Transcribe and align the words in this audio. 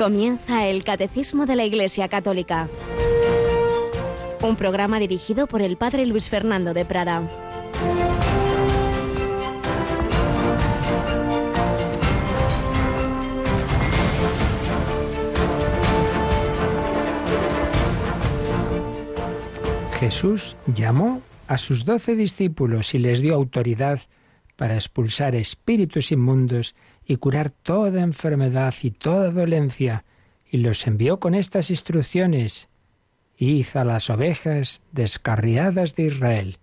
Comienza 0.00 0.66
el 0.66 0.82
Catecismo 0.82 1.44
de 1.44 1.56
la 1.56 1.66
Iglesia 1.66 2.08
Católica, 2.08 2.70
un 4.40 4.56
programa 4.56 4.98
dirigido 4.98 5.46
por 5.46 5.60
el 5.60 5.76
Padre 5.76 6.06
Luis 6.06 6.30
Fernando 6.30 6.72
de 6.72 6.86
Prada. 6.86 7.22
Jesús 19.98 20.56
llamó 20.66 21.20
a 21.46 21.58
sus 21.58 21.84
doce 21.84 22.16
discípulos 22.16 22.94
y 22.94 23.00
les 23.00 23.20
dio 23.20 23.34
autoridad 23.34 24.00
para 24.56 24.76
expulsar 24.76 25.34
espíritus 25.34 26.10
inmundos 26.10 26.74
y 27.04 27.16
curar 27.16 27.50
toda 27.50 28.00
enfermedad 28.00 28.74
y 28.82 28.90
toda 28.90 29.30
dolencia, 29.30 30.04
y 30.50 30.58
los 30.58 30.86
envió 30.86 31.20
con 31.20 31.34
estas 31.34 31.70
instrucciones. 31.70 32.68
Id 33.36 33.66
a 33.74 33.84
las 33.84 34.10
ovejas 34.10 34.80
descarriadas 34.92 35.94
de 35.94 36.04
Israel, 36.04 36.58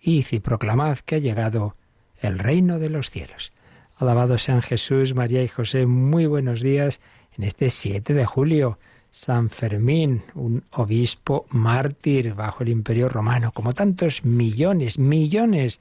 id 0.00 0.26
y 0.30 0.40
proclamad 0.40 0.98
que 0.98 1.16
ha 1.16 1.18
llegado 1.18 1.76
el 2.20 2.38
reino 2.38 2.78
de 2.78 2.90
los 2.90 3.10
cielos. 3.10 3.52
Alabado 3.96 4.36
sean 4.38 4.62
Jesús, 4.62 5.14
María 5.14 5.42
y 5.42 5.48
José, 5.48 5.86
muy 5.86 6.26
buenos 6.26 6.60
días 6.60 7.00
en 7.36 7.44
este 7.44 7.70
7 7.70 8.12
de 8.12 8.24
julio. 8.26 8.78
San 9.10 9.48
Fermín, 9.48 10.22
un 10.34 10.64
obispo 10.72 11.46
mártir 11.48 12.34
bajo 12.34 12.62
el 12.62 12.68
imperio 12.68 13.08
romano, 13.08 13.52
como 13.52 13.72
tantos 13.72 14.26
millones, 14.26 14.98
millones 14.98 15.80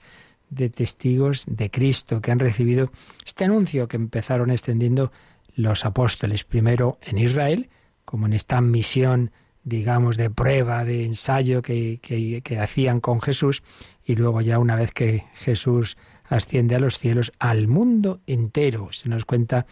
de 0.55 0.69
testigos 0.69 1.43
de 1.47 1.69
Cristo 1.69 2.21
que 2.21 2.31
han 2.31 2.39
recibido 2.39 2.91
este 3.25 3.45
anuncio 3.45 3.87
que 3.87 3.97
empezaron 3.97 4.51
extendiendo 4.51 5.11
los 5.55 5.85
apóstoles, 5.85 6.43
primero 6.43 6.97
en 7.01 7.17
Israel, 7.17 7.69
como 8.03 8.25
en 8.25 8.33
esta 8.33 8.61
misión, 8.61 9.31
digamos, 9.63 10.17
de 10.17 10.29
prueba, 10.29 10.83
de 10.83 11.05
ensayo 11.05 11.61
que, 11.61 11.99
que, 12.01 12.59
hacían 12.59 12.99
con 12.99 13.21
Jesús, 13.21 13.63
y 14.05 14.15
luego 14.15 14.41
ya 14.41 14.59
una 14.59 14.75
vez 14.75 14.91
que 14.91 15.25
Jesús 15.33 15.97
asciende 16.27 16.75
a 16.75 16.79
los 16.79 16.99
cielos, 16.99 17.31
al 17.39 17.67
mundo 17.67 18.21
entero. 18.27 18.89
Se 18.91 19.09
nos 19.09 19.25
cuenta 19.25 19.65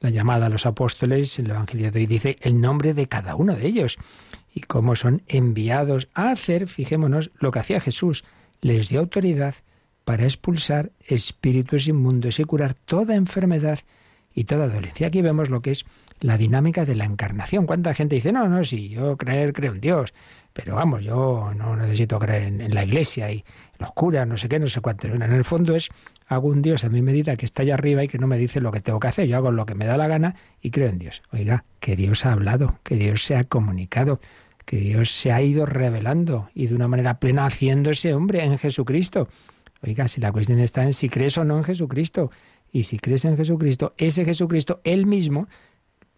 la 0.00 0.10
llamada 0.10 0.46
a 0.46 0.50
los 0.50 0.66
apóstoles, 0.66 1.38
el 1.38 1.50
Evangelio 1.50 1.90
de 1.90 2.00
hoy 2.00 2.06
dice 2.06 2.36
el 2.40 2.60
nombre 2.60 2.94
de 2.94 3.08
cada 3.08 3.34
uno 3.34 3.54
de 3.54 3.66
ellos 3.66 3.98
y 4.54 4.60
cómo 4.62 4.96
son 4.96 5.22
enviados 5.28 6.08
a 6.14 6.30
hacer, 6.30 6.68
fijémonos, 6.68 7.30
lo 7.38 7.50
que 7.50 7.60
hacía 7.60 7.80
Jesús. 7.80 8.24
Les 8.60 8.88
dio 8.88 9.00
autoridad 9.00 9.54
para 10.08 10.24
expulsar 10.24 10.90
espíritus 11.06 11.86
inmundos 11.86 12.40
y 12.40 12.44
curar 12.44 12.72
toda 12.72 13.14
enfermedad 13.14 13.80
y 14.34 14.44
toda 14.44 14.66
dolencia. 14.66 15.08
Aquí 15.08 15.20
vemos 15.20 15.50
lo 15.50 15.60
que 15.60 15.72
es 15.72 15.84
la 16.20 16.38
dinámica 16.38 16.86
de 16.86 16.94
la 16.94 17.04
encarnación. 17.04 17.66
¿Cuánta 17.66 17.92
gente 17.92 18.14
dice, 18.14 18.32
no, 18.32 18.48
no, 18.48 18.64
sí, 18.64 18.88
yo 18.88 19.18
creer, 19.18 19.52
creo 19.52 19.74
en 19.74 19.82
Dios, 19.82 20.14
pero 20.54 20.76
vamos, 20.76 21.04
yo 21.04 21.52
no 21.54 21.76
necesito 21.76 22.18
creer 22.18 22.44
en, 22.44 22.74
la 22.74 22.84
iglesia 22.84 23.30
y 23.30 23.44
los 23.78 23.92
curas, 23.92 24.26
no 24.26 24.38
sé 24.38 24.48
qué, 24.48 24.58
no 24.58 24.68
sé 24.68 24.80
cuánto. 24.80 25.08
En 25.08 25.20
el 25.20 25.44
fondo 25.44 25.76
es, 25.76 25.90
hago 26.26 26.48
un 26.48 26.62
Dios 26.62 26.84
a 26.84 26.88
mi 26.88 27.02
medida 27.02 27.36
que 27.36 27.44
está 27.44 27.60
allá 27.60 27.74
arriba 27.74 28.02
y 28.02 28.08
que 28.08 28.16
no 28.16 28.26
me 28.26 28.38
dice 28.38 28.62
lo 28.62 28.72
que 28.72 28.80
tengo 28.80 29.00
que 29.00 29.08
hacer. 29.08 29.28
Yo 29.28 29.36
hago 29.36 29.50
lo 29.50 29.66
que 29.66 29.74
me 29.74 29.84
da 29.84 29.98
la 29.98 30.08
gana 30.08 30.36
y 30.62 30.70
creo 30.70 30.88
en 30.88 30.98
Dios. 30.98 31.20
Oiga, 31.32 31.66
que 31.80 31.96
Dios 31.96 32.24
ha 32.24 32.32
hablado, 32.32 32.78
que 32.82 32.94
Dios 32.94 33.22
se 33.24 33.36
ha 33.36 33.44
comunicado, 33.44 34.22
que 34.64 34.78
Dios 34.78 35.10
se 35.10 35.32
ha 35.32 35.42
ido 35.42 35.66
revelando 35.66 36.48
y 36.54 36.68
de 36.68 36.74
una 36.74 36.88
manera 36.88 37.20
plena 37.20 37.44
haciéndose 37.44 38.14
hombre 38.14 38.42
en 38.42 38.56
Jesucristo. 38.56 39.28
Oiga, 39.82 40.08
si 40.08 40.20
la 40.20 40.32
cuestión 40.32 40.58
está 40.58 40.82
en 40.82 40.92
si 40.92 41.08
crees 41.08 41.38
o 41.38 41.44
no 41.44 41.56
en 41.56 41.64
Jesucristo, 41.64 42.30
y 42.70 42.84
si 42.84 42.98
crees 42.98 43.24
en 43.24 43.36
Jesucristo, 43.36 43.94
ese 43.96 44.24
Jesucristo, 44.24 44.80
él 44.84 45.06
mismo, 45.06 45.48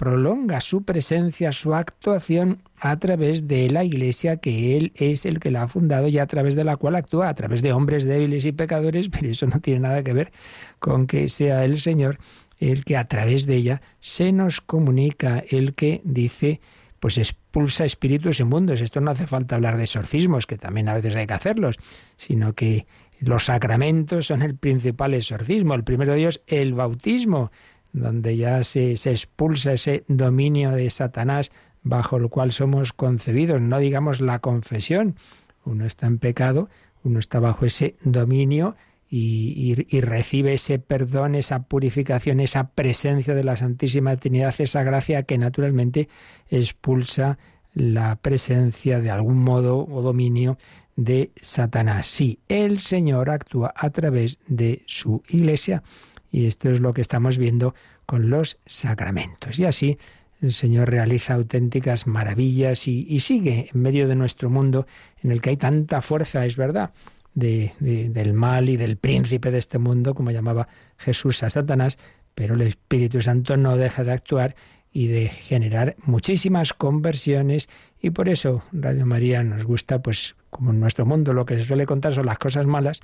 prolonga 0.00 0.62
su 0.62 0.82
presencia, 0.84 1.52
su 1.52 1.74
actuación 1.74 2.62
a 2.78 2.98
través 2.98 3.46
de 3.46 3.68
la 3.68 3.84
Iglesia 3.84 4.38
que 4.38 4.78
Él 4.78 4.92
es 4.94 5.26
el 5.26 5.40
que 5.40 5.50
la 5.50 5.64
ha 5.64 5.68
fundado 5.68 6.08
y 6.08 6.18
a 6.18 6.26
través 6.26 6.54
de 6.54 6.64
la 6.64 6.78
cual 6.78 6.96
actúa, 6.96 7.28
a 7.28 7.34
través 7.34 7.60
de 7.60 7.74
hombres 7.74 8.04
débiles 8.04 8.46
y 8.46 8.52
pecadores, 8.52 9.08
pero 9.12 9.28
eso 9.28 9.46
no 9.46 9.60
tiene 9.60 9.80
nada 9.80 10.02
que 10.02 10.14
ver 10.14 10.32
con 10.78 11.06
que 11.06 11.28
sea 11.28 11.66
el 11.66 11.78
Señor 11.78 12.18
el 12.60 12.86
que 12.86 12.96
a 12.96 13.08
través 13.08 13.46
de 13.46 13.56
ella 13.56 13.82
se 14.00 14.32
nos 14.32 14.62
comunica, 14.62 15.44
el 15.50 15.74
que 15.74 16.00
dice, 16.04 16.62
pues 16.98 17.18
expulsa 17.18 17.84
espíritus 17.84 18.40
inmundos. 18.40 18.80
Esto 18.80 19.00
no 19.00 19.10
hace 19.10 19.26
falta 19.26 19.56
hablar 19.56 19.76
de 19.76 19.84
exorcismos, 19.84 20.46
que 20.46 20.56
también 20.56 20.88
a 20.88 20.94
veces 20.94 21.14
hay 21.14 21.26
que 21.26 21.34
hacerlos, 21.34 21.78
sino 22.16 22.54
que 22.54 22.86
los 23.20 23.44
sacramentos 23.44 24.26
son 24.26 24.42
el 24.42 24.56
principal 24.56 25.14
exorcismo. 25.14 25.74
El 25.74 25.84
primero 25.84 26.12
de 26.12 26.20
ellos, 26.20 26.40
el 26.46 26.72
bautismo, 26.72 27.52
donde 27.92 28.36
ya 28.36 28.62
se, 28.62 28.92
expulsa 28.92 29.74
ese 29.74 30.04
dominio 30.08 30.70
de 30.70 30.88
Satanás 30.90 31.50
bajo 31.82 32.16
el 32.16 32.28
cual 32.28 32.50
somos 32.50 32.92
concebidos. 32.92 33.60
No 33.60 33.78
digamos 33.78 34.20
la 34.20 34.38
confesión. 34.38 35.16
Uno 35.64 35.84
está 35.84 36.06
en 36.06 36.18
pecado, 36.18 36.70
uno 37.04 37.18
está 37.18 37.40
bajo 37.40 37.66
ese 37.66 37.96
dominio 38.02 38.76
y, 39.10 39.74
y, 39.88 40.00
recibe 40.00 40.54
ese 40.54 40.78
perdón, 40.78 41.34
esa 41.34 41.64
purificación, 41.64 42.40
esa 42.40 42.70
presencia 42.70 43.34
de 43.34 43.44
la 43.44 43.56
Santísima 43.56 44.16
Trinidad, 44.16 44.54
esa 44.58 44.82
gracia 44.82 45.24
que 45.24 45.36
naturalmente 45.36 46.08
expulsa 46.48 47.38
la 47.74 48.16
presencia 48.16 49.00
de 49.00 49.10
algún 49.10 49.38
modo 49.38 49.86
o 49.86 50.02
dominio 50.02 50.58
de 50.96 51.30
Satanás. 51.40 52.06
Sí, 52.06 52.38
el 52.48 52.78
Señor 52.78 53.30
actúa 53.30 53.72
a 53.74 53.90
través 53.90 54.38
de 54.46 54.82
su 54.86 55.22
iglesia 55.28 55.82
y 56.30 56.46
esto 56.46 56.70
es 56.70 56.80
lo 56.80 56.92
que 56.92 57.00
estamos 57.00 57.38
viendo 57.38 57.74
con 58.06 58.30
los 58.30 58.58
sacramentos. 58.66 59.58
Y 59.58 59.64
así 59.64 59.98
el 60.40 60.52
Señor 60.52 60.90
realiza 60.90 61.34
auténticas 61.34 62.06
maravillas 62.06 62.88
y, 62.88 63.18
sigue 63.20 63.70
en 63.72 63.80
medio 63.82 64.08
de 64.08 64.16
nuestro 64.16 64.48
mundo 64.48 64.86
en 65.22 65.32
el 65.32 65.40
que 65.40 65.50
hay 65.50 65.56
tanta 65.56 66.00
fuerza, 66.00 66.46
es 66.46 66.56
verdad, 66.56 66.92
de, 67.34 67.72
del 67.78 68.32
mal 68.32 68.68
y 68.68 68.76
del 68.76 68.96
príncipe 68.96 69.50
de 69.50 69.58
este 69.58 69.78
mundo, 69.78 70.14
como 70.14 70.30
llamaba 70.30 70.68
Jesús 70.96 71.42
a 71.42 71.50
Satanás, 71.50 71.98
pero 72.34 72.54
el 72.54 72.62
Espíritu 72.62 73.20
Santo 73.20 73.56
no 73.56 73.76
deja 73.76 74.02
de 74.02 74.12
actuar 74.12 74.56
y 74.92 75.08
de 75.08 75.28
generar 75.28 75.96
muchísimas 76.04 76.72
conversiones 76.72 77.68
y 78.00 78.10
por 78.10 78.28
eso 78.28 78.62
Radio 78.72 79.06
María 79.06 79.42
nos 79.44 79.64
gusta, 79.64 80.00
pues 80.00 80.34
como 80.50 80.70
en 80.70 80.80
nuestro 80.80 81.06
mundo 81.06 81.32
lo 81.32 81.46
que 81.46 81.56
se 81.56 81.64
suele 81.64 81.86
contar 81.86 82.14
son 82.14 82.26
las 82.26 82.38
cosas 82.38 82.66
malas, 82.66 83.00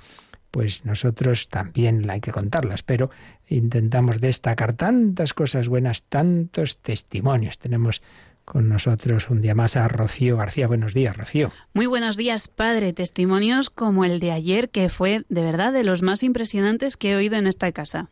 pues 0.51 0.85
nosotros 0.85 1.49
también 1.49 2.09
hay 2.09 2.21
que 2.21 2.31
contarlas, 2.31 2.83
pero 2.83 3.09
intentamos 3.47 4.21
destacar 4.21 4.73
tantas 4.73 5.33
cosas 5.33 5.67
buenas, 5.67 6.03
tantos 6.03 6.77
testimonios. 6.77 7.57
Tenemos 7.57 8.01
con 8.45 8.69
nosotros 8.69 9.29
un 9.29 9.41
día 9.41 9.55
más 9.55 9.75
a 9.75 9.89
Rocío 9.89 10.37
García. 10.37 10.67
Buenos 10.67 10.93
días, 10.93 11.17
Rocío. 11.17 11.51
Muy 11.73 11.85
buenos 11.85 12.15
días, 12.15 12.47
padre. 12.47 12.93
Testimonios 12.93 13.69
como 13.69 14.05
el 14.05 14.21
de 14.21 14.31
ayer, 14.31 14.69
que 14.69 14.87
fue 14.87 15.25
de 15.27 15.41
verdad 15.41 15.73
de 15.73 15.83
los 15.83 16.01
más 16.01 16.23
impresionantes 16.23 16.95
que 16.95 17.11
he 17.11 17.15
oído 17.17 17.35
en 17.35 17.45
esta 17.45 17.71
casa. 17.73 18.09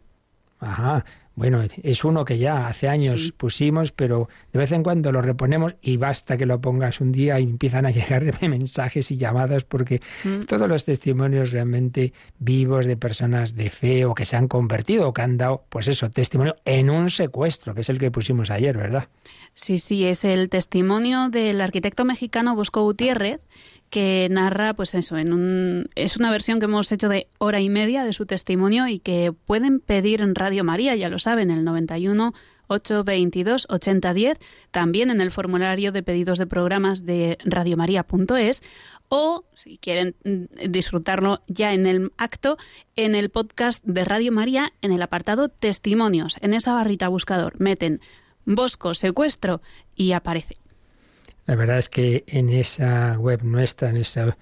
Ajá, 0.60 1.06
bueno, 1.36 1.62
es 1.84 2.04
uno 2.06 2.24
que 2.24 2.38
ya 2.38 2.68
hace 2.68 2.88
años 2.88 3.34
pusimos, 3.36 3.92
pero 3.92 4.30
de 4.54 4.60
vez 4.60 4.72
en 4.72 4.84
cuando 4.84 5.12
lo 5.12 5.22
reponemos 5.22 5.76
y 5.82 5.98
basta 5.98 6.38
que 6.38 6.46
lo 6.46 6.62
pongas 6.62 7.02
un 7.02 7.12
día 7.12 7.40
y 7.40 7.44
empiezan 7.44 7.86
a 7.86 7.92
llegar 7.92 8.24
mensajes 8.48 9.12
y 9.12 9.18
llamadas 9.18 9.64
porque 9.64 10.02
mm. 10.24 10.42
todos 10.42 10.70
los 10.70 10.86
testimonios 10.86 11.52
realmente 11.52 12.14
vivos 12.40 12.86
de 12.86 12.96
personas 12.96 13.56
de 13.56 13.70
fe 13.70 14.06
o 14.06 14.16
que 14.16 14.26
se 14.26 14.38
han 14.38 14.48
convertido 14.48 15.10
o 15.10 15.14
que 15.14 15.22
han 15.22 15.38
dado, 15.38 15.66
pues 15.70 15.88
eso, 15.88 16.10
testimonio 16.10 16.56
en 16.64 16.90
un 16.90 17.10
secuestro, 17.10 17.76
que 17.76 17.82
es 17.82 17.90
el 17.90 18.00
que 18.00 18.12
pusimos 18.12 18.50
ayer, 18.50 18.78
¿verdad? 18.78 19.10
Sí, 19.54 19.80
sí, 19.80 20.06
es 20.06 20.24
el 20.24 20.50
testimonio 20.50 21.30
del 21.30 21.62
arquitecto 21.62 22.06
mexicano 22.06 22.56
Bosco 22.56 22.82
Gutiérrez 22.84 23.42
que 23.96 24.28
narra, 24.30 24.74
pues 24.74 24.94
eso, 24.94 25.18
en 25.18 25.32
un, 25.32 25.90
es 25.96 26.18
una 26.18 26.30
versión 26.30 26.60
que 26.60 26.66
hemos 26.66 26.92
hecho 26.92 27.08
de 27.08 27.30
hora 27.38 27.62
y 27.62 27.70
media 27.70 28.04
de 28.04 28.12
su 28.12 28.26
testimonio 28.26 28.90
y 28.90 29.00
que 29.00 29.32
pueden 29.32 29.80
pedir 29.80 30.20
en 30.20 30.36
Radio 30.36 30.66
María, 30.66 30.98
ya 30.98 31.08
lo 31.08 31.18
saben, 31.18 31.50
el 31.50 31.64
91 31.64 32.34
822 32.68 33.68
8010, 33.70 34.38
también 34.72 35.12
en 35.12 35.22
el 35.22 35.32
formulario 35.32 35.94
de 35.94 36.04
pedidos 36.04 36.40
de 36.40 36.46
programas 36.46 37.06
de 37.06 37.38
radiomaria.es 37.46 38.64
o 39.08 39.46
si 39.54 39.78
quieren 39.78 40.18
mm, 40.26 40.70
disfrutarlo 40.70 41.42
ya 41.48 41.74
en 41.74 41.88
el 41.88 42.12
acto, 42.18 42.58
en 42.98 43.16
el 43.16 43.30
podcast 43.30 43.82
de 43.86 44.04
Radio 44.04 44.34
María 44.34 44.74
en 44.82 44.92
el 44.92 45.02
apartado 45.02 45.48
Testimonios. 45.48 46.38
En 46.42 46.54
esa 46.54 46.74
barrita 46.74 47.08
buscador 47.08 47.54
meten 47.62 48.02
Bosco 48.44 48.94
Secuestro 48.94 49.62
y 49.96 50.12
aparece. 50.12 50.58
La 51.46 51.56
verdad 51.56 51.78
es 51.78 51.90
que 51.90 52.24
en 52.28 52.50
esa 52.50 53.18
web 53.20 53.44
nuestra, 53.44 53.90
en 53.90 53.98
esa 53.98 54.38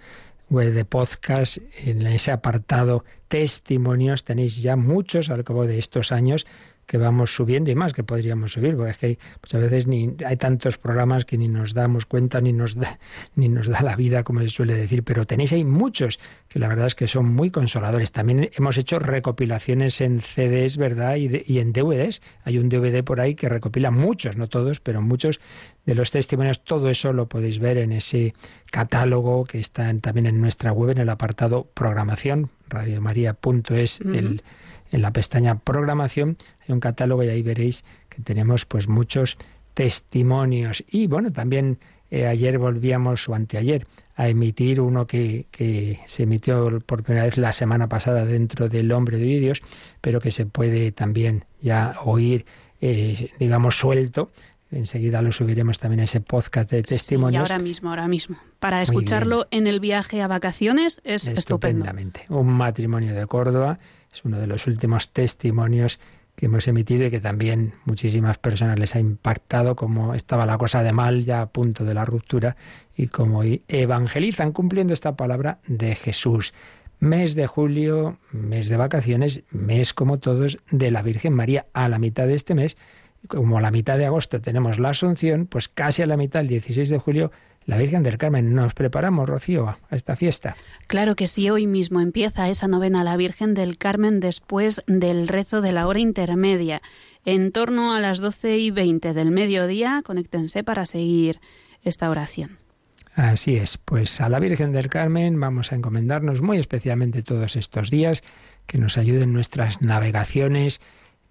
web 0.50 0.74
de 0.74 0.86
podcast, 0.86 1.58
en 1.78 2.06
ese 2.08 2.32
apartado 2.32 3.04
testimonios, 3.28 4.24
tenéis 4.24 4.62
ya 4.62 4.76
muchos 4.76 5.30
al 5.30 5.44
cabo 5.44 5.66
de 5.66 5.80
estos 5.80 6.12
años, 6.12 6.46
que 6.86 6.98
vamos 6.98 7.34
subiendo 7.34 7.72
y 7.72 7.76
más 7.76 7.94
que 7.94 8.04
podríamos 8.04 8.54
subir, 8.54 8.76
porque 8.76 8.92
es 8.92 8.98
que 8.98 9.20
muchas 9.42 9.62
veces 9.62 9.88
ni 9.88 10.16
hay 10.26 10.38
tantos 10.38 10.78
programas 10.78 11.26
que 11.26 11.38
ni 11.38 11.48
nos 11.48 11.74
damos 11.74 12.06
cuenta 12.06 12.42
ni 12.42 12.54
nos 12.54 12.76
da 12.76 13.00
ni 13.36 13.50
nos 13.50 13.68
da 13.68 13.82
la 13.82 13.96
vida, 13.96 14.24
como 14.24 14.42
se 14.42 14.50
suele 14.50 14.76
decir, 14.76 15.04
pero 15.04 15.26
tenéis 15.26 15.54
ahí 15.54 15.64
muchos 15.64 16.20
que 16.48 16.60
la 16.60 16.68
verdad 16.68 16.88
es 16.88 16.96
que 16.96 17.08
son 17.08 17.34
muy 17.34 17.50
consoladores. 17.50 18.12
También 18.12 18.50
hemos 18.56 18.78
hecho 18.78 19.00
recopilaciones 19.00 20.02
en 20.02 20.22
CDs, 20.22 20.78
¿verdad? 20.78 21.16
Y, 21.16 21.44
y 21.46 21.60
en 21.60 21.74
DVDs. 21.74 22.22
Hay 22.44 22.58
un 22.58 22.70
DVD 22.70 23.04
por 23.04 23.20
ahí 23.20 23.36
que 23.36 23.50
recopila 23.50 23.92
muchos, 23.92 24.38
no 24.38 24.48
todos, 24.48 24.80
pero 24.80 25.02
muchos 25.02 25.40
de 25.86 25.96
los 25.96 26.12
testimonios. 26.12 26.64
Todo 26.64 26.90
eso 26.90 27.14
lo 27.14 27.28
podéis 27.28 27.60
ver 27.60 27.78
en 27.78 27.92
ese 27.92 28.34
catálogo 28.72 29.46
que 29.46 29.60
está 29.60 29.94
también 30.00 30.26
en 30.26 30.42
nuestra 30.42 30.72
web 30.72 30.92
en 30.92 30.98
el 31.00 31.10
apartado 31.10 31.68
programación, 31.74 32.50
radiomaria.es, 32.70 34.02
el 34.02 34.44
en 34.94 35.02
la 35.02 35.12
pestaña 35.12 35.60
programación 35.60 36.38
hay 36.62 36.72
un 36.72 36.80
catálogo 36.80 37.24
y 37.24 37.30
ahí 37.30 37.42
veréis 37.42 37.84
que 38.10 38.22
tenemos 38.22 38.66
pues 38.66 38.88
muchos 38.88 39.38
testimonios. 39.74 40.84
Y 40.88 41.08
bueno, 41.08 41.34
también 41.34 41.80
eh, 42.12 42.28
ayer 42.28 42.60
volvíamos, 42.60 43.28
o 43.28 43.34
anteayer, 43.34 43.88
a 44.16 44.30
emitir 44.30 44.80
uno 44.80 45.08
que, 45.08 45.48
que, 45.50 46.00
se 46.06 46.24
emitió 46.24 46.80
por 46.86 47.02
primera 47.02 47.26
vez 47.26 47.38
la 47.38 47.52
semana 47.52 47.90
pasada 47.90 48.24
dentro 48.24 48.70
del 48.70 48.92
Hombre 48.92 49.18
de 49.18 49.24
Vídeos, 49.24 49.62
pero 50.00 50.22
que 50.22 50.30
se 50.30 50.46
puede 50.46 50.92
también 50.92 51.46
ya 51.60 51.96
oír, 52.06 52.46
eh, 52.80 53.32
digamos, 53.40 53.76
suelto. 53.76 54.30
Enseguida 54.70 55.24
lo 55.24 55.32
subiremos 55.32 55.80
también 55.80 56.02
ese 56.02 56.22
podcast 56.22 56.70
de 56.70 56.84
testimonios. 56.84 57.48
Sí, 57.48 57.54
ahora 57.54 57.64
mismo, 57.64 57.90
ahora 57.90 58.08
mismo. 58.08 58.38
Para 58.60 58.84
escucharlo 58.84 59.48
en 59.50 59.66
el 59.66 59.80
viaje 59.80 60.22
a 60.22 60.28
vacaciones 60.28 61.02
es 61.04 61.28
Estupendamente. 61.28 62.26
Un 62.30 62.54
matrimonio 62.54 63.16
de 63.16 63.26
Córdoba 63.26 63.80
es 64.14 64.24
uno 64.24 64.40
de 64.40 64.48
los 64.48 64.68
últimos 64.68 65.10
testimonios 65.10 66.00
que 66.36 66.48
hemos 66.48 66.68
emitido 66.68 67.06
y 67.06 67.12
que 67.12 67.20
también 67.20 67.74
muchísimas 67.86 68.38
personas 68.38 68.80
les 68.80 68.96
ha 68.96 69.00
impactado 69.00 69.76
cómo 69.76 70.14
estaba 70.14 70.46
la 70.46 70.58
cosa 70.58 70.84
de 70.84 70.94
mal 70.94 71.26
ya 71.26 71.42
a 71.42 71.46
punto 71.48 71.84
de 71.84 71.94
la 71.94 72.06
ruptura 72.06 72.56
y 72.96 73.08
cómo 73.08 73.42
evangelizan 73.68 74.52
cumpliendo 74.52 74.94
esta 74.94 75.16
palabra 75.16 75.60
de 75.68 75.96
Jesús. 75.96 76.54
Mes 77.00 77.36
de 77.36 77.48
julio, 77.48 78.18
mes 78.32 78.70
de 78.70 78.78
vacaciones, 78.78 79.44
mes 79.52 79.94
como 79.94 80.20
todos 80.20 80.60
de 80.72 80.90
la 80.90 81.02
Virgen 81.02 81.34
María. 81.34 81.66
A 81.74 81.90
la 81.90 82.00
mitad 82.00 82.28
de 82.28 82.36
este 82.36 82.56
mes, 82.56 82.78
como 83.28 83.58
a 83.58 83.62
la 83.62 83.72
mitad 83.72 83.98
de 83.98 84.06
agosto 84.06 84.42
tenemos 84.42 84.80
la 84.80 84.90
Asunción, 84.90 85.46
pues 85.46 85.68
casi 85.68 86.02
a 86.02 86.06
la 86.06 86.18
mitad, 86.18 86.42
el 86.42 86.48
16 86.48 86.90
de 86.90 86.98
julio, 86.98 87.32
la 87.66 87.78
Virgen 87.78 88.04
del 88.04 88.18
Carmen. 88.18 88.54
¿Nos 88.54 88.74
preparamos, 88.74 89.28
Rocío, 89.30 89.68
a 89.68 89.96
esta 89.96 90.16
fiesta? 90.16 90.56
Claro 90.88 91.16
que 91.16 91.28
sí, 91.28 91.50
hoy 91.50 91.68
mismo 91.68 92.00
empieza 92.00 92.50
esa 92.50 92.68
novena 92.68 93.02
a 93.02 93.04
la 93.04 93.18
Virgen 93.18 93.54
del 93.54 93.78
Carmen 93.78 94.20
después 94.20 94.82
del 94.88 95.28
rezo 95.28 95.62
de 95.62 95.72
la 95.72 95.88
hora 95.88 96.00
intermedia. 96.00 96.82
En 97.26 97.52
torno 97.52 97.94
a 97.94 98.00
las 98.00 98.20
doce 98.20 98.58
y 98.58 98.72
veinte 98.72 99.14
del 99.14 99.32
mediodía, 99.32 100.02
conéctense 100.04 100.64
para 100.64 100.86
seguir 100.86 101.40
esta 101.84 102.10
oración. 102.10 102.58
Así 103.16 103.56
es, 103.56 103.78
pues 103.78 104.20
a 104.22 104.30
la 104.30 104.40
Virgen 104.40 104.72
del 104.72 104.90
Carmen 104.90 105.40
vamos 105.40 105.72
a 105.72 105.76
encomendarnos 105.76 106.42
muy 106.42 106.58
especialmente 106.58 107.22
todos 107.22 107.56
estos 107.56 107.92
días, 107.92 108.24
que 108.66 108.80
nos 108.80 108.98
ayuden 108.98 109.34
nuestras 109.34 109.82
navegaciones, 109.82 110.82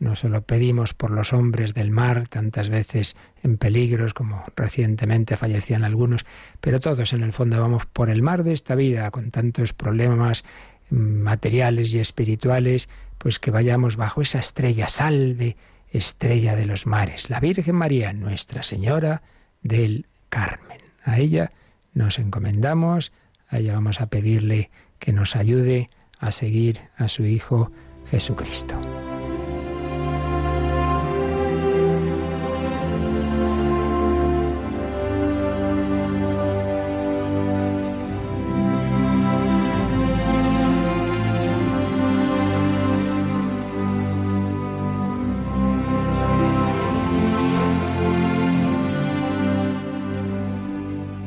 no 0.03 0.17
solo 0.17 0.43
pedimos 0.43 0.95
por 0.95 1.13
los 1.13 1.33
hombres 1.33 1.75
del 1.75 1.93
mar, 1.93 2.27
tantas 2.29 2.69
veces 2.69 3.17
en 3.45 3.57
peligros, 3.57 4.15
como 4.15 4.45
recientemente 4.57 5.37
fallecían 5.37 5.85
algunos, 5.85 6.27
pero 6.61 6.81
todos 6.81 7.13
en 7.13 7.23
el 7.23 7.33
fondo 7.33 7.61
vamos 7.61 7.87
por 7.87 8.11
el 8.11 8.21
mar 8.21 8.43
de 8.43 8.53
esta 8.53 8.75
vida, 8.75 9.09
con 9.13 9.31
tantos 9.31 9.73
problemas 9.73 10.43
materiales 10.91 11.95
y 11.95 12.01
espirituales, 12.01 12.89
pues 13.17 13.39
que 13.39 13.53
vayamos 13.53 13.95
bajo 13.95 14.23
esa 14.23 14.41
estrella, 14.41 14.89
salve, 14.89 15.57
estrella 15.89 16.57
de 16.57 16.67
los 16.67 16.85
mares, 16.89 17.31
la 17.31 17.39
Virgen 17.39 17.77
María, 17.77 18.13
Nuestra 18.13 18.65
Señora 18.65 19.23
del 19.63 20.07
Carmen. 20.31 20.81
A 21.05 21.21
ella 21.21 21.53
nos 21.95 22.19
encomendamos, 22.19 23.13
a 23.49 23.59
ella 23.59 23.75
vamos 23.75 24.01
a 24.01 24.07
pedirle 24.07 24.71
que 24.99 25.13
nos 25.13 25.37
ayude 25.37 25.91
a 26.19 26.33
seguir 26.33 26.81
a 26.97 27.09
su 27.09 27.25
Hijo 27.25 27.71
Jesucristo. 28.11 28.77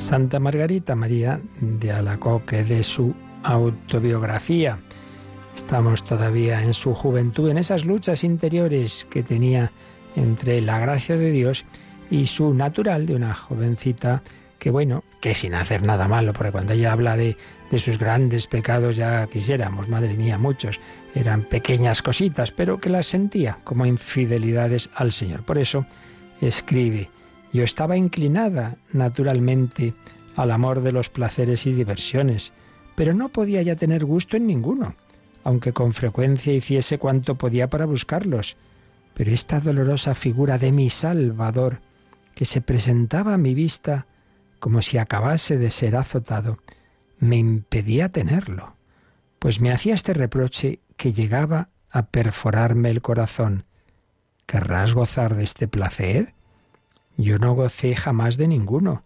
Santa 0.05 0.39
Margarita 0.39 0.93
María 0.93 1.41
de 1.59 1.91
Alacoque, 1.91 2.63
de 2.63 2.83
su 2.83 3.15
autobiografía. 3.41 4.77
Estamos 5.55 6.03
todavía 6.03 6.61
en 6.61 6.75
su 6.75 6.93
juventud, 6.93 7.49
en 7.49 7.57
esas 7.57 7.85
luchas 7.85 8.23
interiores 8.23 9.07
que 9.09 9.23
tenía 9.23 9.71
entre 10.15 10.61
la 10.61 10.77
gracia 10.77 11.17
de 11.17 11.31
Dios 11.31 11.65
y 12.11 12.27
su 12.27 12.53
natural 12.53 13.07
de 13.07 13.15
una 13.15 13.33
jovencita 13.33 14.21
que 14.59 14.69
bueno, 14.69 15.03
que 15.21 15.33
sin 15.33 15.55
hacer 15.55 15.81
nada 15.81 16.07
malo, 16.07 16.33
porque 16.33 16.51
cuando 16.51 16.73
ella 16.73 16.91
habla 16.91 17.17
de, 17.17 17.35
de 17.71 17.79
sus 17.79 17.97
grandes 17.97 18.45
pecados 18.45 18.95
ya 18.97 19.25
quisiéramos, 19.25 19.89
madre 19.89 20.13
mía, 20.13 20.37
muchos, 20.37 20.79
eran 21.15 21.45
pequeñas 21.45 22.03
cositas, 22.03 22.51
pero 22.51 22.77
que 22.77 22.89
las 22.89 23.07
sentía 23.07 23.57
como 23.63 23.87
infidelidades 23.87 24.87
al 24.93 25.11
Señor. 25.11 25.41
Por 25.41 25.57
eso 25.57 25.87
escribe, 26.41 27.09
yo 27.55 27.63
estaba 27.63 27.97
inclinada, 27.97 28.77
naturalmente, 28.91 29.93
al 30.35 30.51
amor 30.51 30.81
de 30.81 30.91
los 30.91 31.09
placeres 31.09 31.65
y 31.65 31.73
diversiones, 31.73 32.53
pero 32.95 33.13
no 33.13 33.29
podía 33.29 33.61
ya 33.61 33.75
tener 33.75 34.05
gusto 34.05 34.37
en 34.37 34.47
ninguno, 34.47 34.95
aunque 35.43 35.73
con 35.73 35.93
frecuencia 35.93 36.53
hiciese 36.53 36.97
cuanto 36.97 37.35
podía 37.35 37.69
para 37.69 37.85
buscarlos. 37.85 38.57
Pero 39.13 39.31
esta 39.31 39.59
dolorosa 39.59 40.13
figura 40.15 40.57
de 40.57 40.71
mi 40.71 40.89
Salvador, 40.89 41.81
que 42.33 42.45
se 42.45 42.61
presentaba 42.61 43.33
a 43.33 43.37
mi 43.37 43.53
vista 43.53 44.07
como 44.59 44.81
si 44.81 44.97
acabase 44.97 45.57
de 45.57 45.69
ser 45.69 45.95
azotado, 45.95 46.59
me 47.19 47.37
impedía 47.37 48.09
tenerlo, 48.09 48.75
pues 49.39 49.61
me 49.61 49.71
hacía 49.71 49.93
este 49.93 50.13
reproche 50.13 50.79
que 50.97 51.13
llegaba 51.13 51.69
a 51.89 52.07
perforarme 52.07 52.89
el 52.89 53.01
corazón. 53.01 53.63
¿Querrás 54.45 54.93
gozar 54.93 55.35
de 55.35 55.43
este 55.43 55.67
placer? 55.67 56.34
Yo 57.17 57.37
no 57.37 57.53
gocé 57.53 57.95
jamás 57.95 58.37
de 58.37 58.47
ninguno, 58.47 59.03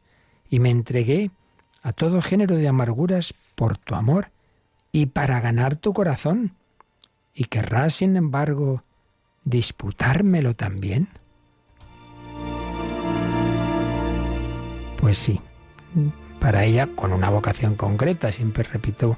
y 0.49 0.59
me 0.59 0.71
entregué 0.71 1.31
a 1.81 1.93
todo 1.93 2.21
género 2.21 2.55
de 2.55 2.67
amarguras 2.67 3.33
por 3.55 3.77
tu 3.77 3.95
amor 3.95 4.31
y 4.91 5.07
para 5.07 5.39
ganar 5.39 5.75
tu 5.75 5.93
corazón. 5.93 6.55
¿Y 7.33 7.45
querrás, 7.45 7.95
sin 7.95 8.17
embargo, 8.17 8.83
disputármelo 9.43 10.55
también? 10.55 11.07
Pues 14.97 15.17
sí, 15.17 15.39
para 16.39 16.65
ella, 16.65 16.87
con 16.95 17.13
una 17.13 17.29
vocación 17.29 17.75
concreta, 17.75 18.31
siempre 18.31 18.63
repito 18.63 19.17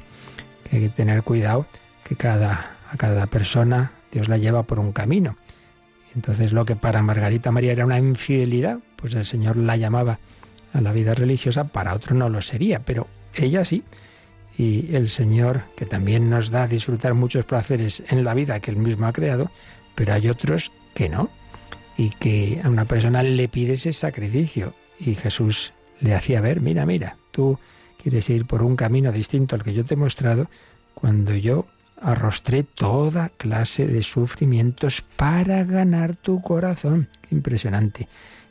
que 0.63 0.75
hay 0.75 0.83
que 0.83 0.89
tener 0.89 1.23
cuidado 1.23 1.65
que 2.03 2.15
cada, 2.15 2.77
a 2.91 2.97
cada 2.97 3.25
persona 3.27 3.93
Dios 4.11 4.27
la 4.27 4.37
lleva 4.37 4.63
por 4.63 4.79
un 4.79 4.91
camino. 4.91 5.37
Entonces 6.15 6.51
lo 6.51 6.65
que 6.65 6.75
para 6.75 7.01
Margarita 7.01 7.51
María 7.51 7.71
era 7.71 7.85
una 7.85 7.97
infidelidad, 7.97 8.79
pues 8.95 9.13
el 9.13 9.25
Señor 9.25 9.57
la 9.57 9.77
llamaba 9.77 10.19
a 10.73 10.81
la 10.81 10.91
vida 10.91 11.13
religiosa, 11.13 11.65
para 11.65 11.93
otro 11.93 12.15
no 12.15 12.29
lo 12.29 12.41
sería, 12.41 12.79
pero 12.79 13.07
ella 13.33 13.63
sí. 13.65 13.83
Y 14.57 14.95
el 14.95 15.09
Señor, 15.09 15.63
que 15.75 15.85
también 15.85 16.29
nos 16.29 16.51
da 16.51 16.63
a 16.63 16.67
disfrutar 16.67 17.13
muchos 17.13 17.45
placeres 17.45 18.03
en 18.09 18.23
la 18.23 18.33
vida 18.33 18.59
que 18.59 18.71
Él 18.71 18.77
mismo 18.77 19.07
ha 19.07 19.13
creado, 19.13 19.49
pero 19.95 20.13
hay 20.13 20.27
otros 20.29 20.71
que 20.93 21.09
no. 21.09 21.29
Y 21.97 22.09
que 22.11 22.61
a 22.63 22.69
una 22.69 22.85
persona 22.85 23.23
le 23.23 23.47
pide 23.47 23.73
ese 23.73 23.93
sacrificio. 23.93 24.73
Y 24.99 25.15
Jesús 25.15 25.73
le 25.99 26.15
hacía 26.15 26.41
ver, 26.41 26.61
mira, 26.61 26.85
mira, 26.85 27.17
tú 27.31 27.59
quieres 28.01 28.29
ir 28.29 28.45
por 28.45 28.61
un 28.61 28.75
camino 28.75 29.11
distinto 29.11 29.55
al 29.55 29.63
que 29.63 29.73
yo 29.73 29.85
te 29.85 29.93
he 29.93 29.97
mostrado, 29.97 30.47
cuando 30.93 31.33
yo 31.35 31.65
arrostré 32.01 32.63
toda 32.63 33.29
clase 33.29 33.85
de 33.87 34.03
sufrimientos 34.03 35.03
para 35.15 35.63
ganar 35.63 36.15
tu 36.15 36.41
corazón. 36.41 37.09
Qué 37.21 37.35
impresionante. 37.35 38.07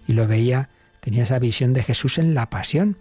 Y 0.07 0.13
lo 0.13 0.27
veía, 0.27 0.71
tenía 1.01 1.25
esa 1.25 1.39
visión 1.39 1.73
de 1.73 1.83
Jesús 1.83 2.19
en 2.19 2.35
la 2.35 2.49
pasión, 2.49 2.97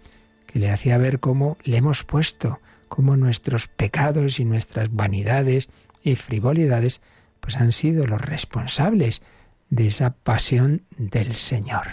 que 0.46 0.58
le 0.58 0.70
hacía 0.70 0.98
ver 0.98 1.20
cómo 1.20 1.56
le 1.62 1.76
hemos 1.76 2.02
puesto, 2.04 2.60
cómo 2.88 3.16
nuestros 3.16 3.68
pecados 3.68 4.40
y 4.40 4.44
nuestras 4.44 4.92
vanidades 4.92 5.68
y 6.02 6.16
frivolidades 6.16 7.00
pues 7.38 7.56
han 7.56 7.72
sido 7.72 8.06
los 8.06 8.20
responsables 8.20 9.22
de 9.70 9.86
esa 9.86 10.10
pasión 10.10 10.82
del 10.98 11.34
Señor. 11.34 11.86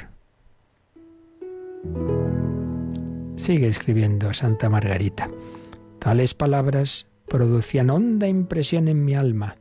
Sigue 3.36 3.68
escribiendo 3.68 4.34
Santa 4.34 4.68
Margarita. 4.68 5.30
Tales 6.00 6.34
palabras 6.34 7.08
producían 7.28 7.90
honda 7.90 8.28
impresión 8.28 8.88
en 8.88 9.04
mi 9.04 9.16
alma, 9.16 9.58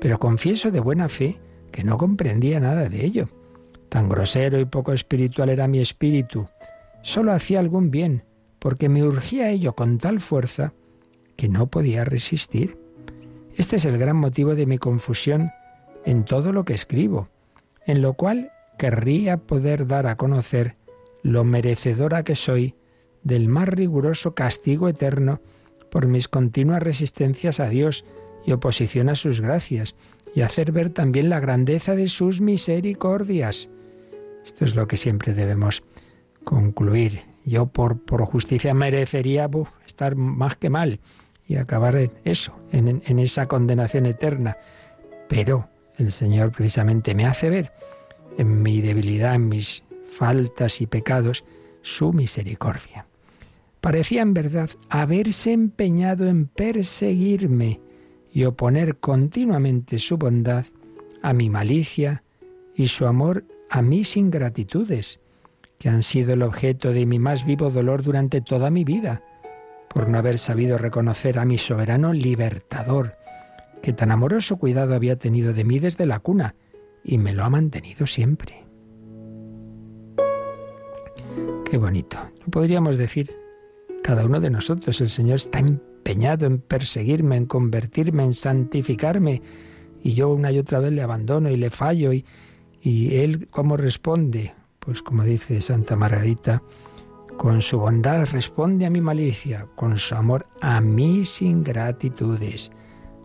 pero 0.00 0.18
confieso 0.18 0.70
de 0.70 0.80
buena 0.80 1.08
fe 1.08 1.38
que 1.70 1.84
no 1.84 1.98
comprendía 1.98 2.60
nada 2.60 2.88
de 2.88 3.04
ello. 3.04 3.28
Tan 3.88 4.08
grosero 4.08 4.58
y 4.58 4.64
poco 4.64 4.92
espiritual 4.92 5.48
era 5.50 5.68
mi 5.68 5.80
espíritu. 5.80 6.48
Solo 7.02 7.32
hacía 7.32 7.60
algún 7.60 7.90
bien, 7.90 8.24
porque 8.58 8.88
me 8.88 9.02
urgía 9.02 9.50
ello 9.50 9.74
con 9.74 9.98
tal 9.98 10.20
fuerza 10.20 10.72
que 11.36 11.48
no 11.48 11.66
podía 11.66 12.04
resistir. 12.04 12.78
Este 13.56 13.76
es 13.76 13.84
el 13.84 13.98
gran 13.98 14.16
motivo 14.16 14.54
de 14.54 14.66
mi 14.66 14.78
confusión 14.78 15.50
en 16.04 16.24
todo 16.24 16.52
lo 16.52 16.64
que 16.64 16.74
escribo, 16.74 17.28
en 17.86 18.02
lo 18.02 18.14
cual 18.14 18.52
querría 18.78 19.36
poder 19.36 19.86
dar 19.86 20.06
a 20.06 20.16
conocer 20.16 20.76
lo 21.22 21.44
merecedora 21.44 22.22
que 22.22 22.34
soy 22.34 22.74
del 23.22 23.48
más 23.48 23.68
riguroso 23.68 24.34
castigo 24.34 24.88
eterno 24.88 25.40
por 25.92 26.06
mis 26.06 26.26
continuas 26.26 26.82
resistencias 26.82 27.60
a 27.60 27.68
Dios 27.68 28.06
y 28.46 28.52
oposición 28.52 29.10
a 29.10 29.14
sus 29.14 29.42
gracias, 29.42 29.94
y 30.34 30.40
hacer 30.40 30.72
ver 30.72 30.88
también 30.88 31.28
la 31.28 31.38
grandeza 31.38 31.94
de 31.94 32.08
sus 32.08 32.40
misericordias. 32.40 33.68
Esto 34.42 34.64
es 34.64 34.74
lo 34.74 34.88
que 34.88 34.96
siempre 34.96 35.34
debemos 35.34 35.82
concluir. 36.44 37.20
Yo 37.44 37.66
por, 37.66 38.00
por 38.00 38.24
justicia 38.24 38.72
merecería 38.72 39.50
estar 39.86 40.16
más 40.16 40.56
que 40.56 40.70
mal 40.70 40.98
y 41.46 41.56
acabar 41.56 41.94
en 41.96 42.10
eso, 42.24 42.58
en, 42.72 43.02
en 43.04 43.18
esa 43.18 43.46
condenación 43.46 44.06
eterna. 44.06 44.56
Pero 45.28 45.68
el 45.98 46.10
Señor 46.10 46.52
precisamente 46.52 47.14
me 47.14 47.26
hace 47.26 47.50
ver 47.50 47.70
en 48.38 48.62
mi 48.62 48.80
debilidad, 48.80 49.34
en 49.34 49.48
mis 49.50 49.84
faltas 50.10 50.80
y 50.80 50.86
pecados, 50.86 51.44
su 51.82 52.14
misericordia. 52.14 53.06
Parecía 53.82 54.22
en 54.22 54.32
verdad 54.32 54.70
haberse 54.90 55.50
empeñado 55.50 56.28
en 56.28 56.46
perseguirme 56.46 57.80
y 58.30 58.44
oponer 58.44 58.98
continuamente 58.98 59.98
su 59.98 60.18
bondad 60.18 60.66
a 61.20 61.32
mi 61.32 61.50
malicia 61.50 62.22
y 62.76 62.86
su 62.86 63.06
amor 63.06 63.44
a 63.68 63.82
mis 63.82 64.16
ingratitudes, 64.16 65.18
que 65.80 65.88
han 65.88 66.02
sido 66.02 66.32
el 66.32 66.42
objeto 66.42 66.92
de 66.92 67.06
mi 67.06 67.18
más 67.18 67.44
vivo 67.44 67.70
dolor 67.70 68.04
durante 68.04 68.40
toda 68.40 68.70
mi 68.70 68.84
vida, 68.84 69.24
por 69.88 70.08
no 70.08 70.16
haber 70.16 70.38
sabido 70.38 70.78
reconocer 70.78 71.40
a 71.40 71.44
mi 71.44 71.58
soberano 71.58 72.12
libertador, 72.12 73.16
que 73.82 73.92
tan 73.92 74.12
amoroso 74.12 74.58
cuidado 74.58 74.94
había 74.94 75.18
tenido 75.18 75.54
de 75.54 75.64
mí 75.64 75.80
desde 75.80 76.06
la 76.06 76.20
cuna 76.20 76.54
y 77.02 77.18
me 77.18 77.32
lo 77.32 77.42
ha 77.42 77.50
mantenido 77.50 78.06
siempre. 78.06 78.64
Qué 81.68 81.78
bonito. 81.78 82.18
Podríamos 82.48 82.96
decir 82.96 83.41
cada 84.02 84.24
uno 84.26 84.40
de 84.40 84.50
nosotros, 84.50 85.00
el 85.00 85.08
Señor 85.08 85.36
está 85.36 85.60
empeñado 85.60 86.46
en 86.46 86.58
perseguirme, 86.58 87.36
en 87.36 87.46
convertirme, 87.46 88.24
en 88.24 88.32
santificarme, 88.32 89.40
y 90.02 90.14
yo 90.14 90.30
una 90.30 90.50
y 90.50 90.58
otra 90.58 90.80
vez 90.80 90.92
le 90.92 91.02
abandono 91.02 91.48
y 91.50 91.56
le 91.56 91.70
fallo, 91.70 92.12
y, 92.12 92.24
Él 92.84 93.48
cómo 93.50 93.76
responde? 93.76 94.54
Pues 94.80 95.02
como 95.02 95.22
dice 95.22 95.60
Santa 95.60 95.94
Margarita, 95.94 96.62
con 97.38 97.62
su 97.62 97.78
bondad 97.78 98.26
responde 98.32 98.86
a 98.86 98.90
mi 98.90 99.00
malicia, 99.00 99.68
con 99.76 99.96
su 99.96 100.16
amor 100.16 100.46
a 100.60 100.80
mis 100.80 101.40
ingratitudes. 101.40 102.72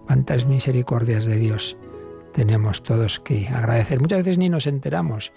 Cuántas 0.05 0.45
misericordias 0.45 1.25
de 1.25 1.37
Dios 1.37 1.75
tenemos 2.33 2.83
todos 2.83 3.19
que 3.19 3.47
agradecer. 3.47 3.99
Muchas 3.99 4.19
veces 4.19 4.37
ni 4.37 4.49
nos 4.49 4.67
enteramos, 4.67 5.33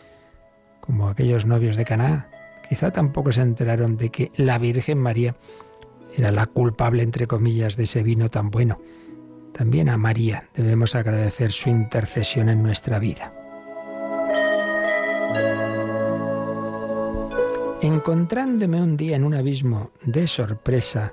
como 0.80 1.09
aquellos 1.09 1.47
novios 1.47 1.76
de 1.76 1.87
Caná, 1.87 2.28
quizá 2.70 2.92
tampoco 2.92 3.32
se 3.32 3.42
enteraron 3.42 3.96
de 3.96 4.10
que 4.10 4.30
la 4.36 4.56
Virgen 4.56 4.98
María 4.98 5.34
era 6.16 6.30
la 6.30 6.46
culpable, 6.46 7.02
entre 7.02 7.26
comillas, 7.26 7.76
de 7.76 7.82
ese 7.82 8.04
vino 8.04 8.30
tan 8.30 8.52
bueno. 8.52 8.80
También 9.52 9.88
a 9.88 9.96
María 9.96 10.48
debemos 10.54 10.94
agradecer 10.94 11.50
su 11.50 11.68
intercesión 11.68 12.48
en 12.48 12.62
nuestra 12.62 13.00
vida. 13.00 13.34
Encontrándome 17.82 18.80
un 18.80 18.96
día 18.96 19.16
en 19.16 19.24
un 19.24 19.34
abismo 19.34 19.90
de 20.04 20.28
sorpresa, 20.28 21.12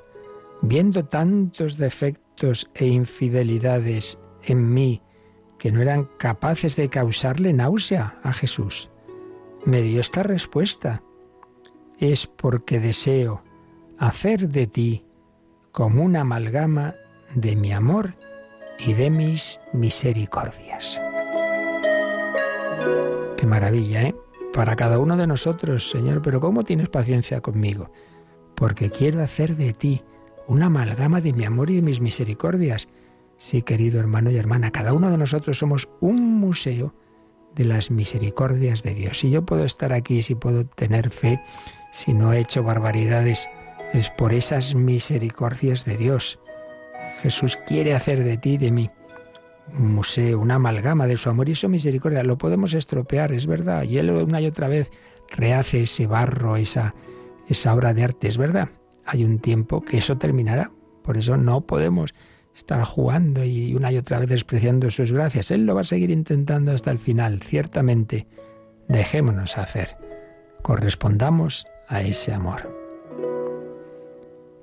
viendo 0.62 1.06
tantos 1.06 1.76
defectos 1.76 2.70
e 2.76 2.86
infidelidades 2.86 4.20
en 4.44 4.74
mí 4.76 5.02
que 5.58 5.72
no 5.72 5.82
eran 5.82 6.08
capaces 6.20 6.76
de 6.76 6.88
causarle 6.88 7.52
náusea 7.52 8.20
a 8.22 8.32
Jesús, 8.32 8.92
me 9.66 9.82
dio 9.82 10.02
esta 10.02 10.22
respuesta. 10.22 11.02
Es 12.00 12.28
porque 12.28 12.80
deseo 12.80 13.44
hacer 13.98 14.50
de 14.50 14.68
ti 14.68 15.06
como 15.72 16.04
una 16.04 16.22
amalgama 16.22 16.96
de 17.36 17.56
mi 17.56 17.72
amor 17.72 18.16
y 18.80 18.94
de 18.94 19.10
mis 19.10 19.60
misericordias. 19.74 21.00
Qué 23.38 23.46
maravilla, 23.46 24.04
¿eh? 24.04 24.16
Para 24.54 24.76
cada 24.76 25.00
uno 25.00 25.18
de 25.18 25.28
nosotros, 25.28 25.90
Señor, 25.90 26.22
pero 26.22 26.40
¿cómo 26.40 26.64
tienes 26.64 26.90
paciencia 26.90 27.42
conmigo? 27.42 27.92
Porque 28.56 28.90
quiero 28.90 29.24
hacer 29.24 29.56
de 29.56 29.74
ti 29.74 30.02
una 30.48 30.68
amalgama 30.68 31.22
de 31.22 31.34
mi 31.34 31.46
amor 31.46 31.70
y 31.70 31.76
de 31.76 31.82
mis 31.82 32.02
misericordias. 32.02 32.88
Sí, 33.38 33.62
querido 33.62 34.00
hermano 34.00 34.32
y 34.32 34.38
hermana, 34.38 34.72
cada 34.72 34.94
uno 34.94 35.12
de 35.12 35.18
nosotros 35.18 35.60
somos 35.60 35.90
un 36.00 36.40
museo 36.40 36.96
de 37.56 37.66
las 37.66 37.92
misericordias 37.92 38.82
de 38.84 38.94
Dios. 38.94 39.20
Si 39.20 39.30
yo 39.30 39.46
puedo 39.46 39.64
estar 39.64 39.94
aquí, 39.94 40.22
si 40.24 40.36
puedo 40.36 40.66
tener 40.66 41.10
fe, 41.10 41.40
si 41.92 42.14
no 42.14 42.34
he 42.34 42.40
hecho 42.40 42.64
barbaridades, 42.64 43.50
es 43.94 44.10
por 44.10 44.34
esas 44.34 44.76
misericordias 44.76 45.86
de 45.86 45.98
Dios. 45.98 46.40
Jesús 47.22 47.58
quiere 47.66 47.94
hacer 47.96 48.24
de 48.24 48.38
ti, 48.38 48.58
de 48.58 48.72
mí, 48.72 48.92
un 49.78 49.94
museo, 49.94 50.40
una 50.40 50.56
amalgama 50.56 51.08
de 51.08 51.18
su 51.18 51.30
amor 51.30 51.50
y 51.50 51.56
su 51.56 51.70
misericordia. 51.70 52.24
Lo 52.24 52.38
podemos 52.38 52.74
estropear, 52.74 53.34
es 53.34 53.48
verdad. 53.48 53.84
Y 53.84 53.98
él 53.98 54.10
una 54.10 54.42
y 54.42 54.48
otra 54.48 54.68
vez 54.68 54.92
rehace 55.30 55.84
ese 55.84 56.08
barro, 56.08 56.58
esa, 56.58 56.94
esa 57.48 57.74
obra 57.74 57.94
de 57.94 58.04
arte, 58.04 58.28
es 58.28 58.38
verdad 58.38 58.70
hay 59.08 59.24
un 59.24 59.40
tiempo 59.40 59.82
que 59.82 59.98
eso 59.98 60.18
terminará. 60.18 60.72
Por 61.02 61.18
eso 61.18 61.38
no 61.38 61.62
podemos 61.62 62.14
estar 62.54 62.84
jugando 62.84 63.44
y 63.44 63.74
una 63.74 63.92
y 63.92 63.98
otra 63.98 64.20
vez 64.20 64.30
despreciando 64.30 64.92
sus 64.92 65.12
gracias. 65.12 65.50
Él 65.52 65.66
lo 65.66 65.76
va 65.76 65.82
a 65.82 65.86
seguir 65.86 66.12
intentando 66.12 66.74
hasta 66.74 66.92
el 66.92 67.00
final, 67.00 67.42
ciertamente. 67.42 68.28
Dejémonos 68.90 69.58
hacer. 69.58 69.98
Correspondamos 70.62 71.66
a 71.88 72.02
ese 72.02 72.34
amor. 72.34 72.74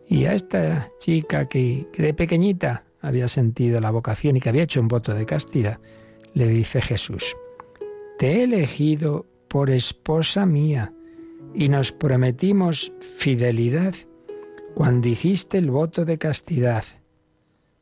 Y 0.07 0.27
a 0.27 0.35
esta 0.35 0.91
chica 0.99 1.47
que, 1.47 1.89
de 1.97 2.15
pequeñita 2.15 2.85
había 3.01 3.29
sentido 3.29 3.81
la 3.81 3.91
vocación 3.91 4.37
y 4.37 4.41
que 4.41 4.49
había 4.49 4.63
hecho 4.63 4.81
un 4.81 4.89
voto 4.89 5.15
de 5.15 5.27
castidad, 5.27 5.79
le 6.35 6.47
dice 6.49 6.81
Jesús, 6.81 7.37
Te 8.19 8.33
he 8.33 8.43
elegido 8.45 9.27
por 9.49 9.71
esposa 9.71 10.47
mía 10.47 10.93
y 11.55 11.69
nos 11.69 11.93
prometimos 11.93 12.93
fidelidad 13.01 13.95
cuando 14.75 15.09
hiciste 15.09 15.59
el 15.59 15.71
voto 15.71 16.05
de 16.05 16.19
castidad. 16.19 16.85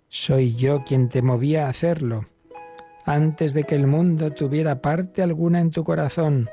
Soy 0.08 0.54
yo 0.54 0.84
quien 0.84 1.08
te 1.08 1.22
movía 1.22 1.66
a 1.66 1.70
hacerlo, 1.70 2.26
antes 3.04 3.54
de 3.54 3.64
que 3.64 3.74
el 3.74 3.86
mundo 3.86 4.30
tuviera 4.32 4.82
parte 4.82 5.22
alguna 5.22 5.60
en 5.60 5.70
tu 5.70 5.84
corazón, 5.84 6.50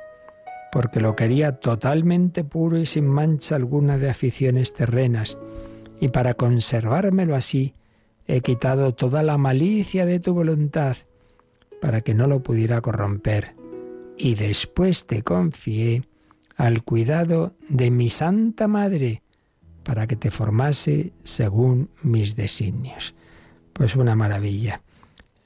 porque 0.71 0.99
lo 0.99 1.15
quería 1.15 1.53
totalmente 1.53 2.43
puro 2.43 2.77
y 2.77 2.85
sin 2.85 3.07
mancha 3.07 3.55
alguna 3.55 3.97
de 3.97 4.09
aficiones 4.09 4.73
terrenas, 4.73 5.37
y 5.99 6.09
para 6.09 6.33
conservármelo 6.33 7.35
así, 7.35 7.73
he 8.27 8.41
quitado 8.41 8.93
toda 8.93 9.23
la 9.23 9.37
malicia 9.37 10.05
de 10.05 10.19
tu 10.19 10.33
voluntad, 10.33 10.97
para 11.81 12.01
que 12.01 12.13
no 12.13 12.27
lo 12.27 12.43
pudiera 12.43 12.81
corromper, 12.81 13.55
y 14.17 14.35
después 14.35 15.07
te 15.07 15.23
confié 15.23 16.03
al 16.55 16.83
cuidado 16.83 17.53
de 17.69 17.89
mi 17.89 18.09
Santa 18.09 18.67
Madre, 18.67 19.23
para 19.83 20.07
que 20.07 20.15
te 20.15 20.29
formase 20.29 21.13
según 21.23 21.89
mis 22.03 22.35
designios. 22.35 23.15
Pues 23.73 23.95
una 23.95 24.15
maravilla. 24.15 24.81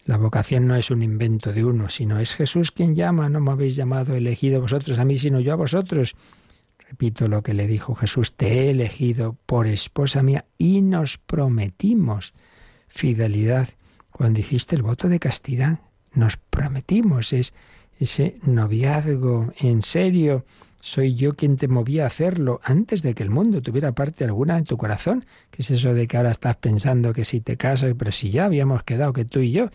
La 0.06 0.18
vocación 0.18 0.68
no 0.68 0.76
es 0.76 0.92
un 0.92 1.02
invento 1.02 1.54
de 1.54 1.64
uno, 1.64 1.90
sino 1.90 2.20
es 2.20 2.36
Jesús 2.36 2.72
quien 2.72 2.94
llama. 2.94 3.30
No 3.30 3.40
me 3.40 3.52
habéis 3.52 3.76
llamado 3.76 4.16
elegido 4.16 4.60
vosotros 4.60 5.00
a 5.00 5.06
mí, 5.06 5.18
sino 5.18 5.40
yo 5.40 5.54
a 5.54 5.58
vosotros. 5.58 6.16
Repito 6.90 7.28
lo 7.28 7.42
que 7.42 7.54
le 7.54 7.68
dijo 7.68 7.96
Jesús, 7.96 8.36
te 8.36 8.48
he 8.66 8.70
elegido 8.70 9.38
por 9.46 9.66
esposa 9.66 10.22
mía 10.22 10.46
y 10.58 10.82
nos 10.82 11.18
prometimos 11.18 12.34
fidelidad. 12.88 13.70
Cuando 14.12 14.42
hiciste 14.42 14.76
el 14.76 14.84
voto 14.84 15.08
de 15.08 15.20
castidad, 15.20 15.80
nos 16.14 16.38
prometimos 16.38 17.34
es 17.34 17.54
ese 18.00 18.38
noviazgo 18.44 19.54
en 19.58 19.82
serio 19.82 20.46
soy 20.84 21.16
yo 21.16 21.34
quien 21.34 21.56
te 21.56 21.70
movía 21.70 22.04
a 22.04 22.08
hacerlo 22.08 22.60
antes 22.62 23.04
de 23.04 23.14
que 23.14 23.24
el 23.24 23.30
mundo 23.30 23.62
tuviera 23.62 23.94
parte 23.94 24.26
alguna 24.26 24.58
en 24.58 24.66
tu 24.66 24.76
corazón. 24.76 25.26
¿Qué 25.50 25.62
es 25.62 25.72
eso 25.72 25.94
de 25.94 26.08
que 26.08 26.18
ahora 26.18 26.32
estás 26.32 26.58
pensando 26.58 27.14
que 27.14 27.24
si 27.24 27.40
te 27.40 27.56
casas, 27.56 27.94
pero 27.98 28.12
si 28.12 28.32
ya 28.32 28.44
habíamos 28.44 28.84
quedado 28.84 29.14
que 29.14 29.24
tú 29.24 29.40
y 29.40 29.54
yo 29.54 29.70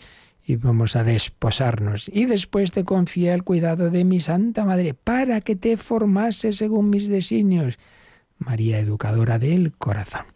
íbamos 0.47 0.97
a 0.97 1.05
desposarnos? 1.05 2.11
Y 2.13 2.27
después 2.27 2.73
te 2.73 2.85
confié 2.85 3.33
al 3.33 3.43
cuidado 3.43 3.89
de 3.89 4.05
mi 4.05 4.21
Santa 4.21 4.67
Madre 4.67 4.93
para 4.93 5.41
que 5.41 5.57
te 5.57 5.79
formase 5.79 6.53
según 6.53 6.91
mis 6.91 7.09
designios. 7.09 7.79
María, 8.37 8.79
educadora 8.79 9.39
del 9.39 9.73
corazón. 9.73 10.27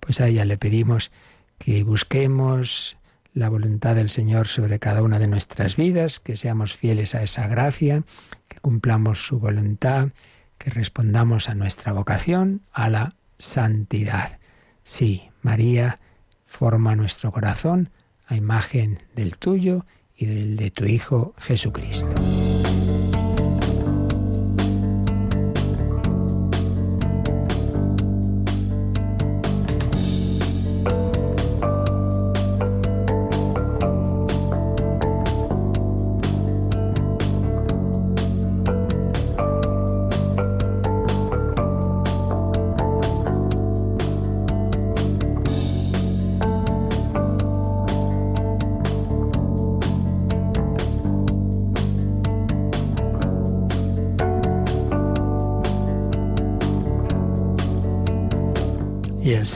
Pues 0.00 0.20
a 0.20 0.26
ella 0.26 0.44
le 0.44 0.58
pedimos 0.58 1.12
que 1.58 1.84
busquemos 1.84 2.96
la 3.34 3.48
voluntad 3.48 3.94
del 3.94 4.08
Señor 4.08 4.48
sobre 4.48 4.78
cada 4.78 5.02
una 5.02 5.18
de 5.18 5.26
nuestras 5.26 5.76
vidas, 5.76 6.20
que 6.20 6.36
seamos 6.36 6.74
fieles 6.74 7.14
a 7.14 7.22
esa 7.22 7.46
gracia, 7.46 8.04
que 8.48 8.58
cumplamos 8.60 9.26
su 9.26 9.38
voluntad, 9.38 10.08
que 10.58 10.70
respondamos 10.70 11.48
a 11.48 11.54
nuestra 11.54 11.92
vocación, 11.92 12.62
a 12.72 12.88
la 12.88 13.14
santidad. 13.38 14.38
Sí, 14.82 15.30
María 15.42 16.00
forma 16.44 16.96
nuestro 16.96 17.30
corazón 17.30 17.90
a 18.26 18.36
imagen 18.36 18.98
del 19.14 19.36
tuyo 19.36 19.86
y 20.16 20.26
del 20.26 20.56
de 20.56 20.70
tu 20.70 20.84
Hijo 20.84 21.34
Jesucristo. 21.38 22.14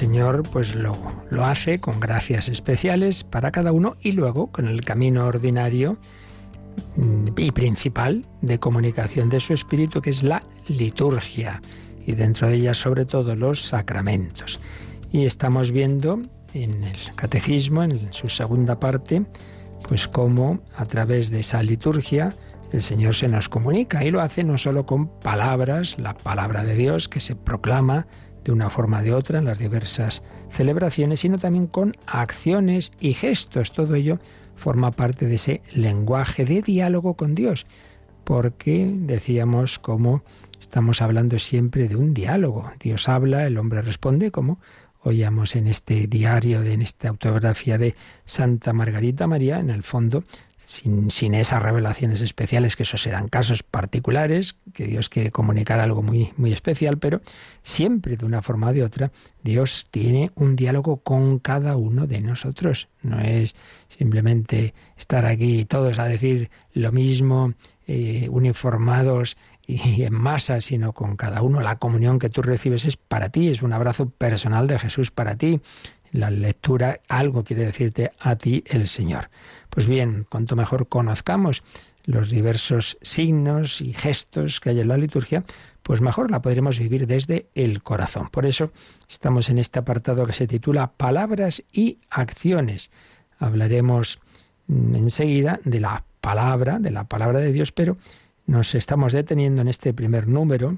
Señor 0.03 0.43
pues 0.51 0.75
lo, 0.75 0.97
lo 1.31 1.45
hace 1.45 1.79
con 1.79 2.01
gracias 2.01 2.49
especiales 2.49 3.23
para 3.23 3.53
cada 3.53 3.71
uno 3.71 3.95
y 4.01 4.11
luego 4.11 4.49
con 4.49 4.67
el 4.67 4.85
camino 4.85 5.27
ordinario 5.27 5.97
mm, 6.97 7.27
y 7.37 7.53
principal 7.53 8.27
de 8.41 8.59
comunicación 8.59 9.31
de 9.31 9.39
su 9.39 9.55
espíritu, 9.55 10.03
que 10.03 10.11
es 10.11 10.25
la 10.25 10.43
liturgia, 10.67 11.63
y 12.05 12.17
dentro 12.17 12.49
de 12.49 12.57
ella 12.57 12.75
sobre 12.75 13.05
todo 13.05 13.37
los 13.37 13.61
sacramentos. 13.61 14.59
Y 15.13 15.25
estamos 15.25 15.71
viendo 15.71 16.21
en 16.53 16.83
el 16.83 17.15
catecismo, 17.15 17.85
en 17.85 18.13
su 18.13 18.29
segunda 18.29 18.81
parte, 18.81 19.25
pues 19.87 20.09
cómo 20.09 20.65
a 20.75 20.85
través 20.85 21.31
de 21.31 21.39
esa 21.39 21.63
liturgia 21.63 22.35
el 22.73 22.83
Señor 22.83 23.15
se 23.15 23.29
nos 23.29 23.49
comunica 23.49 24.05
y 24.05 24.11
lo 24.11 24.21
hace 24.21 24.43
no 24.43 24.59
solo 24.59 24.85
con 24.85 25.07
palabras, 25.21 25.97
la 25.97 26.17
palabra 26.17 26.65
de 26.65 26.75
Dios 26.75 27.09
que 27.09 27.21
se 27.21 27.37
proclama 27.37 28.09
de 28.45 28.53
una 28.53 28.71
forma 28.71 29.03
de 29.03 29.15
otra 29.15 29.39
en 29.39 29.45
las 29.45 29.59
diversas 29.59 30.23
celebraciones, 30.51 31.21
sino 31.21 31.39
también 31.39 31.67
con 31.67 31.97
acciones 32.07 32.93
y 33.01 33.15
gestos. 33.15 33.73
Todo 33.73 33.95
ello 33.95 34.19
forma 34.57 34.91
parte 34.91 35.27
de 35.27 35.35
ese 35.35 35.63
lenguaje 35.73 36.45
de 36.45 36.63
diálogo 36.63 37.15
con 37.15 37.35
Dios, 37.35 37.67
porque 38.25 38.91
decíamos 38.95 39.79
como 39.79 40.23
estamos 40.61 41.03
hablando 41.03 41.39
siempre 41.39 41.89
de 41.89 41.97
un 41.97 42.15
diálogo. 42.15 42.71
Dios 42.79 43.09
habla, 43.09 43.47
el 43.47 43.59
hombre 43.59 43.83
responde, 43.83 44.31
como 44.31 44.61
oíamos 45.03 45.57
en 45.57 45.67
este 45.67 46.07
diario, 46.07 46.63
en 46.63 46.83
esta 46.83 47.09
autobiografía 47.09 47.79
de 47.79 47.97
Santa 48.25 48.73
Margarita 48.73 49.27
María, 49.27 49.59
en 49.59 49.71
el 49.71 49.83
fondo 49.83 50.23
sin, 50.73 51.35
esas 51.35 51.63
revelaciones 51.63 52.21
especiales, 52.23 52.77
que 52.77 52.85
eso 52.85 52.97
serán 52.97 53.29
casos 53.29 53.63
particulares, 53.63 54.57
que 54.73 54.87
Dios 54.87 55.09
quiere 55.09 55.31
comunicar 55.31 55.81
algo 55.81 56.03
muy, 56.03 56.33
muy 56.37 56.53
especial, 56.53 56.99
pero 56.99 57.21
siempre 57.63 58.17
de 58.17 58.25
una 58.25 58.41
forma 58.41 58.69
o 58.69 58.73
de 58.73 58.83
otra, 58.83 59.13
Dios 59.43 59.87
tiene 59.91 60.31
un 60.35 60.57
diálogo 60.57 60.99
con 60.99 61.39
cada 61.39 61.77
uno 61.77 62.07
de 62.07 62.23
nosotros. 62.23 62.89
No 63.03 63.21
es 63.21 63.55
simplemente 63.89 64.73
estar 64.97 65.27
aquí 65.27 65.65
todos 65.67 65.99
a 65.99 66.05
decir 66.05 66.51
lo 66.73 66.91
mismo, 66.91 67.53
eh, 67.87 68.29
uniformados 68.31 69.37
y 69.67 70.03
en 70.05 70.15
masa, 70.15 70.61
sino 70.63 70.93
con 70.95 71.17
cada 71.17 71.43
uno. 71.43 71.61
La 71.61 71.77
comunión 71.77 72.19
que 72.19 72.31
tú 72.31 72.41
recibes 72.41 72.87
es 72.87 72.97
para 72.97 73.29
ti, 73.29 73.49
es 73.49 73.63
un 73.63 73.75
abrazo 73.75 74.09
personal 74.09 74.67
de 74.67 74.79
Jesús 74.79 75.11
para 75.11 75.37
ti. 75.37 75.61
La 76.13 76.31
lectura 76.31 77.01
algo 77.09 77.43
quiere 77.43 77.65
decirte 77.65 78.13
a 78.21 78.37
ti 78.37 78.63
el 78.67 78.87
Señor. 78.87 79.31
Pues 79.75 79.87
bien, 79.87 80.27
cuanto 80.29 80.55
mejor 80.55 80.87
conozcamos 80.87 81.63
los 82.05 82.29
diversos 82.29 82.99
signos 83.01 83.81
y 83.81 83.95
gestos 83.95 84.61
que 84.61 84.69
hay 84.69 84.81
en 84.81 84.89
la 84.89 84.99
liturgia, 84.99 85.45
pues 85.83 86.03
mejor 86.03 86.31
la 86.31 86.43
podremos 86.43 86.79
vivir 86.79 87.07
desde 87.07 87.47
el 87.55 87.83
corazón. 87.83 88.29
Por 88.29 88.45
eso 88.45 88.71
estamos 89.09 89.49
en 89.49 89.59
este 89.59 89.79
apartado 89.79 90.27
que 90.27 90.35
se 90.35 90.47
titula 90.47 90.93
Palabras 90.93 91.65
y 91.73 92.01
acciones. 92.11 92.91
Hablaremos 93.39 94.21
mm, 94.67 94.95
enseguida 94.95 95.59
de 95.65 95.81
la 95.81 96.05
palabra, 96.21 96.79
de 96.79 96.91
la 96.91 97.05
palabra 97.05 97.39
de 97.39 97.51
Dios, 97.51 97.73
pero 97.73 97.97
nos 98.45 98.75
estamos 98.75 99.15
deteniendo 99.15 99.63
en 99.63 99.69
este 99.69 99.95
primer 99.95 100.29
número, 100.29 100.77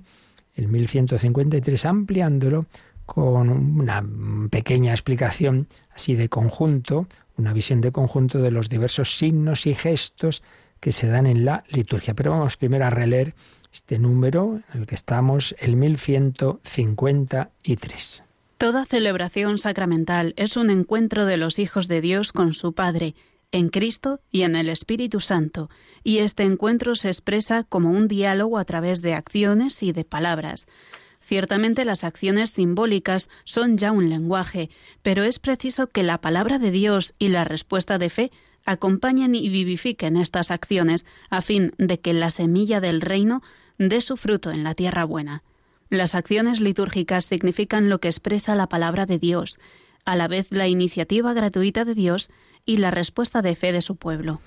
el 0.54 0.68
1153, 0.68 1.84
ampliándolo 1.84 2.66
con 3.06 3.50
una 3.50 4.06
pequeña 4.50 4.92
explicación 4.92 5.66
así 5.92 6.14
de 6.14 6.28
conjunto, 6.28 7.08
una 7.36 7.52
visión 7.52 7.80
de 7.80 7.92
conjunto 7.92 8.38
de 8.38 8.50
los 8.50 8.68
diversos 8.68 9.16
signos 9.18 9.66
y 9.66 9.74
gestos 9.74 10.42
que 10.80 10.90
se 10.92 11.06
dan 11.06 11.26
en 11.26 11.44
la 11.44 11.62
liturgia. 11.68 12.14
Pero 12.14 12.32
vamos 12.32 12.56
primero 12.56 12.84
a 12.84 12.90
releer 12.90 13.34
este 13.72 13.98
número 13.98 14.60
en 14.72 14.82
el 14.82 14.86
que 14.86 14.94
estamos, 14.94 15.54
el 15.58 15.74
1153. 15.76 18.24
Toda 18.58 18.86
celebración 18.86 19.58
sacramental 19.58 20.34
es 20.36 20.56
un 20.56 20.70
encuentro 20.70 21.24
de 21.24 21.36
los 21.36 21.58
hijos 21.58 21.88
de 21.88 22.00
Dios 22.00 22.32
con 22.32 22.54
su 22.54 22.72
Padre, 22.72 23.16
en 23.50 23.68
Cristo 23.68 24.20
y 24.30 24.42
en 24.42 24.54
el 24.56 24.68
Espíritu 24.68 25.18
Santo, 25.20 25.68
y 26.02 26.18
este 26.18 26.44
encuentro 26.44 26.94
se 26.96 27.08
expresa 27.08 27.64
como 27.64 27.90
un 27.90 28.08
diálogo 28.08 28.58
a 28.58 28.64
través 28.64 29.02
de 29.02 29.14
acciones 29.14 29.82
y 29.82 29.92
de 29.92 30.04
palabras. 30.04 30.66
Ciertamente 31.26 31.86
las 31.86 32.04
acciones 32.04 32.50
simbólicas 32.50 33.30
son 33.44 33.78
ya 33.78 33.92
un 33.92 34.10
lenguaje, 34.10 34.68
pero 35.02 35.22
es 35.22 35.38
preciso 35.38 35.86
que 35.86 36.02
la 36.02 36.20
palabra 36.20 36.58
de 36.58 36.70
Dios 36.70 37.14
y 37.18 37.28
la 37.28 37.44
respuesta 37.44 37.96
de 37.96 38.10
fe 38.10 38.30
acompañen 38.66 39.34
y 39.34 39.48
vivifiquen 39.48 40.16
estas 40.18 40.50
acciones 40.50 41.06
a 41.30 41.40
fin 41.40 41.72
de 41.78 41.98
que 41.98 42.12
la 42.12 42.30
semilla 42.30 42.80
del 42.80 43.00
reino 43.00 43.42
dé 43.78 44.02
su 44.02 44.18
fruto 44.18 44.50
en 44.50 44.64
la 44.64 44.74
tierra 44.74 45.04
buena. 45.04 45.42
Las 45.88 46.14
acciones 46.14 46.60
litúrgicas 46.60 47.24
significan 47.24 47.88
lo 47.88 48.00
que 48.00 48.08
expresa 48.08 48.54
la 48.54 48.68
palabra 48.68 49.06
de 49.06 49.18
Dios, 49.18 49.58
a 50.04 50.16
la 50.16 50.28
vez 50.28 50.46
la 50.50 50.68
iniciativa 50.68 51.32
gratuita 51.32 51.86
de 51.86 51.94
Dios 51.94 52.30
y 52.66 52.76
la 52.78 52.90
respuesta 52.90 53.40
de 53.40 53.54
fe 53.54 53.72
de 53.72 53.80
su 53.80 53.96
pueblo. 53.96 54.40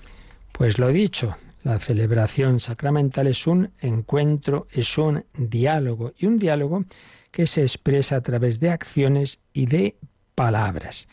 Pues 0.52 0.78
lo 0.78 0.88
dicho, 0.88 1.36
la 1.62 1.78
celebración 1.80 2.60
sacramental 2.60 3.26
es 3.26 3.46
un 3.46 3.70
encuentro, 3.80 4.66
es 4.70 4.96
un 4.98 5.24
diálogo, 5.34 6.12
y 6.18 6.26
un 6.26 6.38
diálogo 6.38 6.84
que 7.30 7.46
se 7.46 7.62
expresa 7.62 8.16
a 8.16 8.20
través 8.22 8.60
de 8.60 8.70
acciones 8.70 9.40
y 9.52 9.66
de 9.66 9.96
palabras. 10.34 11.08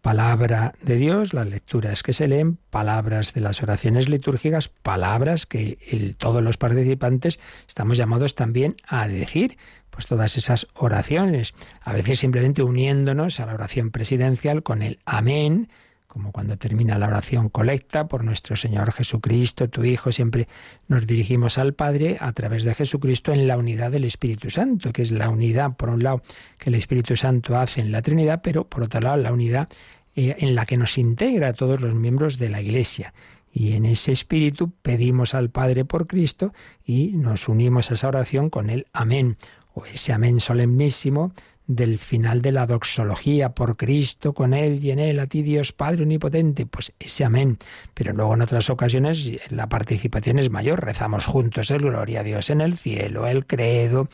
Palabra 0.00 0.72
de 0.80 0.96
Dios, 0.96 1.34
las 1.34 1.46
lecturas 1.46 2.02
que 2.02 2.14
se 2.14 2.26
leen, 2.26 2.56
palabras 2.70 3.34
de 3.34 3.42
las 3.42 3.62
oraciones 3.62 4.08
litúrgicas, 4.08 4.68
palabras 4.68 5.44
que 5.44 6.14
todos 6.16 6.42
los 6.42 6.56
participantes 6.56 7.38
estamos 7.68 7.98
llamados 7.98 8.34
también 8.34 8.76
a 8.88 9.06
decir, 9.08 9.58
pues 9.90 10.06
todas 10.06 10.38
esas 10.38 10.68
oraciones, 10.74 11.52
a 11.82 11.92
veces 11.92 12.20
simplemente 12.20 12.62
uniéndonos 12.62 13.40
a 13.40 13.46
la 13.46 13.52
oración 13.52 13.90
presidencial 13.90 14.62
con 14.62 14.80
el 14.80 15.00
amén, 15.04 15.68
como 16.10 16.32
cuando 16.32 16.58
termina 16.58 16.98
la 16.98 17.06
oración 17.06 17.50
colecta 17.50 18.08
por 18.08 18.24
nuestro 18.24 18.56
Señor 18.56 18.90
Jesucristo, 18.90 19.68
tu 19.68 19.84
Hijo, 19.84 20.10
siempre 20.10 20.48
nos 20.88 21.06
dirigimos 21.06 21.56
al 21.56 21.72
Padre 21.72 22.16
a 22.18 22.32
través 22.32 22.64
de 22.64 22.74
Jesucristo 22.74 23.32
en 23.32 23.46
la 23.46 23.56
unidad 23.56 23.92
del 23.92 24.02
Espíritu 24.02 24.50
Santo, 24.50 24.92
que 24.92 25.02
es 25.02 25.12
la 25.12 25.28
unidad, 25.28 25.76
por 25.76 25.88
un 25.88 26.02
lado, 26.02 26.22
que 26.58 26.70
el 26.70 26.74
Espíritu 26.74 27.16
Santo 27.16 27.56
hace 27.56 27.80
en 27.80 27.92
la 27.92 28.02
Trinidad, 28.02 28.40
pero 28.42 28.64
por 28.66 28.82
otro 28.82 29.00
lado, 29.00 29.18
la 29.18 29.32
unidad 29.32 29.68
eh, 30.16 30.34
en 30.40 30.56
la 30.56 30.66
que 30.66 30.76
nos 30.76 30.98
integra 30.98 31.50
a 31.50 31.52
todos 31.52 31.80
los 31.80 31.94
miembros 31.94 32.38
de 32.38 32.48
la 32.48 32.60
Iglesia. 32.60 33.14
Y 33.52 33.74
en 33.74 33.84
ese 33.84 34.10
espíritu 34.10 34.72
pedimos 34.82 35.34
al 35.34 35.50
Padre 35.50 35.84
por 35.84 36.08
Cristo 36.08 36.52
y 36.84 37.12
nos 37.12 37.48
unimos 37.48 37.88
a 37.90 37.94
esa 37.94 38.08
oración 38.08 38.50
con 38.50 38.68
el 38.68 38.88
amén, 38.92 39.36
o 39.74 39.86
ese 39.86 40.12
amén 40.12 40.40
solemnísimo 40.40 41.32
del 41.70 41.98
final 41.98 42.42
de 42.42 42.50
la 42.50 42.66
doxología, 42.66 43.54
por 43.54 43.76
Cristo, 43.76 44.34
con 44.34 44.54
Él 44.54 44.84
y 44.84 44.90
en 44.90 44.98
Él, 44.98 45.20
a 45.20 45.26
ti 45.26 45.42
Dios 45.42 45.72
Padre 45.72 46.02
Omnipotente, 46.02 46.66
pues 46.66 46.92
ese 46.98 47.24
amén. 47.24 47.58
Pero 47.94 48.12
luego 48.12 48.34
en 48.34 48.42
otras 48.42 48.70
ocasiones 48.70 49.30
la 49.50 49.68
participación 49.68 50.40
es 50.40 50.50
mayor, 50.50 50.84
rezamos 50.84 51.26
juntos 51.26 51.70
el 51.70 51.82
Gloria 51.82 52.20
a 52.20 52.22
Dios 52.24 52.50
en 52.50 52.60
el 52.60 52.76
cielo, 52.76 53.26
el 53.26 53.46
credo, 53.46 54.08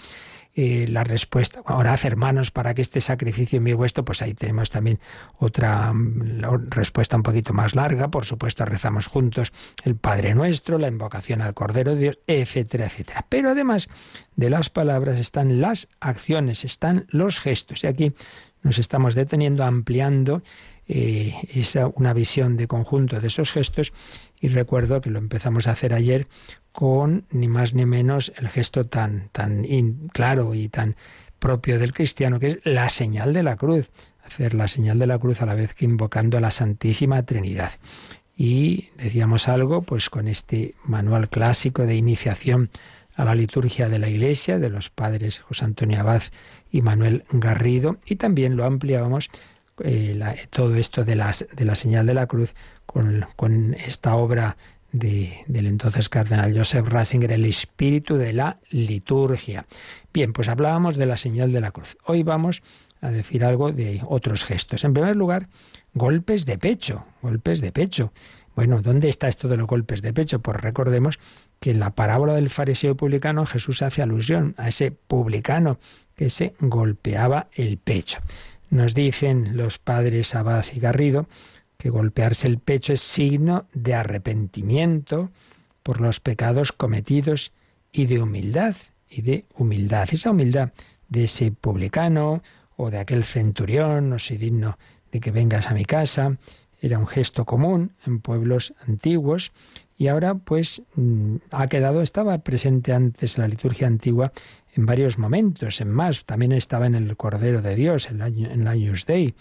eh, 0.59 0.87
la 0.89 1.05
respuesta, 1.05 1.61
orad 1.67 2.01
hermanos 2.05 2.51
para 2.51 2.73
que 2.73 2.81
este 2.81 3.03
sacrificio 3.03 3.61
mío 3.61 3.77
vuestro, 3.77 4.07
pues 4.07 4.23
ahí 4.23 4.33
tenemos 4.33 4.71
también 4.71 4.99
otra 5.39 5.93
mm, 5.93 6.71
respuesta 6.71 7.15
un 7.15 7.23
poquito 7.23 7.53
más 7.53 7.75
larga, 7.75 8.09
por 8.09 8.25
supuesto 8.25 8.65
rezamos 8.65 9.07
juntos 9.07 9.53
el 9.85 9.97
Padre 9.97 10.35
Nuestro, 10.35 10.79
la 10.79 10.89
invocación 10.89 11.43
al 11.43 11.53
Cordero 11.53 11.95
de 11.95 12.01
Dios, 12.01 12.19
etcétera, 12.27 12.87
etcétera. 12.87 13.27
Pero 13.29 13.51
además 13.51 13.89
de 14.35 14.49
las 14.49 14.71
palabras 14.71 15.21
están 15.21 15.61
las 15.61 15.89
acciones, 16.01 16.65
están 16.65 17.07
los 17.11 17.39
gestos. 17.39 17.85
Y 17.85 17.89
aquí 17.89 18.15
nos 18.63 18.79
estamos 18.79 19.15
deteniendo, 19.15 19.63
ampliando 19.63 20.43
eh, 20.89 21.35
esa, 21.53 21.89
una 21.89 22.15
visión 22.15 22.57
de 22.57 22.67
conjunto 22.67 23.21
de 23.21 23.27
esos 23.27 23.53
gestos 23.53 23.93
y 24.41 24.49
recuerdo 24.49 25.01
que 25.01 25.11
lo 25.11 25.19
empezamos 25.19 25.67
a 25.67 25.73
hacer 25.73 25.93
ayer 25.93 26.29
con 26.77 27.25
ni 27.31 27.49
más 27.49 27.73
ni 27.73 27.87
menos 27.87 28.35
el 28.37 28.51
gesto 28.51 28.85
tan, 28.85 29.31
tan 29.33 29.65
claro 30.13 30.55
y 30.55 30.69
tan 30.69 30.95
propio 31.39 31.79
del 31.79 31.95
cristiano, 31.95 32.39
que 32.39 32.49
es 32.49 32.59
la 32.65 32.91
señal 32.91 33.33
de 33.33 33.43
la 33.43 33.57
cruz. 33.57 33.91
Hacer 34.23 34.53
la 34.53 34.69
señal 34.69 34.99
de 34.99 35.07
la 35.07 35.19
cruz 35.19 35.41
a 35.41 35.47
la 35.47 35.55
vez 35.55 35.73
que 35.73 35.87
invocando 35.87 36.37
a 36.37 36.43
la 36.43 36.51
Santísima 36.51 37.23
Trinidad. 37.23 37.73
Y 38.37 38.91
decíamos 38.99 39.49
algo, 39.49 39.81
pues 39.81 40.11
con 40.11 40.29
este 40.29 40.75
manual 40.85 41.31
clásico 41.31 41.87
de 41.87 41.97
iniciación 41.97 42.69
a 43.15 43.25
la 43.25 43.35
liturgia 43.35 43.89
de 43.89 43.99
la 43.99 44.11
Iglesia, 44.11 44.59
de 44.59 44.69
los 44.69 44.91
padres 44.91 45.39
José 45.39 45.65
Antonio 45.65 46.01
Abad 46.01 46.25
y 46.71 46.83
Manuel 46.83 47.25
Garrido, 47.31 47.97
y 48.05 48.17
también 48.17 48.55
lo 48.55 48.67
ampliábamos 48.67 49.31
eh, 49.83 50.21
todo 50.51 50.75
esto 50.75 51.07
de, 51.07 51.17
las, 51.17 51.47
de 51.57 51.65
la 51.65 51.75
señal 51.75 52.05
de 52.05 52.13
la 52.13 52.27
cruz 52.27 52.55
con, 52.85 53.25
con 53.35 53.73
esta 53.73 54.15
obra 54.15 54.59
del 54.99 55.67
entonces 55.67 56.09
cardenal 56.09 56.57
Joseph 56.57 56.87
Ratzinger, 56.87 57.33
El 57.33 57.45
espíritu 57.45 58.17
de 58.17 58.33
la 58.33 58.59
liturgia. 58.71 59.67
Bien, 60.13 60.33
pues 60.33 60.49
hablábamos 60.49 60.97
de 60.97 61.07
la 61.07 61.17
señal 61.17 61.53
de 61.53 61.61
la 61.61 61.71
cruz. 61.71 61.97
Hoy 62.05 62.23
vamos 62.23 62.63
a 63.01 63.11
decir 63.11 63.45
algo 63.45 63.73
de 63.73 64.01
otros 64.07 64.45
gestos. 64.45 64.85
En 64.85 64.95
primer 64.95 65.17
lugar, 65.17 65.49
golpes 65.95 66.47
de 66.47 66.59
pecho, 66.59 67.05
golpes 67.23 67.61
de 67.61 67.73
pecho. 67.73 68.13
Bueno, 68.55 68.81
¿dónde 68.81 69.09
está 69.09 69.29
esto 69.29 69.49
de 69.49 69.59
los 69.59 69.67
golpes 69.67 70.01
de 70.01 70.15
pecho? 70.15 70.41
Pues 70.41 70.59
recordemos 70.59 71.19
que 71.61 71.71
en 71.71 71.81
la 71.81 71.91
parábola 71.91 72.33
del 72.33 72.49
fariseo 72.49 72.97
publicano 72.97 73.45
Jesús 73.45 73.83
hace 73.83 74.03
alusión 74.03 74.55
a 74.57 74.69
ese 74.69 74.91
publicano 74.93 75.79
que 76.17 76.31
se 76.31 76.55
golpeaba 76.61 77.49
el 77.53 77.77
pecho. 77.77 78.21
Nos 78.71 78.95
dicen 78.95 79.57
los 79.57 79.79
padres 79.79 80.35
Abad 80.35 80.65
y 80.73 80.81
Garrido 80.81 81.29
que 81.77 81.91
golpearse 81.91 82.49
el 82.49 82.59
pecho 82.59 82.93
es 82.93 83.01
signo 83.01 83.67
de 83.73 83.95
arrepentimiento 83.95 85.31
por 85.83 86.01
los 86.01 86.21
pecados 86.21 86.73
cometidos 86.73 87.53
y 87.93 88.07
de 88.07 88.21
humildad, 88.21 88.77
y 89.09 89.23
de 89.23 89.45
humildad. 89.57 90.09
Esa 90.13 90.31
humildad 90.31 90.73
de 91.09 91.25
ese 91.25 91.53
publicano 91.53 92.43
o 92.77 92.91
de 92.91 92.99
aquel 92.99 93.25
centurión, 93.25 94.11
no 94.11 94.19
soy 94.19 94.37
digno 94.37 94.79
de 95.13 95.21
que 95.21 95.31
vengas 95.31 95.71
a 95.71 95.75
mi 95.75 95.85
casa, 95.85 96.37
era 96.81 96.99
un 96.99 97.07
gesto 97.07 97.45
común 97.45 97.93
en 98.07 98.21
pueblos 98.21 98.75
antiguos 98.87 99.53
y 99.97 100.09
ahora 100.09 100.35
pues 100.35 100.83
mm, 100.95 101.37
ha 101.51 101.69
quedado, 101.69 102.03
estaba 102.03 102.39
presente 102.39 102.93
antes 102.93 103.37
en 103.37 103.43
la 103.43 103.49
liturgia 103.49 103.87
antigua 103.87 104.33
en 104.75 104.85
varios 104.85 105.19
momentos, 105.19 105.81
en 105.81 105.91
más, 105.91 106.27
también 106.27 106.53
estaba 106.53 106.87
en 106.87 106.95
el 106.95 107.17
Cordero 107.17 107.63
de 107.63 107.75
Dios, 107.75 108.11
en 108.11 108.21
en 108.21 108.65
la 108.65 108.75
Dei, 109.07 109.35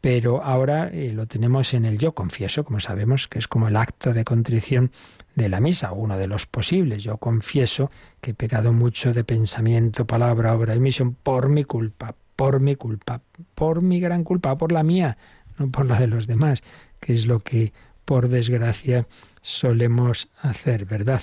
pero 0.00 0.42
ahora 0.42 0.88
eh, 0.88 1.12
lo 1.12 1.26
tenemos 1.26 1.74
en 1.74 1.84
el 1.84 1.98
yo 1.98 2.12
confieso, 2.12 2.64
como 2.64 2.80
sabemos, 2.80 3.26
que 3.26 3.38
es 3.38 3.48
como 3.48 3.68
el 3.68 3.76
acto 3.76 4.12
de 4.12 4.24
contrición 4.24 4.92
de 5.34 5.48
la 5.48 5.60
misa, 5.60 5.92
uno 5.92 6.16
de 6.18 6.28
los 6.28 6.46
posibles. 6.46 7.02
Yo 7.02 7.16
confieso 7.16 7.90
que 8.20 8.30
he 8.30 8.34
pecado 8.34 8.72
mucho 8.72 9.12
de 9.12 9.24
pensamiento, 9.24 10.06
palabra, 10.06 10.54
obra 10.54 10.74
y 10.74 10.80
misión 10.80 11.14
por 11.14 11.48
mi 11.48 11.64
culpa, 11.64 12.14
por 12.36 12.60
mi 12.60 12.76
culpa, 12.76 13.22
por 13.54 13.82
mi 13.82 13.98
gran 14.00 14.22
culpa, 14.22 14.56
por 14.56 14.70
la 14.70 14.82
mía, 14.82 15.18
no 15.58 15.70
por 15.70 15.86
la 15.86 15.98
de 15.98 16.06
los 16.06 16.26
demás, 16.26 16.62
que 17.00 17.14
es 17.14 17.26
lo 17.26 17.40
que, 17.40 17.72
por 18.04 18.28
desgracia, 18.28 19.06
solemos 19.42 20.28
hacer, 20.40 20.84
¿verdad? 20.84 21.22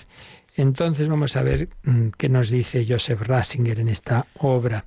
Entonces 0.58 1.08
vamos 1.08 1.36
a 1.36 1.44
ver 1.44 1.70
mm, 1.84 2.10
qué 2.18 2.30
nos 2.30 2.50
dice 2.50 2.86
Joseph 2.88 3.22
Ratzinger 3.22 3.80
en 3.80 3.90
esta 3.90 4.28
obra. 4.40 4.86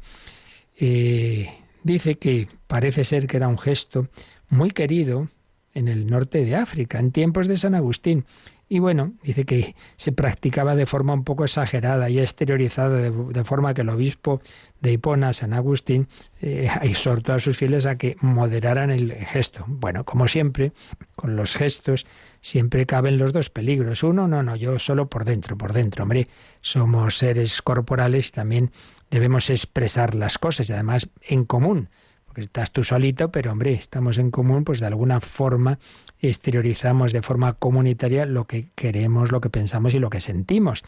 Eh, 0.78 1.50
dice 1.82 2.16
que 2.16 2.48
parece 2.66 3.04
ser 3.04 3.26
que 3.26 3.36
era 3.36 3.48
un 3.48 3.58
gesto 3.58 4.08
muy 4.48 4.70
querido 4.70 5.28
en 5.74 5.88
el 5.88 6.06
norte 6.06 6.44
de 6.44 6.56
África, 6.56 6.98
en 6.98 7.12
tiempos 7.12 7.46
de 7.48 7.56
San 7.56 7.74
Agustín. 7.74 8.24
Y 8.70 8.80
bueno, 8.80 9.14
dice 9.22 9.46
que 9.46 9.74
se 9.96 10.12
practicaba 10.12 10.74
de 10.74 10.84
forma 10.84 11.14
un 11.14 11.24
poco 11.24 11.44
exagerada 11.44 12.10
y 12.10 12.18
exteriorizada, 12.18 12.98
de, 12.98 13.44
forma 13.44 13.72
que 13.72 13.80
el 13.80 13.88
obispo 13.88 14.42
de 14.80 14.92
Hipona, 14.92 15.32
San 15.32 15.54
Agustín, 15.54 16.06
eh, 16.42 16.68
exhortó 16.82 17.32
a 17.32 17.38
sus 17.38 17.56
fieles 17.56 17.86
a 17.86 17.96
que 17.96 18.16
moderaran 18.20 18.90
el 18.90 19.14
gesto. 19.14 19.64
Bueno, 19.66 20.04
como 20.04 20.28
siempre, 20.28 20.72
con 21.16 21.34
los 21.34 21.56
gestos 21.56 22.04
siempre 22.42 22.84
caben 22.84 23.16
los 23.16 23.32
dos 23.32 23.48
peligros. 23.48 24.02
Uno, 24.02 24.28
no, 24.28 24.42
no, 24.42 24.54
yo 24.54 24.78
solo 24.78 25.08
por 25.08 25.24
dentro, 25.24 25.56
por 25.56 25.72
dentro. 25.72 26.02
Hombre, 26.02 26.28
somos 26.60 27.16
seres 27.16 27.62
corporales 27.62 28.32
también 28.32 28.70
debemos 29.10 29.50
expresar 29.50 30.14
las 30.14 30.38
cosas 30.38 30.68
y 30.68 30.72
además 30.72 31.08
en 31.22 31.44
común. 31.44 31.88
Porque 32.26 32.42
estás 32.42 32.72
tú 32.72 32.84
solito, 32.84 33.30
pero 33.30 33.52
hombre, 33.52 33.72
estamos 33.72 34.18
en 34.18 34.30
común, 34.30 34.64
pues 34.64 34.80
de 34.80 34.86
alguna 34.86 35.20
forma 35.20 35.78
exteriorizamos 36.20 37.12
de 37.12 37.22
forma 37.22 37.54
comunitaria 37.54 38.26
lo 38.26 38.46
que 38.46 38.68
queremos, 38.74 39.32
lo 39.32 39.40
que 39.40 39.50
pensamos 39.50 39.94
y 39.94 39.98
lo 39.98 40.10
que 40.10 40.20
sentimos. 40.20 40.82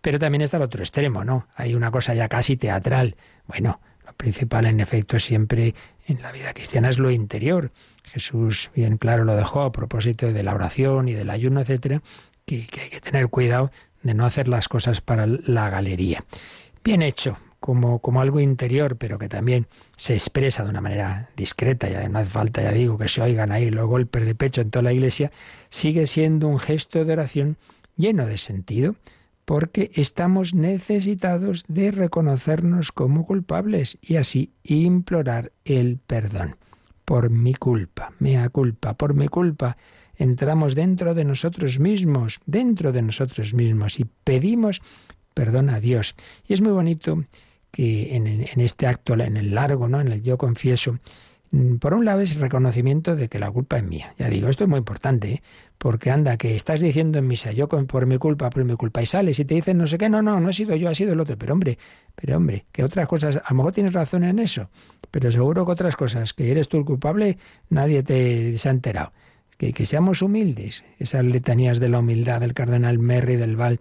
Pero 0.00 0.18
también 0.18 0.42
está 0.42 0.56
el 0.56 0.62
otro 0.62 0.82
extremo, 0.82 1.24
¿no? 1.24 1.48
Hay 1.54 1.74
una 1.74 1.90
cosa 1.90 2.14
ya 2.14 2.28
casi 2.28 2.56
teatral. 2.56 3.16
Bueno, 3.46 3.80
lo 4.06 4.12
principal 4.14 4.66
en 4.66 4.80
efecto 4.80 5.18
siempre 5.18 5.74
en 6.06 6.22
la 6.22 6.32
vida 6.32 6.54
cristiana 6.54 6.88
es 6.88 6.98
lo 6.98 7.10
interior. 7.10 7.72
Jesús 8.04 8.70
bien 8.74 8.96
claro 8.96 9.24
lo 9.24 9.34
dejó 9.34 9.62
a 9.62 9.72
propósito 9.72 10.32
de 10.32 10.42
la 10.42 10.54
oración 10.54 11.08
y 11.08 11.14
del 11.14 11.30
ayuno, 11.30 11.60
etcétera, 11.60 12.02
que, 12.44 12.66
que 12.68 12.82
hay 12.82 12.90
que 12.90 13.00
tener 13.00 13.28
cuidado 13.28 13.70
de 14.02 14.14
no 14.14 14.24
hacer 14.24 14.46
las 14.46 14.68
cosas 14.68 15.00
para 15.00 15.26
la 15.26 15.68
galería. 15.68 16.24
Bien 16.84 17.02
hecho, 17.02 17.36
como, 17.66 17.98
como 17.98 18.20
algo 18.20 18.38
interior, 18.40 18.96
pero 18.96 19.18
que 19.18 19.28
también 19.28 19.66
se 19.96 20.14
expresa 20.14 20.62
de 20.62 20.70
una 20.70 20.80
manera 20.80 21.30
discreta, 21.36 21.88
y 21.90 22.08
no 22.08 22.20
hace 22.20 22.30
falta, 22.30 22.62
ya 22.62 22.70
digo, 22.70 22.96
que 22.96 23.08
se 23.08 23.20
oigan 23.20 23.50
ahí 23.50 23.70
los 23.70 23.88
golpes 23.88 24.24
de 24.24 24.36
pecho 24.36 24.60
en 24.60 24.70
toda 24.70 24.84
la 24.84 24.92
iglesia, 24.92 25.32
sigue 25.68 26.06
siendo 26.06 26.46
un 26.46 26.60
gesto 26.60 27.04
de 27.04 27.12
oración 27.12 27.56
lleno 27.96 28.24
de 28.26 28.38
sentido, 28.38 28.94
porque 29.44 29.90
estamos 29.94 30.54
necesitados 30.54 31.64
de 31.66 31.90
reconocernos 31.90 32.92
como 32.92 33.26
culpables 33.26 33.98
y 34.00 34.16
así 34.16 34.52
implorar 34.62 35.52
el 35.64 35.98
perdón. 35.98 36.56
Por 37.04 37.30
mi 37.30 37.54
culpa, 37.54 38.12
mea 38.20 38.48
culpa, 38.48 38.94
por 38.94 39.14
mi 39.14 39.28
culpa, 39.28 39.76
entramos 40.14 40.76
dentro 40.76 41.14
de 41.14 41.24
nosotros 41.24 41.80
mismos, 41.80 42.38
dentro 42.46 42.92
de 42.92 43.02
nosotros 43.02 43.54
mismos 43.54 43.98
y 43.98 44.06
pedimos 44.24 44.82
perdón 45.34 45.68
a 45.68 45.80
Dios. 45.80 46.14
Y 46.48 46.54
es 46.54 46.60
muy 46.60 46.72
bonito 46.72 47.24
que 47.70 48.16
en, 48.16 48.26
este 48.60 48.86
acto, 48.86 49.14
en 49.14 49.36
el 49.36 49.54
largo, 49.54 49.88
¿no? 49.88 50.00
en 50.00 50.08
el 50.08 50.22
yo 50.22 50.38
confieso, 50.38 50.98
mm, 51.50 51.76
por 51.76 51.94
un 51.94 52.04
lado 52.04 52.20
es 52.20 52.34
el 52.34 52.40
reconocimiento 52.40 53.16
de 53.16 53.28
que 53.28 53.38
la 53.38 53.50
culpa 53.50 53.76
es 53.78 53.84
mía. 53.84 54.14
Ya 54.18 54.28
digo, 54.28 54.48
esto 54.48 54.64
es 54.64 54.70
muy 54.70 54.78
importante, 54.78 55.30
¿eh? 55.30 55.42
porque 55.78 56.10
anda, 56.10 56.36
que 56.36 56.54
estás 56.54 56.80
diciendo 56.80 57.18
en 57.18 57.26
misa, 57.26 57.52
yo 57.52 57.68
por 57.68 58.06
mi 58.06 58.18
culpa, 58.18 58.50
por 58.50 58.64
mi 58.64 58.76
culpa, 58.76 59.02
y 59.02 59.06
sales 59.06 59.38
y 59.38 59.44
te 59.44 59.54
dicen 59.54 59.76
no 59.76 59.86
sé 59.86 59.98
qué, 59.98 60.08
no, 60.08 60.22
no, 60.22 60.40
no 60.40 60.48
he 60.48 60.52
sido 60.52 60.74
yo, 60.74 60.88
ha 60.88 60.94
sido 60.94 61.12
el 61.12 61.20
otro. 61.20 61.36
Pero 61.36 61.52
hombre, 61.52 61.78
pero 62.14 62.36
hombre, 62.36 62.66
que 62.72 62.82
otras 62.82 63.06
cosas, 63.06 63.36
a 63.36 63.50
lo 63.50 63.56
mejor 63.56 63.72
tienes 63.72 63.92
razón 63.92 64.24
en 64.24 64.38
eso, 64.38 64.70
pero 65.10 65.30
seguro 65.30 65.66
que 65.66 65.72
otras 65.72 65.96
cosas, 65.96 66.32
que 66.32 66.50
eres 66.50 66.68
tú 66.68 66.78
el 66.78 66.84
culpable, 66.84 67.38
nadie 67.68 68.02
te 68.02 68.56
se 68.56 68.68
ha 68.68 68.72
enterado. 68.72 69.12
Que, 69.58 69.72
que 69.72 69.86
seamos 69.86 70.20
humildes, 70.20 70.84
esas 70.98 71.24
letanías 71.24 71.80
de 71.80 71.88
la 71.88 72.00
humildad 72.00 72.40
del 72.40 72.52
cardenal 72.52 72.98
Merry 72.98 73.36
del 73.36 73.56
Val 73.56 73.80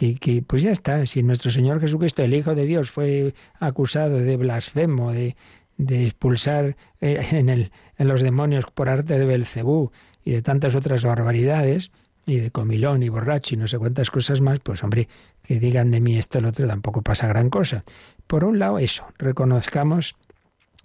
que, 0.00 0.42
pues 0.46 0.62
ya 0.62 0.70
está, 0.70 1.04
si 1.04 1.22
nuestro 1.22 1.50
Señor 1.50 1.80
Jesucristo, 1.80 2.22
el 2.22 2.34
Hijo 2.34 2.54
de 2.54 2.64
Dios, 2.64 2.90
fue 2.90 3.34
acusado 3.58 4.18
de 4.18 4.36
blasfemo, 4.36 5.12
de, 5.12 5.36
de 5.76 6.06
expulsar 6.06 6.76
eh, 7.00 7.26
en, 7.32 7.48
el, 7.50 7.70
en 7.98 8.08
los 8.08 8.22
demonios 8.22 8.64
por 8.72 8.88
arte 8.88 9.18
de 9.18 9.24
Belcebú 9.26 9.92
y 10.24 10.32
de 10.32 10.42
tantas 10.42 10.74
otras 10.74 11.04
barbaridades, 11.04 11.90
y 12.26 12.36
de 12.36 12.50
comilón 12.50 13.02
y 13.02 13.08
borracho 13.08 13.54
y 13.54 13.58
no 13.58 13.66
sé 13.66 13.78
cuántas 13.78 14.10
cosas 14.10 14.40
más, 14.40 14.60
pues 14.60 14.84
hombre, 14.84 15.08
que 15.42 15.58
digan 15.58 15.90
de 15.90 16.00
mí 16.00 16.16
esto 16.16 16.38
el 16.38 16.44
otro 16.44 16.66
tampoco 16.66 17.02
pasa 17.02 17.26
gran 17.26 17.50
cosa. 17.50 17.84
Por 18.26 18.44
un 18.44 18.58
lado, 18.58 18.78
eso, 18.78 19.06
reconozcamos 19.18 20.16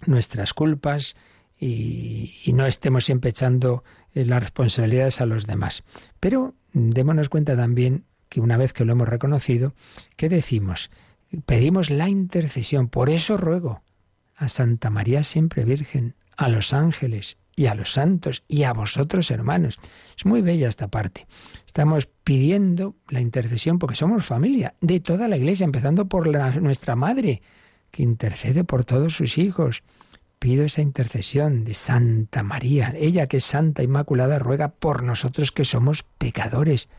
nuestras 0.06 0.54
culpas 0.54 1.14
y, 1.58 2.34
y 2.44 2.52
no 2.52 2.66
estemos 2.66 3.04
siempre 3.04 3.30
echando 3.30 3.84
eh, 4.14 4.24
las 4.24 4.40
responsabilidades 4.40 5.20
a 5.20 5.26
los 5.26 5.46
demás. 5.46 5.84
Pero 6.20 6.54
démonos 6.72 7.28
cuenta 7.28 7.56
también 7.56 8.04
que 8.36 8.40
una 8.42 8.58
vez 8.58 8.74
que 8.74 8.84
lo 8.84 8.92
hemos 8.92 9.08
reconocido, 9.08 9.72
¿qué 10.16 10.28
decimos? 10.28 10.90
Pedimos 11.46 11.88
la 11.88 12.10
intercesión. 12.10 12.88
Por 12.88 13.08
eso 13.08 13.38
ruego 13.38 13.80
a 14.36 14.50
Santa 14.50 14.90
María 14.90 15.22
siempre 15.22 15.64
Virgen, 15.64 16.14
a 16.36 16.50
los 16.50 16.74
ángeles 16.74 17.38
y 17.56 17.64
a 17.64 17.74
los 17.74 17.94
santos 17.94 18.44
y 18.46 18.64
a 18.64 18.74
vosotros 18.74 19.30
hermanos. 19.30 19.78
Es 20.18 20.26
muy 20.26 20.42
bella 20.42 20.68
esta 20.68 20.88
parte. 20.88 21.26
Estamos 21.64 22.10
pidiendo 22.24 22.94
la 23.08 23.22
intercesión 23.22 23.78
porque 23.78 23.96
somos 23.96 24.26
familia 24.26 24.74
de 24.82 25.00
toda 25.00 25.28
la 25.28 25.38
iglesia, 25.38 25.64
empezando 25.64 26.04
por 26.04 26.28
nuestra 26.60 26.94
madre, 26.94 27.40
que 27.90 28.02
intercede 28.02 28.64
por 28.64 28.84
todos 28.84 29.14
sus 29.14 29.38
hijos. 29.38 29.82
Pido 30.38 30.66
esa 30.66 30.82
intercesión 30.82 31.64
de 31.64 31.72
Santa 31.72 32.42
María. 32.42 32.92
Ella 32.98 33.28
que 33.28 33.38
es 33.38 33.44
Santa 33.44 33.82
Inmaculada 33.82 34.38
ruega 34.38 34.68
por 34.68 35.02
nosotros 35.04 35.52
que 35.52 35.64
somos 35.64 36.02
pecadores. 36.02 36.90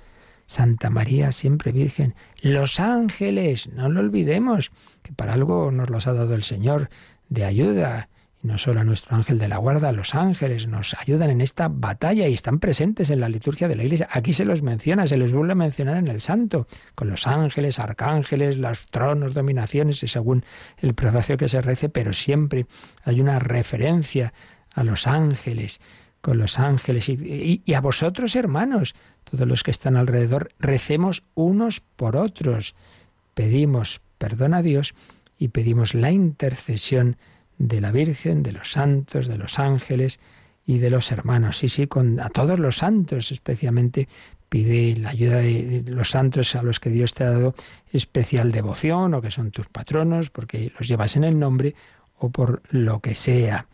Santa 0.47 0.89
María, 0.89 1.31
siempre 1.31 1.71
Virgen, 1.71 2.15
los 2.41 2.79
ángeles, 2.79 3.69
no 3.73 3.89
lo 3.89 3.99
olvidemos, 3.99 4.71
que 5.03 5.13
para 5.13 5.33
algo 5.33 5.71
nos 5.71 5.89
los 5.89 6.07
ha 6.07 6.13
dado 6.13 6.33
el 6.33 6.43
Señor 6.43 6.89
de 7.29 7.45
ayuda. 7.45 8.10
Y 8.41 8.47
no 8.47 8.57
solo 8.57 8.79
a 8.79 8.83
nuestro 8.83 9.15
ángel 9.15 9.39
de 9.39 9.47
la 9.47 9.57
guarda, 9.57 9.91
los 9.91 10.15
ángeles 10.15 10.67
nos 10.67 10.93
ayudan 10.93 11.31
en 11.31 11.41
esta 11.41 11.69
batalla 11.69 12.27
y 12.27 12.33
están 12.33 12.60
presentes 12.60 13.10
en 13.10 13.19
la 13.19 13.29
liturgia 13.29 13.67
de 13.67 13.75
la 13.75 13.83
iglesia. 13.83 14.07
Aquí 14.12 14.33
se 14.33 14.45
los 14.45 14.62
menciona, 14.62 15.05
se 15.07 15.17
les 15.17 15.33
vuelve 15.33 15.51
a 15.51 15.55
mencionar 15.55 15.97
en 15.97 16.07
el 16.07 16.21
santo, 16.21 16.67
con 16.95 17.10
los 17.10 17.27
ángeles, 17.27 17.79
arcángeles, 17.79 18.57
los 18.57 18.86
tronos, 18.86 19.33
dominaciones, 19.33 20.01
y 20.03 20.07
según 20.07 20.45
el 20.77 20.93
prefacio 20.93 21.36
que 21.36 21.47
se 21.47 21.62
rece, 21.62 21.89
pero 21.89 22.13
siempre 22.13 22.67
hay 23.03 23.19
una 23.19 23.39
referencia 23.39 24.33
a 24.73 24.83
los 24.83 25.07
ángeles, 25.07 25.81
con 26.28 26.40
los 26.40 26.60
ángeles 26.60 27.08
y, 27.08 27.63
a 27.74 27.80
vosotros 27.80 28.36
hermanos, 28.36 28.96
todos 29.24 29.48
los 29.48 29.63
que 29.63 29.72
están 29.72 29.96
alrededor, 29.96 30.50
recemos 30.60 31.24
unos 31.36 31.80
por 31.80 32.18
otros. 32.18 32.76
Pedimos 33.34 34.02
perdón 34.18 34.54
a 34.54 34.62
Dios 34.62 34.94
y 35.38 35.48
pedimos 35.48 35.94
la 35.94 36.12
intercesión 36.12 37.16
de 37.60 37.80
la 37.80 37.94
Virgen, 37.94 38.44
de 38.44 38.52
los 38.52 38.74
santos, 38.74 39.30
de 39.30 39.38
los 39.38 39.58
ángeles 39.58 40.20
y 40.66 40.80
de 40.80 40.90
los 40.90 41.13
hermanos. 41.13 41.60
Sí, 41.60 41.70
sí, 41.70 41.88
con, 41.88 42.20
a 42.20 42.28
todos 42.28 42.60
los 42.60 42.80
santos, 42.80 43.32
especialmente 43.32 44.10
pide 44.50 44.98
la 44.98 45.12
ayuda 45.12 45.38
de, 45.38 45.82
los 45.88 46.10
santos 46.10 46.58
a 46.58 46.62
los 46.62 46.82
que 46.82 46.90
Dios 46.90 47.13
te 47.13 47.24
ha 47.24 47.32
dado 47.32 47.56
especial 47.94 48.52
devoción 48.52 49.13
o 49.13 49.22
que 49.22 49.32
son 49.32 49.52
tus 49.52 49.70
patronos 49.70 50.30
porque 50.30 50.74
los 50.78 50.90
llevas 50.90 51.16
en 51.16 51.24
el 51.24 51.40
nombre 51.40 51.74
o 52.18 52.32
por 52.32 52.63
lo 52.70 53.00
que 53.00 53.16
sea. 53.16 53.68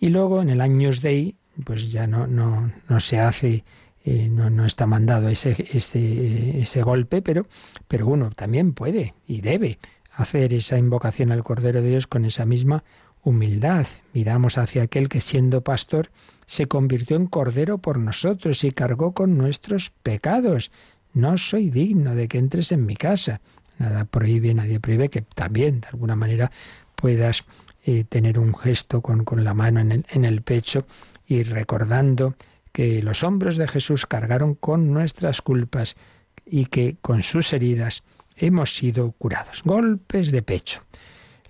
Y 0.00 0.08
luego 0.08 0.42
en 0.42 0.50
el 0.50 0.60
Años 0.60 1.00
Dei, 1.00 1.36
pues 1.64 1.92
ya 1.92 2.06
no, 2.06 2.26
no, 2.26 2.72
no 2.88 3.00
se 3.00 3.20
hace, 3.20 3.64
eh, 4.04 4.28
no, 4.30 4.50
no, 4.50 4.66
está 4.66 4.86
mandado 4.86 5.28
ese, 5.28 5.56
ese, 5.72 6.58
ese 6.58 6.82
golpe, 6.82 7.22
pero, 7.22 7.46
pero 7.86 8.06
uno 8.08 8.30
también 8.30 8.72
puede 8.72 9.14
y 9.26 9.40
debe 9.40 9.78
hacer 10.12 10.52
esa 10.52 10.78
invocación 10.78 11.32
al 11.32 11.44
Cordero 11.44 11.82
de 11.82 11.90
Dios 11.90 12.06
con 12.06 12.24
esa 12.24 12.44
misma 12.44 12.84
humildad. 13.22 13.86
Miramos 14.12 14.58
hacia 14.58 14.82
aquel 14.82 15.08
que 15.08 15.20
siendo 15.20 15.62
pastor 15.62 16.10
se 16.46 16.66
convirtió 16.66 17.16
en 17.16 17.26
cordero 17.26 17.78
por 17.78 17.98
nosotros 17.98 18.62
y 18.64 18.72
cargó 18.72 19.12
con 19.12 19.38
nuestros 19.38 19.90
pecados. 19.90 20.70
No 21.14 21.38
soy 21.38 21.70
digno 21.70 22.14
de 22.14 22.28
que 22.28 22.38
entres 22.38 22.70
en 22.70 22.84
mi 22.84 22.96
casa. 22.96 23.40
Nada 23.78 24.04
prohíbe, 24.04 24.52
nadie 24.54 24.78
prohíbe 24.78 25.08
que 25.08 25.22
también, 25.22 25.80
de 25.80 25.88
alguna 25.88 26.16
manera, 26.16 26.50
puedas 26.94 27.44
eh, 27.86 28.04
tener 28.04 28.38
un 28.38 28.54
gesto 28.54 29.00
con, 29.00 29.24
con 29.24 29.42
la 29.42 29.54
mano 29.54 29.80
en 29.80 29.92
el, 29.92 30.06
en 30.10 30.24
el 30.24 30.42
pecho 30.42 30.86
y 31.26 31.42
recordando 31.42 32.34
que 32.72 33.02
los 33.02 33.22
hombros 33.22 33.56
de 33.56 33.68
Jesús 33.68 34.06
cargaron 34.06 34.54
con 34.54 34.92
nuestras 34.92 35.42
culpas 35.42 35.96
y 36.44 36.66
que 36.66 36.96
con 37.00 37.22
sus 37.22 37.52
heridas 37.52 38.02
hemos 38.36 38.74
sido 38.74 39.12
curados. 39.12 39.62
Golpes 39.64 40.30
de 40.32 40.42
pecho. 40.42 40.82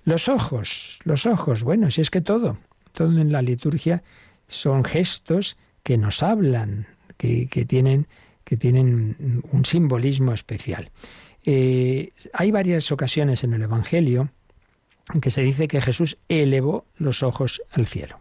Los 0.03 0.29
ojos, 0.29 0.99
los 1.03 1.25
ojos, 1.25 1.63
bueno, 1.63 1.89
si 1.89 2.01
es 2.01 2.11
que 2.11 2.21
todo, 2.21 2.59
todo 2.91 3.19
en 3.19 3.31
la 3.31 3.41
liturgia 3.41 4.03
son 4.47 4.83
gestos 4.83 5.57
que 5.81 5.97
nos 5.97 6.21
hablan, 6.21 6.87
que, 7.17 7.47
tienen, 7.67 8.07
que 8.43 8.55
tienen 8.55 9.41
un 9.51 9.65
simbolismo 9.65 10.31
especial. 10.31 10.91
Eh, 11.43 12.11
hay 12.33 12.51
varias 12.51 12.91
ocasiones 12.91 13.43
en 13.43 13.53
el 13.53 13.63
Evangelio 13.63 14.29
en 15.13 15.21
que 15.21 15.29
se 15.29 15.41
dice 15.41 15.67
que 15.67 15.81
Jesús 15.81 16.17
elevó 16.29 16.85
los 16.97 17.23
ojos 17.23 17.61
al 17.71 17.85
cielo. 17.87 18.19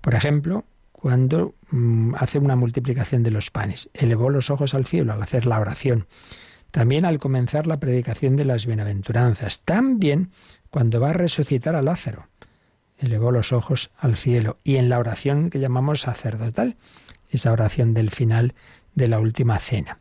Por 0.00 0.14
ejemplo, 0.14 0.64
cuando 1.02 1.56
mm, 1.72 2.14
hace 2.16 2.38
una 2.38 2.54
multiplicación 2.54 3.24
de 3.24 3.32
los 3.32 3.50
panes, 3.50 3.90
elevó 3.92 4.30
los 4.30 4.50
ojos 4.50 4.72
al 4.72 4.86
cielo 4.86 5.12
al 5.12 5.20
hacer 5.20 5.46
la 5.46 5.58
oración. 5.58 6.06
También 6.70 7.04
al 7.04 7.18
comenzar 7.18 7.66
la 7.66 7.80
predicación 7.80 8.36
de 8.36 8.44
las 8.44 8.66
bienaventuranzas. 8.66 9.62
También 9.62 10.30
cuando 10.70 11.00
va 11.00 11.10
a 11.10 11.12
resucitar 11.12 11.74
a 11.74 11.82
Lázaro. 11.82 12.28
Elevó 12.98 13.32
los 13.32 13.52
ojos 13.52 13.90
al 13.98 14.14
cielo. 14.14 14.58
Y 14.62 14.76
en 14.76 14.88
la 14.88 15.00
oración 15.00 15.50
que 15.50 15.58
llamamos 15.58 16.02
sacerdotal, 16.02 16.76
esa 17.30 17.50
oración 17.50 17.94
del 17.94 18.10
final 18.10 18.54
de 18.94 19.08
la 19.08 19.18
última 19.18 19.58
cena. 19.58 19.98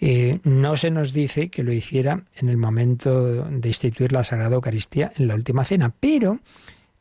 Eh, 0.00 0.40
no 0.44 0.78
se 0.78 0.90
nos 0.90 1.12
dice 1.12 1.50
que 1.50 1.62
lo 1.62 1.74
hiciera 1.74 2.24
en 2.36 2.48
el 2.48 2.56
momento 2.56 3.44
de 3.44 3.68
instituir 3.68 4.12
la 4.12 4.24
Sagrada 4.24 4.54
Eucaristía 4.54 5.12
en 5.14 5.28
la 5.28 5.34
última 5.34 5.66
cena, 5.66 5.92
pero 6.00 6.40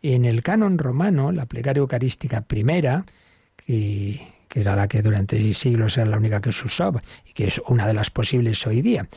en 0.01 0.25
el 0.25 0.43
canon 0.43 0.77
romano, 0.77 1.31
la 1.31 1.45
plegaria 1.45 1.79
eucarística 1.79 2.41
primera, 2.41 3.05
que, 3.65 4.21
que 4.51 4.59
era 4.59 4.75
la 4.75 4.87
que 4.87 5.01
durante 5.01 5.53
siglos 5.53 5.97
era 5.97 6.07
la 6.07 6.17
única 6.17 6.41
que 6.41 6.51
se 6.51 6.65
usaba 6.65 7.01
y 7.25 7.31
que 7.31 7.47
es 7.47 7.61
una 7.67 7.87
de 7.87 7.93
las 7.93 8.09
posibles 8.09 8.67
hoy 8.67 8.81
día, 8.81 9.07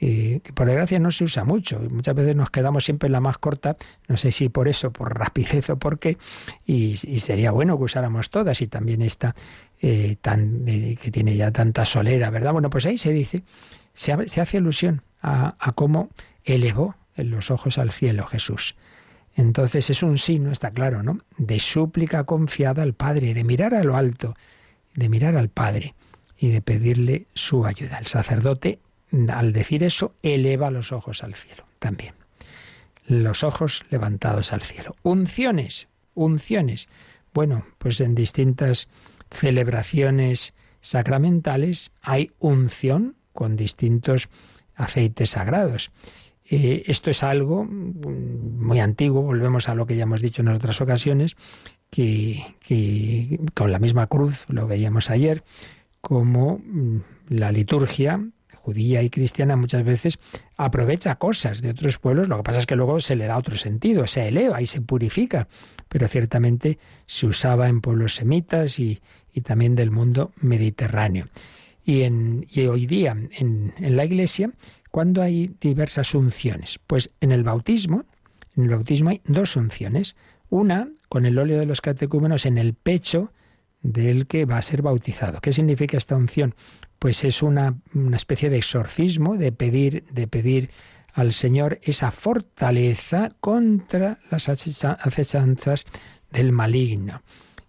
que 0.00 0.40
por 0.54 0.66
desgracia 0.66 0.98
no 0.98 1.10
se 1.10 1.24
usa 1.24 1.44
mucho. 1.44 1.78
Muchas 1.90 2.14
veces 2.14 2.34
nos 2.34 2.50
quedamos 2.50 2.84
siempre 2.84 3.06
en 3.06 3.12
la 3.12 3.20
más 3.20 3.38
corta, 3.38 3.76
no 4.08 4.16
sé 4.16 4.32
si 4.32 4.48
por 4.48 4.66
eso, 4.66 4.92
por 4.92 5.16
rapidez 5.16 5.70
o 5.70 5.78
por 5.78 5.98
qué, 5.98 6.18
y, 6.66 6.96
sería 6.96 7.52
bueno 7.52 7.76
que 7.76 7.84
usáramos 7.84 8.30
todas 8.30 8.60
y 8.62 8.66
también 8.66 9.02
esta 9.02 9.36
eh, 9.80 10.16
tan, 10.20 10.64
que 10.64 11.10
tiene 11.12 11.36
ya 11.36 11.52
tanta 11.52 11.84
solera, 11.84 12.30
¿verdad? 12.30 12.52
Bueno, 12.52 12.68
pues 12.68 12.86
ahí 12.86 12.98
se 12.98 13.12
dice, 13.12 13.44
se, 13.94 14.12
hace 14.12 14.56
alusión 14.56 15.02
a, 15.22 15.54
a 15.60 15.72
cómo 15.72 16.08
elevó 16.44 16.96
en 17.14 17.30
los 17.30 17.52
ojos 17.52 17.78
al 17.78 17.92
cielo 17.92 18.26
Jesús. 18.26 18.74
Entonces 19.34 19.90
es 19.90 20.02
un 20.02 20.18
signo, 20.18 20.50
está 20.50 20.70
claro, 20.70 21.02
¿no? 21.02 21.20
De 21.38 21.60
súplica 21.60 22.24
confiada 22.24 22.82
al 22.82 22.94
Padre, 22.94 23.34
de 23.34 23.44
mirar 23.44 23.74
a 23.74 23.84
lo 23.84 23.96
alto, 23.96 24.34
de 24.94 25.08
mirar 25.08 25.36
al 25.36 25.48
Padre 25.48 25.94
y 26.36 26.50
de 26.50 26.60
pedirle 26.60 27.26
su 27.34 27.64
ayuda. 27.64 27.98
El 27.98 28.06
sacerdote 28.06 28.80
al 29.28 29.52
decir 29.52 29.82
eso, 29.82 30.14
eleva 30.22 30.70
los 30.70 30.92
ojos 30.92 31.22
al 31.22 31.34
cielo 31.34 31.64
también. 31.78 32.14
Los 33.06 33.42
ojos 33.42 33.84
levantados 33.90 34.52
al 34.52 34.62
cielo. 34.62 34.94
Unciones, 35.02 35.88
unciones. 36.14 36.88
Bueno, 37.32 37.66
pues 37.78 38.00
en 38.00 38.14
distintas 38.14 38.88
celebraciones 39.30 40.54
sacramentales 40.80 41.92
hay 42.02 42.30
unción 42.38 43.16
con 43.32 43.56
distintos 43.56 44.28
aceites 44.74 45.30
sagrados. 45.30 45.90
Eh, 46.52 46.82
esto 46.86 47.10
es 47.10 47.22
algo 47.22 47.64
muy 47.64 48.80
antiguo, 48.80 49.22
volvemos 49.22 49.68
a 49.68 49.76
lo 49.76 49.86
que 49.86 49.96
ya 49.96 50.02
hemos 50.02 50.20
dicho 50.20 50.42
en 50.42 50.48
otras 50.48 50.80
ocasiones, 50.80 51.36
que, 51.90 52.56
que 52.60 53.38
con 53.54 53.70
la 53.70 53.78
misma 53.78 54.08
cruz, 54.08 54.46
lo 54.48 54.66
veíamos 54.66 55.10
ayer, 55.10 55.44
como 56.00 56.58
mm, 56.58 56.96
la 57.28 57.52
liturgia 57.52 58.20
judía 58.52 59.02
y 59.02 59.10
cristiana 59.10 59.56
muchas 59.56 59.84
veces 59.84 60.18
aprovecha 60.56 61.14
cosas 61.16 61.62
de 61.62 61.70
otros 61.70 61.98
pueblos, 61.98 62.28
lo 62.28 62.38
que 62.38 62.42
pasa 62.42 62.58
es 62.58 62.66
que 62.66 62.76
luego 62.76 62.98
se 62.98 63.14
le 63.14 63.26
da 63.26 63.38
otro 63.38 63.56
sentido, 63.56 64.08
se 64.08 64.26
eleva 64.26 64.60
y 64.60 64.66
se 64.66 64.80
purifica, 64.80 65.46
pero 65.88 66.08
ciertamente 66.08 66.78
se 67.06 67.26
usaba 67.26 67.68
en 67.68 67.80
pueblos 67.80 68.16
semitas 68.16 68.78
y, 68.78 69.00
también 69.44 69.76
del 69.76 69.90
mundo 69.90 70.32
mediterráneo. 70.40 71.26
Y, 71.84 72.02
en, 72.02 72.46
hoy 72.68 72.86
día 72.86 73.12
en, 73.12 73.72
en 73.78 73.96
la 73.96 74.04
iglesia, 74.04 74.50
cuando 74.90 75.22
hay 75.22 75.54
diversas 75.60 76.14
unciones, 76.14 76.80
pues 76.86 77.10
en 77.20 77.32
el 77.32 77.44
bautismo, 77.44 78.04
en 78.56 78.64
el 78.64 78.70
bautismo 78.70 79.10
hay 79.10 79.20
dos 79.24 79.56
unciones, 79.56 80.16
una 80.48 80.88
con 81.08 81.26
el 81.26 81.38
óleo 81.38 81.58
de 81.58 81.66
los 81.66 81.80
catecúmenos 81.80 82.46
en 82.46 82.58
el 82.58 82.74
pecho 82.74 83.32
del 83.82 84.26
que 84.26 84.44
va 84.44 84.58
a 84.58 84.62
ser 84.62 84.82
bautizado. 84.82 85.40
¿Qué 85.40 85.52
significa 85.52 85.96
esta 85.96 86.16
unción? 86.16 86.54
pues 87.00 87.24
es 87.24 87.42
una, 87.42 87.74
especie 88.14 88.50
de 88.50 88.58
exorcismo, 88.58 89.38
de 89.38 89.52
pedir, 89.52 90.04
de 90.12 90.28
pedir 90.28 90.70
al 91.14 91.32
Señor 91.32 91.80
esa 91.82 92.12
fortaleza 92.12 93.32
contra 93.40 94.18
las 94.30 94.50
acechanzas 94.50 95.86
del 96.30 96.52
maligno. 96.52 97.22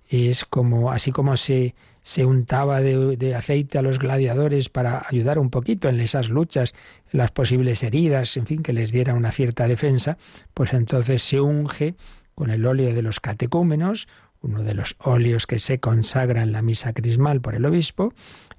Es 0.10 0.44
como, 0.44 0.92
así 0.92 1.14
como 1.14 1.38
se, 1.38 1.76
se 2.04 2.26
untaba 2.26 2.82
de, 2.82 3.36
aceite 3.36 3.78
a 3.78 3.82
los 3.82 4.00
gladiadores 4.00 4.70
para 4.70 5.06
ayudar 5.10 5.38
un 5.38 5.50
poquito 5.50 5.88
en 5.88 6.00
esas 6.00 6.30
luchas, 6.30 6.74
en 7.12 7.20
las 7.20 7.32
posibles 7.32 7.84
heridas, 7.84 8.36
en 8.38 8.48
fin, 8.48 8.64
que 8.64 8.74
les 8.74 8.92
diera 8.92 9.14
una 9.14 9.32
cierta 9.32 9.68
defensa, 9.68 10.18
pues 10.54 10.74
entonces 10.74 11.22
se 11.22 11.40
unge 11.40 11.96
con 12.34 12.50
el 12.50 12.66
óleo 12.66 12.94
de 12.94 13.02
los 13.02 13.20
catecúmenos, 13.20 14.08
uno 14.42 14.64
de 14.64 14.74
los 14.74 14.96
óleos 15.00 15.46
que 15.46 15.60
se 15.60 15.80
consagra 15.80 16.42
en 16.42 16.52
la 16.52 16.64
misa 16.64 16.94
crismal 16.94 17.42
por 17.42 17.54
el 17.54 17.66
obispo, 17.66 18.14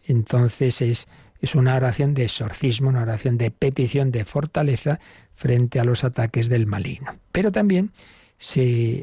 entonces 0.06 0.80
es, 0.80 1.08
es 1.40 1.56
una 1.56 1.74
oración 1.74 2.14
de 2.14 2.24
exorcismo, 2.24 2.88
una 2.88 3.02
oración 3.02 3.38
de 3.38 3.50
petición 3.50 4.12
de 4.12 4.24
fortaleza 4.24 5.00
frente 5.34 5.80
a 5.80 5.84
los 5.84 6.04
ataques 6.04 6.48
del 6.48 6.66
maligno. 6.66 7.16
Pero 7.32 7.50
también 7.50 7.90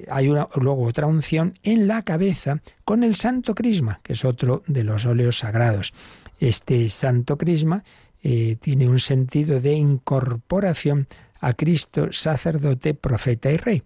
hay 0.10 0.28
luego 0.28 0.84
otra 0.84 1.08
unción 1.08 1.58
en 1.64 1.88
la 1.88 2.04
cabeza 2.04 2.62
con 2.86 3.04
el 3.04 3.16
santo 3.16 3.56
crisma, 3.56 4.00
que 4.04 4.14
es 4.14 4.26
otro 4.26 4.64
de 4.68 4.84
los 4.84 5.06
óleos 5.06 5.40
sagrados. 5.40 5.94
Este 6.40 6.90
santo 6.90 7.38
crisma 7.38 7.84
eh, 8.22 8.58
tiene 8.60 8.88
un 8.88 9.00
sentido 9.00 9.60
de 9.60 9.74
incorporación 9.74 11.08
a 11.40 11.54
Cristo, 11.54 12.12
sacerdote, 12.12 12.94
profeta 12.94 13.52
y 13.52 13.58
rey. 13.58 13.84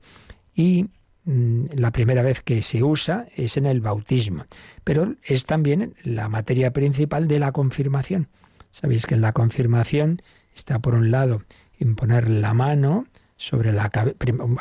Y 0.56 0.88
Mm, 1.26 1.68
la 1.76 1.92
primera 1.92 2.22
vez 2.22 2.42
que 2.42 2.62
se 2.62 2.84
usa 2.84 3.28
es 3.36 3.56
en 3.56 3.66
el 3.66 3.80
bautismo, 3.80 4.46
pero 4.84 5.16
es 5.24 5.46
también 5.46 5.96
la 6.04 6.28
materia 6.28 6.74
principal 6.74 7.30
de 7.30 7.39
la 7.39 7.54
confirmación. 7.54 8.28
Sabéis 8.72 9.06
que 9.06 9.16
en 9.16 9.22
la 9.22 9.32
confirmación 9.32 10.22
está 10.54 10.80
por 10.80 10.96
un 10.96 11.12
lado 11.12 11.44
imponer 11.80 12.30
la 12.30 12.54
mano 12.54 13.06
sobre 13.43 13.73
la 13.73 13.91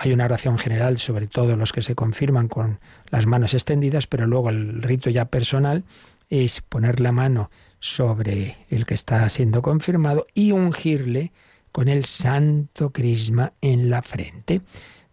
hay 0.00 0.12
una 0.12 0.24
oración 0.24 0.58
general 0.58 0.98
sobre 0.98 1.28
todos 1.28 1.56
los 1.56 1.72
que 1.72 1.82
se 1.82 1.94
confirman 1.94 2.48
con 2.48 2.80
las 3.10 3.26
manos 3.26 3.54
extendidas, 3.54 4.08
pero 4.08 4.26
luego 4.26 4.50
el 4.50 4.82
rito 4.82 5.08
ya 5.08 5.26
personal 5.26 5.84
es 6.30 6.62
poner 6.62 6.98
la 6.98 7.12
mano 7.12 7.48
sobre 7.78 8.56
el 8.70 8.84
que 8.84 8.94
está 8.94 9.28
siendo 9.28 9.62
confirmado 9.62 10.26
y 10.34 10.50
ungirle 10.50 11.30
con 11.70 11.86
el 11.86 12.06
santo 12.06 12.90
crisma 12.90 13.52
en 13.60 13.88
la 13.88 14.02
frente. 14.02 14.62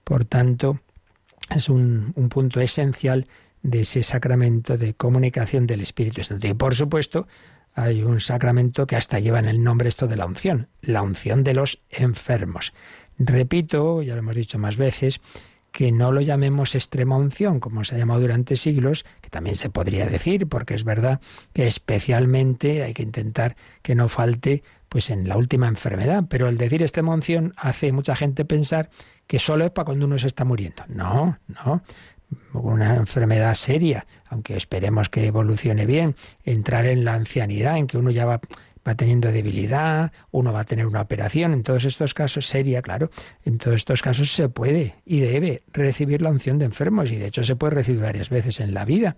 Por 0.03 0.25
tanto, 0.25 0.79
es 1.55 1.69
un, 1.69 2.12
un 2.15 2.29
punto 2.29 2.62
esencial 2.62 3.27
de 3.62 3.82
ese 3.82 4.01
sacramento 4.01 4.79
de 4.79 4.95
comunicación 4.95 5.67
del 5.67 5.82
Espíritu 5.82 6.23
Santo. 6.23 6.47
Y 6.47 6.55
por 6.55 6.73
supuesto, 6.73 7.27
hay 7.75 8.01
un 8.01 8.19
sacramento 8.19 8.88
que 8.88 8.95
hasta 8.95 9.19
lleva 9.19 9.38
en 9.38 9.47
el 9.47 9.63
nombre 9.63 9.89
esto 9.89 10.08
de 10.08 10.15
la 10.15 10.25
unción, 10.25 10.69
la 10.82 11.03
unción 11.03 11.43
de 11.43 11.53
los 11.53 11.82
enfermos. 11.91 12.73
Repito, 13.19 14.01
ya 14.01 14.13
lo 14.13 14.19
hemos 14.19 14.36
dicho 14.36 14.58
más 14.58 14.77
veces, 14.77 15.21
que 15.71 15.91
no 15.91 16.12
lo 16.12 16.21
llamemos 16.21 16.73
extrema 16.73 17.17
unción, 17.17 17.60
como 17.60 17.84
se 17.84 17.95
ha 17.95 17.97
llamado 17.97 18.21
durante 18.21 18.58
siglos, 18.58 19.05
que 19.21 19.29
también 19.29 19.55
se 19.55 19.69
podría 19.69 20.08
decir, 20.08 20.47
porque 20.47 20.73
es 20.73 20.84
verdad 20.84 21.21
que 21.53 21.67
especialmente 21.67 22.84
hay 22.84 22.93
que 22.93 23.03
intentar 23.03 23.55
que 23.82 23.95
no 23.95 24.10
falte 24.10 24.63
pues 24.88 25.12
en 25.12 25.27
la 25.27 25.38
última 25.38 25.67
enfermedad, 25.67 26.23
pero 26.27 26.47
el 26.47 26.58
decir 26.58 26.82
extrema 26.82 27.13
unción 27.13 27.53
hace 27.58 27.91
mucha 27.91 28.15
gente 28.15 28.45
pensar 28.45 28.89
que 29.27 29.38
solo 29.38 29.65
es 29.65 29.71
para 29.71 29.86
cuando 29.86 30.08
uno 30.08 30.17
se 30.17 30.25
está 30.25 30.45
muriendo. 30.45 30.84
No, 30.88 31.38
no, 31.47 31.84
una 32.53 32.95
enfermedad 32.95 33.53
seria, 33.53 34.08
aunque 34.27 34.55
esperemos 34.55 35.10
que 35.10 35.27
evolucione 35.27 35.86
bien, 35.86 36.15
entrar 36.43 36.86
en 36.86 37.05
la 37.05 37.13
ancianidad, 37.13 37.77
en 37.77 37.88
que 37.88 37.97
uno 37.97 38.10
ya 38.10 38.25
va, 38.25 38.41
va 38.88 38.96
teniendo 38.96 39.32
debilidad, 39.32 40.12
uno 40.32 40.54
va 40.54 40.62
a 40.62 40.65
tener 40.65 40.86
una 40.86 41.02
operación, 41.02 41.54
en 41.54 41.63
todos 41.63 41.86
estos 41.86 42.13
casos 42.13 42.46
seria, 42.46 42.82
claro, 42.82 43.12
en 43.46 43.58
todos 43.58 43.76
estos 43.76 44.02
casos 44.02 44.32
se 44.32 44.50
puede 44.50 44.96
y 45.06 45.20
debe 45.20 45.63
recibir 45.72 46.22
la 46.22 46.30
unción 46.30 46.58
de 46.58 46.65
enfermos 46.65 47.12
y 47.12 47.18
de 47.18 47.28
hecho 47.28 47.44
se 47.44 47.56
puede 47.56 47.76
recibir 47.76 48.02
varias 48.02 48.30
veces 48.30 48.60
en 48.60 48.74
la 48.74 48.86
vida 48.86 49.15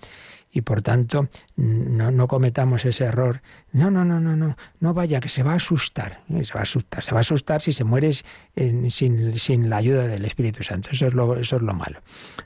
y 0.51 0.61
por 0.61 0.81
tanto 0.81 1.29
no, 1.55 2.11
no, 2.11 2.27
cometamos 2.27 2.85
ese 2.85 3.05
error. 3.05 3.41
No, 3.71 3.89
no, 3.89 4.03
no, 4.03 4.19
no, 4.19 4.35
no, 4.35 4.57
no 4.79 4.93
vaya, 4.93 5.19
que 5.19 5.29
se 5.29 5.43
va 5.43 5.53
a 5.53 5.55
asustar. 5.55 6.21
Se 6.43 6.53
va 6.53 6.59
a 6.59 6.63
asustar, 6.63 7.03
se 7.03 7.11
va 7.11 7.19
a 7.19 7.21
asustar 7.21 7.61
si 7.61 7.71
se 7.71 7.83
muere 7.83 8.11
sin, 8.13 9.33
sin, 9.39 9.69
la 9.69 9.77
ayuda 9.77 10.07
del 10.07 10.25
Espíritu 10.25 10.63
Santo. 10.63 10.89
Eso 10.91 11.07
es 11.07 11.13
lo, 11.13 11.37
eso 11.37 11.55
es 11.55 11.61
lo 11.61 11.73
malo. 11.73 11.99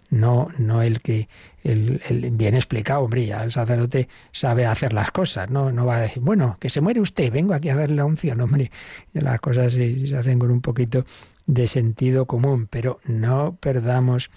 No, 0.10 0.50
no 0.58 0.82
el 0.82 1.02
que 1.02 1.28
el 1.64 2.00
bien 2.34 2.54
explicado, 2.54 3.02
hombre, 3.02 3.26
ya 3.26 3.44
el 3.44 3.52
sacerdote 3.52 4.08
sabe 4.32 4.68
hacer 4.68 4.94
las 4.94 5.10
cosas, 5.10 5.50
no, 5.50 5.72
no 5.72 5.86
va 5.86 5.98
a 5.98 6.02
decir, 6.02 6.22
bueno, 6.22 6.58
que 6.60 6.70
se 6.70 6.80
muere 6.80 7.02
usted, 7.02 7.34
vengo 7.34 7.56
aquí 7.56 7.70
a 7.70 7.76
darle 7.76 7.96
la 7.96 8.06
unción, 8.06 8.40
hombre. 8.40 8.72
Las 9.14 9.40
cosas 9.40 9.74
se, 9.74 10.08
se 10.08 10.16
hacen 10.16 10.38
con 10.38 10.52
un 10.52 10.62
poquito 10.62 11.06
de 11.48 11.68
sentido 11.68 12.28
común, 12.28 12.68
pero 12.70 13.00
no 13.06 13.58
perdamos 13.60 14.30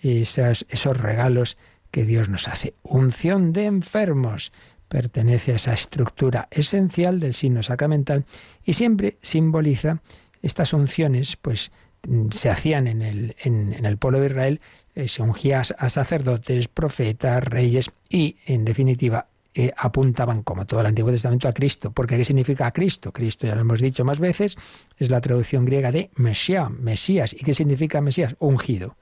esos, 0.00 0.66
esos 0.68 0.96
regalos 0.96 1.56
que 1.96 2.04
Dios 2.04 2.28
nos 2.28 2.46
hace. 2.46 2.74
Unción 2.82 3.54
de 3.54 3.64
enfermos 3.64 4.52
pertenece 4.86 5.52
a 5.52 5.56
esa 5.56 5.72
estructura 5.72 6.46
esencial 6.50 7.20
del 7.20 7.32
signo 7.32 7.62
sacramental 7.62 8.26
y 8.66 8.74
siempre 8.74 9.16
simboliza 9.22 10.02
estas 10.42 10.74
unciones, 10.74 11.38
pues 11.38 11.72
mm, 12.06 12.32
se 12.32 12.50
hacían 12.50 12.86
en 12.86 13.00
el, 13.00 13.34
en, 13.42 13.82
el 13.82 13.96
pueblo 13.96 14.20
de 14.20 14.26
Israel, 14.26 14.60
eh, 14.94 15.08
se 15.08 15.22
ungía 15.22 15.62
a 15.78 15.88
sacerdotes, 15.88 16.68
profetas, 16.68 17.42
reyes 17.42 17.90
y, 18.10 18.36
en 18.44 18.66
definitiva, 18.66 19.28
eh, 19.54 19.72
apuntaban, 19.74 20.42
como 20.42 20.66
todo 20.66 20.80
el 20.80 20.86
Antiguo 20.86 21.10
Testamento, 21.10 21.48
a 21.48 21.54
Cristo. 21.54 21.92
Porque 21.92 22.18
¿qué 22.18 22.26
significa 22.26 22.70
Cristo? 22.72 23.10
Cristo, 23.10 23.46
ya 23.46 23.54
lo 23.54 23.62
hemos 23.62 23.80
dicho 23.80 24.04
más 24.04 24.20
veces, 24.20 24.58
es 24.98 25.08
la 25.08 25.22
traducción 25.22 25.64
griega 25.64 25.90
de 25.90 26.10
Mesías, 26.16 26.70
Mesías. 26.70 27.32
¿Y 27.32 27.38
qué 27.38 27.54
significa 27.54 28.02
Mesías? 28.02 28.36
Ungido 28.38 28.96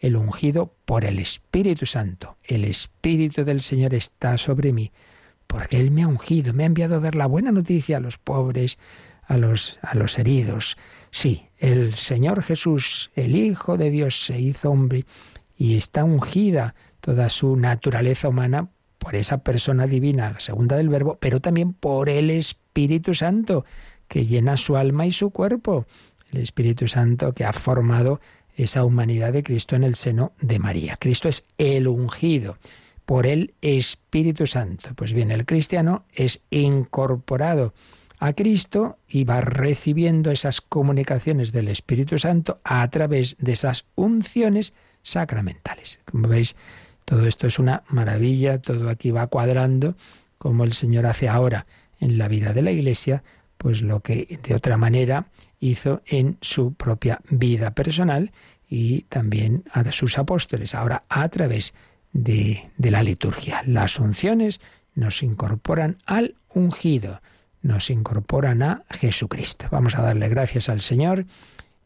el 0.00 0.16
ungido 0.16 0.74
por 0.86 1.04
el 1.04 1.18
Espíritu 1.18 1.86
Santo. 1.86 2.36
El 2.42 2.64
Espíritu 2.64 3.44
del 3.44 3.60
Señor 3.60 3.94
está 3.94 4.38
sobre 4.38 4.72
mí, 4.72 4.92
porque 5.46 5.78
Él 5.78 5.90
me 5.90 6.02
ha 6.02 6.08
ungido, 6.08 6.52
me 6.54 6.64
ha 6.64 6.66
enviado 6.66 6.96
a 6.96 7.00
dar 7.00 7.14
la 7.14 7.26
buena 7.26 7.52
noticia 7.52 7.98
a 7.98 8.00
los 8.00 8.16
pobres, 8.18 8.78
a 9.22 9.36
los, 9.36 9.78
a 9.82 9.94
los 9.94 10.18
heridos. 10.18 10.76
Sí, 11.10 11.48
el 11.58 11.94
Señor 11.94 12.42
Jesús, 12.42 13.10
el 13.14 13.36
Hijo 13.36 13.76
de 13.76 13.90
Dios, 13.90 14.24
se 14.24 14.40
hizo 14.40 14.70
hombre 14.70 15.04
y 15.56 15.76
está 15.76 16.04
ungida 16.04 16.74
toda 17.00 17.28
su 17.28 17.56
naturaleza 17.56 18.28
humana 18.28 18.70
por 18.98 19.14
esa 19.14 19.38
persona 19.38 19.86
divina, 19.86 20.32
la 20.32 20.40
segunda 20.40 20.76
del 20.76 20.88
Verbo, 20.88 21.18
pero 21.20 21.40
también 21.40 21.72
por 21.74 22.08
el 22.08 22.30
Espíritu 22.30 23.14
Santo, 23.14 23.64
que 24.08 24.26
llena 24.26 24.56
su 24.56 24.76
alma 24.76 25.06
y 25.06 25.12
su 25.12 25.30
cuerpo. 25.30 25.86
El 26.32 26.40
Espíritu 26.40 26.88
Santo 26.88 27.32
que 27.32 27.44
ha 27.44 27.52
formado 27.52 28.20
esa 28.56 28.84
humanidad 28.84 29.32
de 29.32 29.42
Cristo 29.42 29.76
en 29.76 29.84
el 29.84 29.94
seno 29.94 30.32
de 30.40 30.58
María. 30.58 30.96
Cristo 30.98 31.28
es 31.28 31.46
el 31.58 31.88
ungido 31.88 32.58
por 33.04 33.26
el 33.26 33.54
Espíritu 33.60 34.46
Santo. 34.46 34.90
Pues 34.94 35.12
bien, 35.12 35.30
el 35.30 35.46
cristiano 35.46 36.04
es 36.12 36.42
incorporado 36.50 37.74
a 38.20 38.34
Cristo 38.34 38.98
y 39.08 39.24
va 39.24 39.40
recibiendo 39.40 40.30
esas 40.30 40.60
comunicaciones 40.60 41.52
del 41.52 41.68
Espíritu 41.68 42.18
Santo 42.18 42.60
a 42.62 42.88
través 42.90 43.36
de 43.40 43.52
esas 43.52 43.86
unciones 43.94 44.74
sacramentales. 45.02 45.98
Como 46.04 46.28
veis, 46.28 46.54
todo 47.04 47.26
esto 47.26 47.46
es 47.46 47.58
una 47.58 47.82
maravilla, 47.88 48.60
todo 48.60 48.90
aquí 48.90 49.10
va 49.10 49.26
cuadrando, 49.26 49.96
como 50.38 50.64
el 50.64 50.74
Señor 50.74 51.06
hace 51.06 51.28
ahora 51.28 51.66
en 51.98 52.18
la 52.18 52.28
vida 52.28 52.52
de 52.52 52.62
la 52.62 52.70
Iglesia, 52.70 53.22
pues 53.60 53.82
lo 53.82 54.00
que 54.00 54.40
de 54.42 54.54
otra 54.54 54.78
manera 54.78 55.26
hizo 55.58 56.00
en 56.06 56.38
su 56.40 56.72
propia 56.72 57.20
vida 57.28 57.72
personal 57.72 58.32
y 58.66 59.02
también 59.02 59.64
a 59.70 59.92
sus 59.92 60.16
apóstoles, 60.16 60.74
ahora 60.74 61.04
a 61.10 61.28
través 61.28 61.74
de, 62.14 62.70
de 62.78 62.90
la 62.90 63.02
liturgia. 63.02 63.62
Las 63.66 63.98
unciones 63.98 64.62
nos 64.94 65.22
incorporan 65.22 65.98
al 66.06 66.36
ungido, 66.54 67.20
nos 67.60 67.90
incorporan 67.90 68.62
a 68.62 68.82
Jesucristo. 68.88 69.66
Vamos 69.70 69.94
a 69.94 70.00
darle 70.00 70.30
gracias 70.30 70.70
al 70.70 70.80
Señor. 70.80 71.26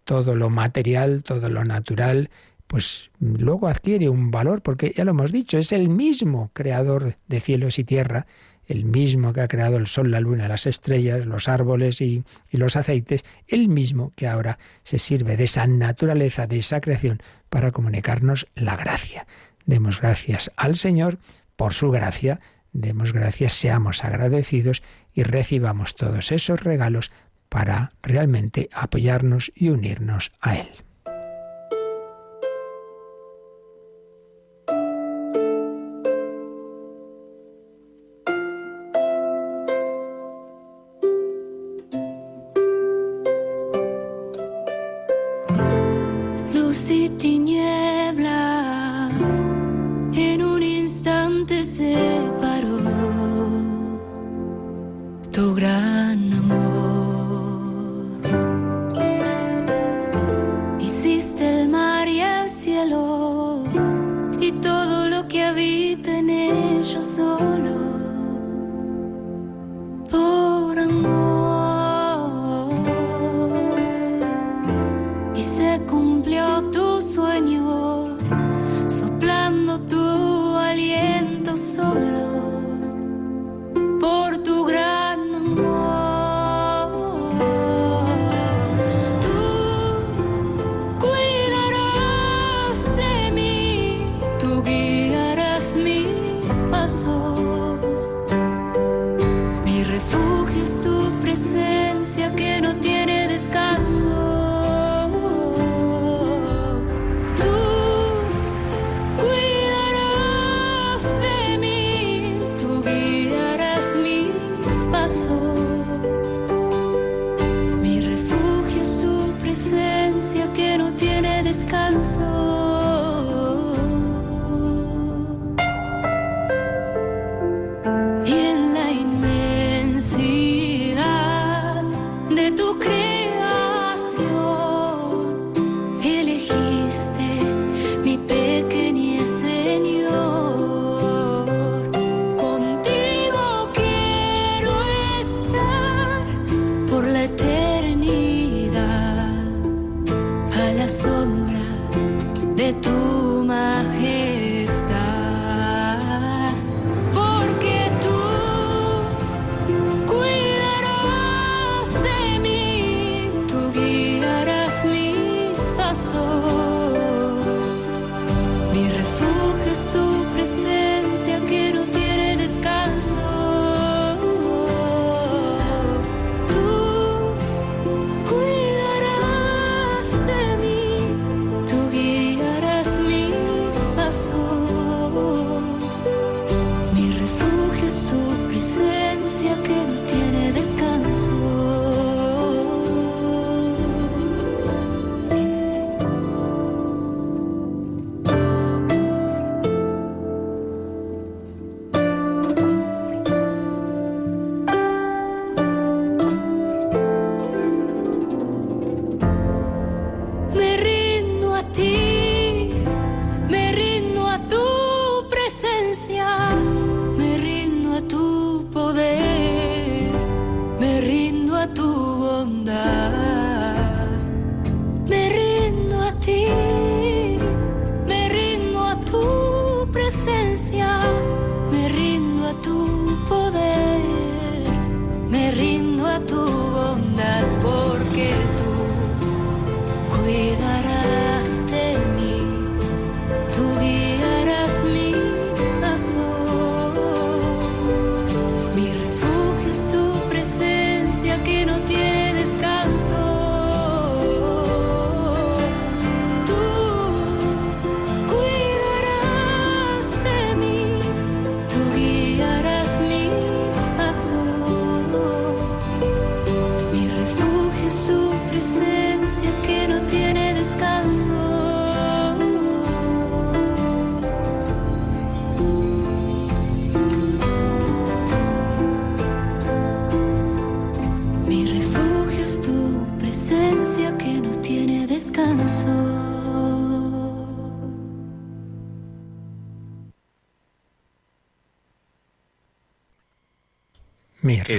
Todo 0.05 0.37
lo 0.37 0.51
material, 0.51 1.25
todo 1.25 1.49
lo 1.49 1.65
natural, 1.65 2.31
pues 2.69 3.11
luego 3.19 3.67
adquiere 3.67 4.09
un 4.09 4.31
valor, 4.31 4.63
porque 4.63 4.95
ya 4.97 5.05
lo 5.05 5.11
hemos 5.11 5.33
dicho, 5.33 5.59
es 5.59 5.73
el 5.73 5.89
mismo 5.89 6.53
creador 6.53 7.17
de 7.27 7.41
cielos 7.41 7.81
y 7.81 7.85
tierra 7.85 8.27
el 8.67 8.85
mismo 8.85 9.33
que 9.33 9.41
ha 9.41 9.49
creado 9.49 9.77
el 9.77 9.87
sol, 9.87 10.11
la 10.11 10.21
luna, 10.21 10.49
las 10.49 10.67
estrellas, 10.67 11.27
los 11.27 11.49
árboles 11.49 12.01
y, 12.01 12.25
los 12.51 12.77
aceites, 12.77 13.25
el 13.49 13.69
mismo 13.69 14.13
que 14.17 14.29
ahora 14.29 14.59
se 14.83 14.99
sirve 14.99 15.37
de 15.37 15.45
esa 15.45 15.67
naturaleza, 15.67 16.47
de 16.47 16.59
esa 16.59 16.81
creación, 16.81 17.23
para 17.49 17.73
comunicarnos 17.73 18.47
la 18.55 18.77
gracia. 18.77 19.27
Demos 19.67 20.01
gracias 20.01 20.51
al 20.57 20.77
Señor 20.77 21.19
por 21.57 21.73
su 21.73 21.91
gracia, 21.91 22.41
demos 22.73 23.13
gracias, 23.13 23.53
seamos 23.53 24.05
agradecidos 24.05 24.83
y 25.13 25.23
recibamos 25.23 25.95
todos 25.95 26.33
esos 26.33 26.63
regalos 26.63 27.11
para 27.49 27.93
realmente 28.03 28.69
apoyarnos 28.73 29.53
y 29.55 29.69
unirnos 29.69 30.33
a 30.41 30.57
Él. 30.57 30.84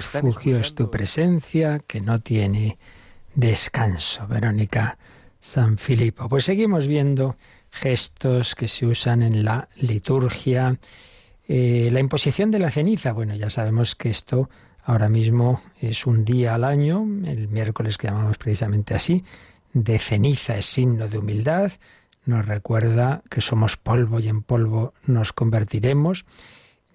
Refugio 0.01 0.59
es 0.59 0.75
tu 0.75 0.89
presencia, 0.89 1.79
que 1.79 2.01
no 2.01 2.19
tiene 2.19 2.77
descanso. 3.33 4.27
Verónica 4.27 4.97
San 5.39 5.77
Filipo. 5.77 6.27
Pues 6.27 6.45
seguimos 6.45 6.87
viendo 6.87 7.37
gestos 7.69 8.55
que 8.55 8.67
se 8.67 8.85
usan 8.85 9.21
en 9.21 9.45
la 9.45 9.69
liturgia. 9.75 10.79
Eh, 11.47 11.89
la 11.91 11.99
imposición 11.99 12.49
de 12.51 12.59
la 12.59 12.71
ceniza. 12.71 13.11
Bueno, 13.11 13.35
ya 13.35 13.49
sabemos 13.49 13.95
que 13.95 14.09
esto 14.09 14.49
ahora 14.83 15.09
mismo 15.09 15.61
es 15.79 16.05
un 16.05 16.25
día 16.25 16.55
al 16.55 16.63
año, 16.63 17.05
el 17.25 17.47
miércoles 17.47 17.97
que 17.97 18.07
llamamos 18.07 18.37
precisamente 18.37 18.93
así, 18.93 19.23
de 19.73 19.99
ceniza 19.99 20.57
es 20.57 20.67
signo 20.67 21.07
de 21.09 21.17
humildad, 21.17 21.71
nos 22.25 22.45
recuerda 22.45 23.21
que 23.29 23.41
somos 23.41 23.77
polvo 23.77 24.19
y 24.19 24.29
en 24.29 24.41
polvo 24.41 24.93
nos 25.05 25.33
convertiremos 25.33 26.25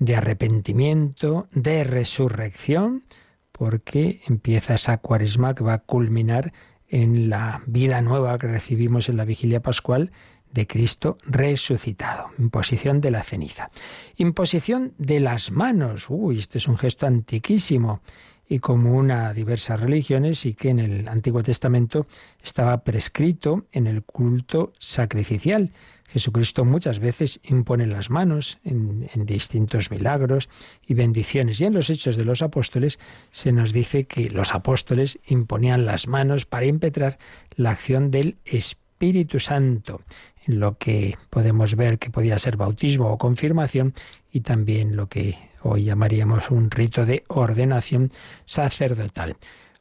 de 0.01 0.17
arrepentimiento, 0.17 1.47
de 1.53 1.85
resurrección, 1.85 3.05
porque 3.53 4.23
empieza 4.27 4.75
esa 4.75 4.99
cuaresma 4.99 5.55
que 5.55 5.63
va 5.63 5.75
a 5.75 5.79
culminar 5.79 6.53
en 6.89 7.31
la 7.31 7.63
vida 7.67 8.01
nueva 8.01 8.39
que 8.39 8.49
recibimos 8.49 9.09
en 9.09 9.19
la 9.19 9.25
vigilia 9.25 9.61
pascual 9.61 10.11
de 10.53 10.67
Cristo 10.67 11.19
resucitado. 11.25 12.31
Imposición 12.39 13.01
de 13.01 13.11
la 13.11 13.23
ceniza. 13.23 13.71
Imposición 14.17 14.95
de 14.99 15.21
las 15.21 15.53
manos. 15.53 16.07
Uy, 16.09 16.39
este 16.39 16.59
es 16.59 16.67
un 16.67 16.79
gesto 16.79 17.07
antiquísimo 17.07 18.01
y 18.49 18.59
común 18.59 19.13
a 19.13 19.33
diversas 19.33 19.81
religiones 19.81 20.45
y 20.47 20.55
que 20.55 20.71
en 20.71 20.81
el 20.81 21.09
Antiguo 21.09 21.43
Testamento 21.43 22.07
estaba 22.43 22.83
prescrito 22.83 23.67
en 23.71 23.87
el 23.87 24.03
culto 24.03 24.73
sacrificial. 24.79 25.71
Jesucristo 26.13 26.65
muchas 26.65 26.99
veces 26.99 27.41
impone 27.45 27.87
las 27.87 28.11
manos 28.11 28.59
en, 28.65 29.09
distintos 29.27 29.91
milagros 29.91 30.49
y 30.87 30.95
bendiciones. 30.95 31.61
Y 31.61 31.67
en 31.67 31.75
los 31.75 31.89
Hechos 31.89 32.17
de 32.17 32.25
los 32.25 32.43
Apóstoles 32.43 32.99
se 33.31 33.53
nos 33.53 33.73
dice 33.73 34.05
que 34.05 34.29
los 34.29 34.55
apóstoles 34.55 35.21
imponían 35.27 35.87
las 35.87 36.09
manos 36.09 36.47
para 36.47 36.67
impetrar 36.67 37.19
la 37.55 37.71
acción 37.71 38.11
del 38.11 38.39
Espíritu 38.45 39.39
Santo, 39.39 40.01
en 40.47 40.59
lo 40.59 40.79
que 40.79 41.17
podemos 41.31 41.77
ver 41.77 41.99
que 41.99 42.11
podía 42.11 42.39
ser 42.39 42.57
bautismo 42.57 43.09
o 43.11 43.19
confirmación 43.19 43.95
y 44.33 44.41
también 44.41 44.97
lo 44.97 45.09
que 45.09 45.39
hoy 45.63 45.85
llamaríamos 45.85 46.51
un 46.51 46.71
rito 46.71 47.07
de 47.07 47.23
ordenación 47.29 48.11
sacerdotal. 48.47 49.37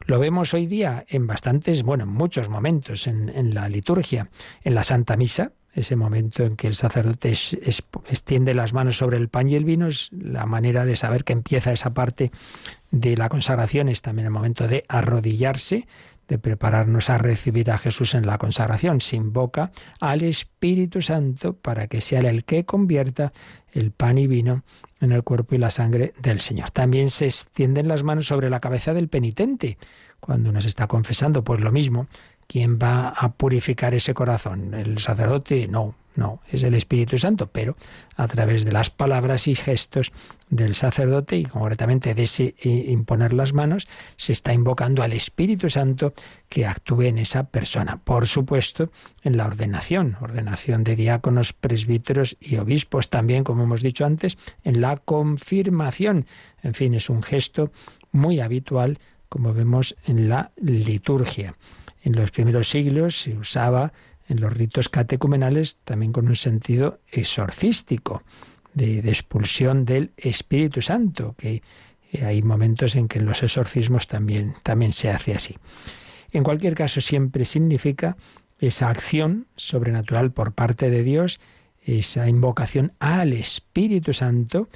Lo 0.06 0.20
vemos 0.20 0.54
hoy 0.54 0.68
día 0.68 1.06
en 1.08 1.28
bastantes, 1.28 1.84
bueno, 1.84 2.04
en 2.04 2.12
muchos 2.12 2.50
momentos 2.50 3.08
en, 3.08 3.30
en 3.30 3.54
la 3.54 3.68
liturgia, 3.68 4.30
en 4.64 4.76
la 4.76 4.84
Santa 4.84 5.18
Misa, 5.18 5.52
ese 5.80 5.96
momento 5.96 6.44
en 6.44 6.56
que 6.56 6.68
el 6.68 6.76
sacerdote 6.76 7.30
extiende 7.30 8.54
las 8.54 8.74
manos 8.74 8.98
sobre 8.98 9.18
el 9.18 9.30
pan 9.30 9.50
y 9.50 9.56
el 9.56 9.66
vino 9.66 9.88
es 9.88 10.10
la 10.12 10.46
manera 10.46 10.86
de 10.86 10.96
saber 10.96 11.24
que 11.24 11.34
empieza 11.34 11.72
esa 11.72 11.94
parte 11.94 12.32
de 12.92 13.16
la 13.18 13.30
consagración, 13.30 13.90
es 13.90 14.02
también 14.02 14.26
el 14.26 14.32
momento 14.32 14.68
de 14.68 14.86
arrodillarse, 14.88 15.88
de 16.28 16.38
prepararnos 16.38 17.10
a 17.10 17.18
recibir 17.18 17.72
a 17.72 17.78
Jesús 17.78 18.14
en 18.14 18.26
la 18.28 18.38
consagración. 18.38 19.02
Se 19.02 19.16
invoca 19.16 19.72
al 20.00 20.22
Espíritu 20.22 21.02
Santo 21.02 21.54
para 21.54 21.88
que 21.88 22.02
sea 22.02 22.20
el 22.20 22.46
que 22.46 22.66
convierta 22.66 23.34
el 23.74 23.92
pan 23.92 24.18
y 24.18 24.28
vino 24.28 24.64
en 25.02 25.12
el 25.12 25.24
cuerpo 25.24 25.56
y 25.56 25.58
la 25.58 25.72
sangre 25.72 26.14
del 26.22 26.40
Señor. 26.40 26.72
También 26.72 27.10
se 27.10 27.26
extienden 27.26 27.88
las 27.88 28.04
manos 28.04 28.28
sobre 28.28 28.50
la 28.50 28.60
cabeza 28.60 28.94
del 28.94 29.10
penitente 29.10 29.78
cuando 30.20 30.52
nos 30.52 30.66
está 30.66 30.88
confesando, 30.88 31.44
pues 31.44 31.62
lo 31.62 31.72
mismo, 31.72 32.08
¿Quién 32.50 32.80
va 32.80 33.10
a 33.10 33.32
purificar 33.34 33.94
ese 33.94 34.16
corazón? 34.16 34.74
¿El 34.74 34.98
sacerdote? 34.98 35.68
No, 35.68 35.94
no, 36.16 36.42
es 36.52 36.64
el 36.64 36.74
Espíritu 36.74 37.20
Santo, 37.20 37.52
pero 37.52 37.78
a 38.16 38.28
través 38.28 38.66
de 38.66 38.72
las 38.72 38.90
palabras 38.90 39.48
y 39.48 39.54
gestos 39.54 40.12
del 40.50 40.74
sacerdote 40.74 41.38
y 41.38 41.46
concretamente 41.46 42.16
de 42.16 42.24
eh, 42.24 42.86
imponer 42.88 43.34
las 43.34 43.54
manos, 43.54 43.88
se 44.18 44.32
está 44.32 44.52
invocando 44.52 45.04
al 45.04 45.14
Espíritu 45.14 45.70
Santo 45.70 46.16
que 46.50 46.66
actúe 46.66 47.04
en 47.04 47.20
esa 47.20 47.44
persona. 47.50 48.02
Por 48.04 48.26
supuesto, 48.26 48.92
en 49.22 49.38
la 49.38 49.46
ordenación, 49.46 50.18
ordenación 50.20 50.84
de 50.84 50.96
diáconos, 50.96 51.54
presbíteros 51.54 52.36
y 52.42 52.58
obispos, 52.58 53.12
también, 53.12 53.44
como 53.44 53.62
hemos 53.62 53.82
dicho 53.84 54.08
antes, 54.08 54.40
en 54.64 54.82
la 54.82 54.98
confirmación. 54.98 56.26
En 56.64 56.74
fin, 56.74 56.96
es 56.96 57.12
un 57.12 57.22
gesto 57.22 57.72
muy 58.12 58.40
habitual, 58.40 58.98
como 59.30 59.54
vemos 59.54 59.96
en 60.08 60.30
la 60.30 60.52
liturgia. 60.58 61.54
En 62.02 62.16
los 62.16 62.32
primeros 62.32 62.70
siglos 62.70 63.20
se 63.20 63.38
usaba 63.38 63.94
en 64.28 64.40
los 64.40 64.54
ritos 64.54 64.90
catecumenales 64.90 65.78
también 65.84 66.12
con 66.12 66.28
un 66.28 66.36
sentido 66.36 67.00
exorcístico, 67.12 68.24
de, 68.74 69.00
expulsión 69.00 69.86
del 69.86 70.12
Espíritu 70.18 70.82
Santo, 70.82 71.36
que 71.38 71.62
eh, 72.12 72.26
hay 72.26 72.42
momentos 72.42 72.96
en 72.96 73.08
que 73.08 73.20
en 73.20 73.26
los 73.26 73.44
exorcismos 73.44 74.08
también, 74.08 74.56
también 74.64 74.92
se 74.92 75.10
hace 75.10 75.34
así. 75.34 75.58
En 76.32 76.44
cualquier 76.44 76.76
caso, 76.76 77.02
siempre 77.02 77.46
significa 77.46 78.18
esa 78.60 78.90
acción 78.90 79.48
sobrenatural 79.56 80.32
por 80.32 80.54
parte 80.54 80.90
de 80.90 81.04
Dios, 81.04 81.40
esa 81.82 82.30
invocación 82.30 82.94
al 83.00 83.34
Espíritu 83.34 84.14
Santo 84.14 84.70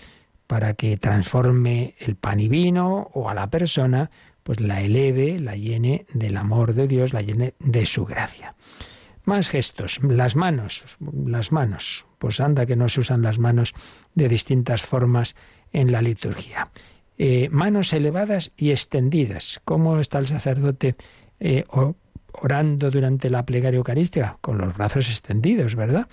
para 0.47 0.73
que 0.73 0.97
transforme 0.97 1.95
el 1.99 2.15
pan 2.15 2.39
y 2.39 2.47
vino 2.47 3.09
o 3.13 3.29
a 3.29 3.33
la 3.33 3.49
persona 3.49 4.09
pues 4.43 4.59
la 4.59 4.81
eleve, 4.81 5.39
la 5.39 5.55
llene 5.55 6.05
del 6.13 6.37
amor 6.37 6.73
de 6.73 6.87
Dios, 6.87 7.13
la 7.13 7.21
llene 7.21 7.53
de 7.59 7.85
su 7.85 8.05
gracia. 8.05 8.55
Más 9.25 9.49
gestos, 9.49 10.01
las 10.03 10.35
manos, 10.35 10.97
las 11.25 11.51
manos, 11.51 12.05
pues 12.19 12.39
anda 12.39 12.65
que 12.65 12.75
no 12.75 12.89
se 12.89 12.99
usan 12.99 13.21
las 13.21 13.39
manos 13.39 13.73
de 14.15 14.27
distintas 14.27 14.81
formas 14.81 15.35
en 15.71 15.91
la 15.91 16.01
liturgia. 16.01 16.69
Eh, 17.17 17.47
manos 17.49 17.93
elevadas 17.93 18.51
y 18.57 18.71
extendidas. 18.71 19.61
¿Cómo 19.63 19.99
está 19.99 20.19
el 20.19 20.27
sacerdote 20.27 20.95
eh, 21.39 21.63
orando 22.33 22.91
durante 22.91 23.29
la 23.29 23.45
plegaria 23.45 23.77
eucarística? 23.77 24.37
Con 24.41 24.57
los 24.57 24.75
brazos 24.75 25.09
extendidos, 25.09 25.75
¿verdad? 25.75 26.07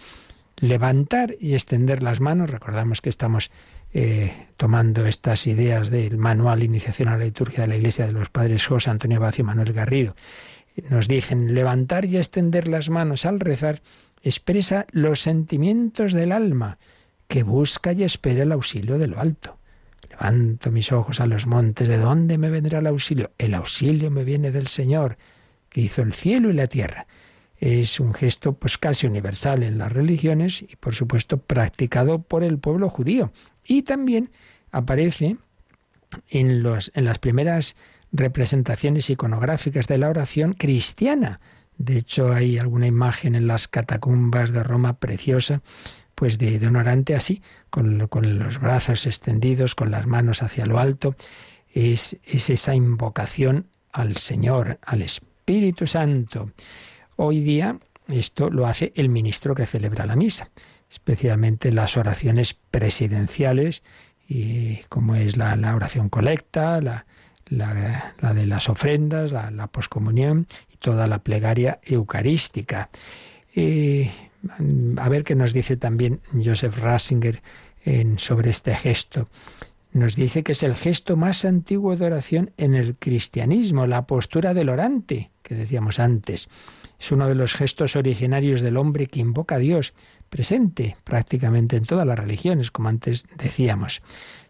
Levantar 0.60 1.34
y 1.40 1.54
extender 1.54 2.02
las 2.02 2.20
manos. 2.20 2.50
Recordamos 2.50 3.00
que 3.00 3.08
estamos 3.08 3.50
eh, 3.92 4.48
tomando 4.56 5.06
estas 5.06 5.46
ideas 5.46 5.90
del 5.90 6.18
manual 6.18 6.62
Iniciación 6.62 7.08
a 7.08 7.16
la 7.16 7.24
Liturgia 7.24 7.62
de 7.62 7.68
la 7.68 7.76
Iglesia 7.76 8.06
de 8.06 8.12
los 8.12 8.28
Padres 8.28 8.66
José 8.66 8.90
Antonio 8.90 9.20
Bacio 9.20 9.42
y 9.42 9.46
Manuel 9.46 9.72
Garrido. 9.72 10.14
Nos 10.88 11.08
dicen, 11.08 11.54
levantar 11.54 12.04
y 12.04 12.16
extender 12.16 12.68
las 12.68 12.90
manos 12.90 13.26
al 13.26 13.40
rezar 13.40 13.82
expresa 14.22 14.86
los 14.92 15.20
sentimientos 15.20 16.12
del 16.12 16.32
alma 16.32 16.78
que 17.26 17.42
busca 17.42 17.92
y 17.92 18.04
espera 18.04 18.42
el 18.42 18.52
auxilio 18.52 18.98
de 18.98 19.06
lo 19.06 19.18
alto. 19.18 19.56
Levanto 20.10 20.70
mis 20.70 20.92
ojos 20.92 21.20
a 21.20 21.26
los 21.26 21.46
montes, 21.46 21.88
¿de 21.88 21.96
dónde 21.96 22.36
me 22.36 22.50
vendrá 22.50 22.80
el 22.80 22.86
auxilio? 22.86 23.30
El 23.38 23.54
auxilio 23.54 24.10
me 24.10 24.24
viene 24.24 24.50
del 24.50 24.66
Señor, 24.66 25.16
que 25.68 25.80
hizo 25.80 26.02
el 26.02 26.12
cielo 26.12 26.50
y 26.50 26.54
la 26.54 26.66
tierra. 26.66 27.06
Es 27.60 28.00
un 28.00 28.14
gesto 28.14 28.54
pues 28.54 28.78
casi 28.78 29.06
universal 29.06 29.62
en 29.62 29.78
las 29.78 29.92
religiones 29.92 30.62
y 30.62 30.76
por 30.76 30.94
supuesto 30.94 31.36
practicado 31.36 32.22
por 32.22 32.42
el 32.42 32.58
pueblo 32.58 32.88
judío. 32.88 33.32
Y 33.64 33.82
también 33.82 34.30
aparece 34.72 35.36
en, 36.28 36.62
los, 36.62 36.90
en 36.94 37.04
las 37.04 37.18
primeras 37.18 37.76
representaciones 38.12 39.10
iconográficas 39.10 39.86
de 39.86 39.98
la 39.98 40.08
oración 40.08 40.54
cristiana. 40.54 41.40
De 41.76 41.98
hecho, 41.98 42.32
hay 42.32 42.58
alguna 42.58 42.86
imagen 42.86 43.34
en 43.34 43.46
las 43.46 43.68
catacumbas 43.68 44.52
de 44.52 44.62
Roma 44.62 44.98
preciosa, 44.98 45.62
pues 46.14 46.38
de, 46.38 46.58
de 46.58 47.14
así, 47.14 47.42
con, 47.70 48.06
con, 48.08 48.38
los 48.38 48.58
brazos 48.58 49.06
extendidos, 49.06 49.74
con 49.74 49.90
las 49.90 50.06
manos 50.06 50.42
hacia 50.42 50.66
lo 50.66 50.78
alto. 50.78 51.14
Es, 51.72 52.16
es 52.24 52.50
esa 52.50 52.74
invocación 52.74 53.66
al 53.92 54.16
Señor, 54.16 54.78
al 54.82 55.02
Espíritu 55.02 55.86
Santo. 55.86 56.50
Hoy 57.22 57.40
día 57.40 57.78
esto 58.08 58.50
lo 58.50 58.66
hace 58.66 58.92
el 58.96 59.08
ministro 59.08 59.54
que 59.54 59.66
celebra 59.66 60.06
la 60.06 60.16
misa 60.16 60.50
especialmente 60.90 61.70
las 61.70 61.96
oraciones 61.96 62.54
presidenciales, 62.54 63.82
y 64.28 64.78
como 64.88 65.14
es 65.14 65.36
la, 65.36 65.54
oración 65.74 66.08
colecta, 66.08 66.80
la, 66.80 67.04
de 67.48 68.46
las 68.46 68.68
ofrendas, 68.68 69.32
la, 69.32 69.50
la, 69.50 69.68
poscomunión 69.68 70.46
y 70.72 70.76
toda 70.76 71.06
la 71.06 71.20
plegaria 71.20 71.80
eucarística. 71.82 72.90
a 73.56 75.08
ver 75.08 75.24
qué 75.24 75.34
nos 75.34 75.52
dice 75.52 75.76
también 75.76 76.20
Joseph 76.44 76.78
Ratzinger 76.78 77.42
en, 77.84 78.18
sobre 78.18 78.50
este 78.50 78.74
gesto. 78.74 79.28
Nos 79.92 80.14
dice 80.14 80.44
que 80.44 80.52
es 80.52 80.62
el 80.62 80.76
gesto 80.76 81.16
más 81.16 81.44
antiguo 81.44 81.96
de 81.96 82.06
oración 82.06 82.52
en 82.56 82.74
el 82.74 82.94
cristianismo, 82.96 83.86
la 83.86 84.06
postura 84.06 84.54
del 84.54 84.68
orante, 84.68 85.30
que 85.42 85.56
decíamos 85.56 85.98
antes. 85.98 86.48
Es 87.00 87.10
uno 87.10 87.28
de 87.28 87.34
los 87.34 87.54
gestos 87.54 87.96
originarios 87.96 88.60
del 88.60 88.76
hombre 88.76 89.06
que 89.06 89.20
invoca 89.20 89.54
a 89.54 89.58
Dios, 89.58 89.94
presente 90.28 90.98
prácticamente 91.02 91.76
en 91.76 91.86
todas 91.86 92.06
las 92.06 92.18
religiones, 92.18 92.70
como 92.70 92.90
antes 92.90 93.24
decíamos. 93.38 94.02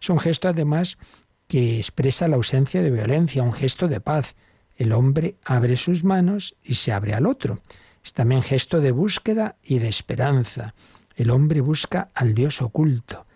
Es 0.02 0.10
un 0.10 0.18
gesto 0.18 0.48
además 0.48 0.98
que 1.46 1.76
expresa 1.76 2.26
la 2.26 2.36
ausencia 2.36 2.82
de 2.82 2.90
violencia, 2.90 3.44
un 3.44 3.52
gesto 3.52 3.86
de 3.86 4.00
paz. 4.00 4.34
El 4.76 4.92
hombre 4.92 5.36
abre 5.44 5.76
sus 5.76 6.02
manos 6.02 6.56
y 6.64 6.74
se 6.74 6.92
abre 6.92 7.14
al 7.14 7.26
otro. 7.26 7.62
Es 8.04 8.14
también 8.14 8.42
gesto 8.42 8.80
de 8.80 8.90
búsqueda 8.90 9.56
y 9.62 9.78
de 9.78 9.88
esperanza. 9.88 10.74
El 11.14 11.30
hombre 11.30 11.60
busca 11.60 12.10
al 12.14 12.34
Dios 12.34 12.62
oculto, 12.62 13.26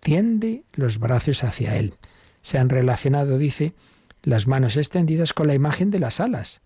tiende 0.00 0.64
los 0.72 0.98
brazos 0.98 1.44
hacia 1.44 1.76
él. 1.76 1.94
se 2.42 2.58
han 2.58 2.68
relacionado, 2.68 3.38
dice, 3.38 3.74
las 4.22 4.46
manos 4.46 4.76
extendidas 4.76 5.32
con 5.32 5.46
la 5.46 5.54
imagen 5.54 5.90
de 5.90 5.98
las 5.98 6.20
alas. 6.20 6.63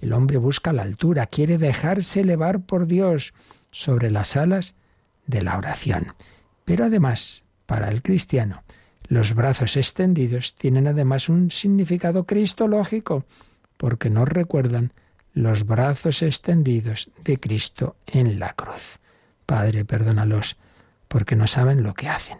El 0.00 0.12
hombre 0.12 0.38
busca 0.38 0.72
la 0.72 0.82
altura, 0.82 1.26
quiere 1.26 1.58
dejarse 1.58 2.20
elevar 2.20 2.60
por 2.60 2.86
Dios 2.86 3.34
sobre 3.70 4.10
las 4.10 4.36
alas 4.36 4.74
de 5.26 5.42
la 5.42 5.58
oración. 5.58 6.14
Pero 6.64 6.86
además, 6.86 7.44
para 7.66 7.88
el 7.88 8.02
cristiano, 8.02 8.62
los 9.08 9.34
brazos 9.34 9.76
extendidos 9.76 10.54
tienen 10.54 10.86
además 10.86 11.28
un 11.28 11.50
significado 11.50 12.24
cristológico, 12.24 13.24
porque 13.76 14.10
nos 14.10 14.28
recuerdan 14.28 14.92
los 15.32 15.64
brazos 15.64 16.22
extendidos 16.22 17.10
de 17.22 17.38
Cristo 17.38 17.96
en 18.06 18.38
la 18.38 18.54
cruz. 18.54 18.98
Padre, 19.46 19.84
perdónalos, 19.84 20.56
porque 21.08 21.36
no 21.36 21.46
saben 21.46 21.82
lo 21.82 21.94
que 21.94 22.08
hacen. 22.08 22.38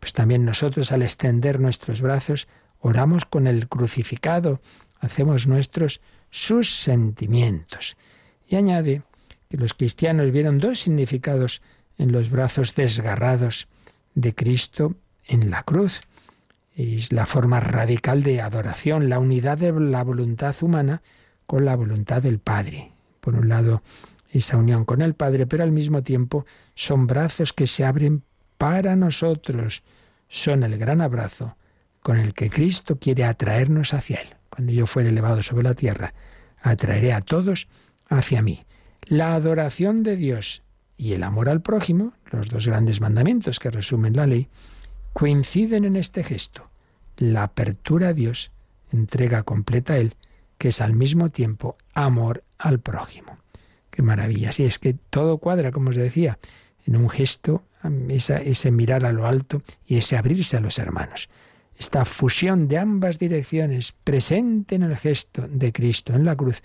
Pues 0.00 0.12
también 0.12 0.44
nosotros 0.44 0.92
al 0.92 1.02
extender 1.02 1.60
nuestros 1.60 2.00
brazos 2.02 2.48
oramos 2.80 3.24
con 3.24 3.46
el 3.46 3.68
crucificado, 3.68 4.60
hacemos 5.00 5.46
nuestros 5.46 6.00
sus 6.30 6.74
sentimientos. 6.74 7.96
Y 8.48 8.56
añade 8.56 9.02
que 9.48 9.56
los 9.56 9.74
cristianos 9.74 10.30
vieron 10.30 10.58
dos 10.58 10.80
significados 10.80 11.62
en 11.98 12.12
los 12.12 12.30
brazos 12.30 12.74
desgarrados 12.74 13.68
de 14.14 14.34
Cristo 14.34 14.94
en 15.26 15.50
la 15.50 15.62
cruz. 15.62 16.00
Es 16.74 17.12
la 17.12 17.26
forma 17.26 17.60
radical 17.60 18.22
de 18.22 18.40
adoración, 18.40 19.08
la 19.08 19.18
unidad 19.18 19.58
de 19.58 19.72
la 19.72 20.02
voluntad 20.02 20.54
humana 20.62 21.02
con 21.46 21.64
la 21.64 21.76
voluntad 21.76 22.22
del 22.22 22.38
Padre. 22.38 22.92
Por 23.20 23.34
un 23.34 23.48
lado, 23.48 23.82
esa 24.30 24.56
unión 24.56 24.84
con 24.84 25.02
el 25.02 25.14
Padre, 25.14 25.46
pero 25.46 25.64
al 25.64 25.72
mismo 25.72 26.02
tiempo 26.02 26.46
son 26.74 27.06
brazos 27.06 27.52
que 27.52 27.66
se 27.66 27.84
abren 27.84 28.22
para 28.56 28.96
nosotros. 28.96 29.82
Son 30.28 30.62
el 30.62 30.78
gran 30.78 31.00
abrazo 31.00 31.56
con 32.02 32.16
el 32.16 32.34
que 32.34 32.48
Cristo 32.50 32.98
quiere 32.98 33.24
atraernos 33.24 33.92
hacia 33.92 34.20
Él. 34.20 34.39
Cuando 34.50 34.72
yo 34.72 34.86
fuere 34.86 35.08
elevado 35.08 35.42
sobre 35.42 35.62
la 35.64 35.74
tierra, 35.74 36.12
atraeré 36.60 37.12
a 37.12 37.20
todos 37.20 37.68
hacia 38.08 38.42
mí. 38.42 38.64
La 39.02 39.34
adoración 39.34 40.02
de 40.02 40.16
Dios 40.16 40.62
y 40.96 41.14
el 41.14 41.22
amor 41.22 41.48
al 41.48 41.62
prójimo, 41.62 42.12
los 42.30 42.48
dos 42.50 42.66
grandes 42.66 43.00
mandamientos 43.00 43.58
que 43.58 43.70
resumen 43.70 44.16
la 44.16 44.26
ley, 44.26 44.48
coinciden 45.12 45.84
en 45.84 45.96
este 45.96 46.22
gesto. 46.22 46.68
La 47.16 47.44
apertura 47.44 48.08
a 48.08 48.12
Dios, 48.12 48.50
entrega 48.92 49.42
completa 49.42 49.94
a 49.94 49.96
Él, 49.98 50.16
que 50.58 50.68
es 50.68 50.80
al 50.80 50.92
mismo 50.92 51.30
tiempo 51.30 51.78
amor 51.94 52.44
al 52.58 52.80
prójimo. 52.80 53.38
Qué 53.90 54.02
maravilla. 54.02 54.52
Si 54.52 54.64
es 54.64 54.78
que 54.78 54.94
todo 54.94 55.38
cuadra, 55.38 55.72
como 55.72 55.90
os 55.90 55.96
decía, 55.96 56.38
en 56.86 56.96
un 56.96 57.08
gesto, 57.08 57.64
ese 58.08 58.70
mirar 58.70 59.04
a 59.04 59.12
lo 59.12 59.26
alto 59.26 59.62
y 59.86 59.96
ese 59.96 60.16
abrirse 60.16 60.56
a 60.56 60.60
los 60.60 60.78
hermanos. 60.78 61.28
Esta 61.80 62.04
fusión 62.04 62.68
de 62.68 62.76
ambas 62.76 63.18
direcciones 63.18 63.92
presente 63.92 64.74
en 64.74 64.82
el 64.82 64.98
gesto 64.98 65.48
de 65.48 65.72
Cristo 65.72 66.12
en 66.12 66.26
la 66.26 66.36
cruz 66.36 66.62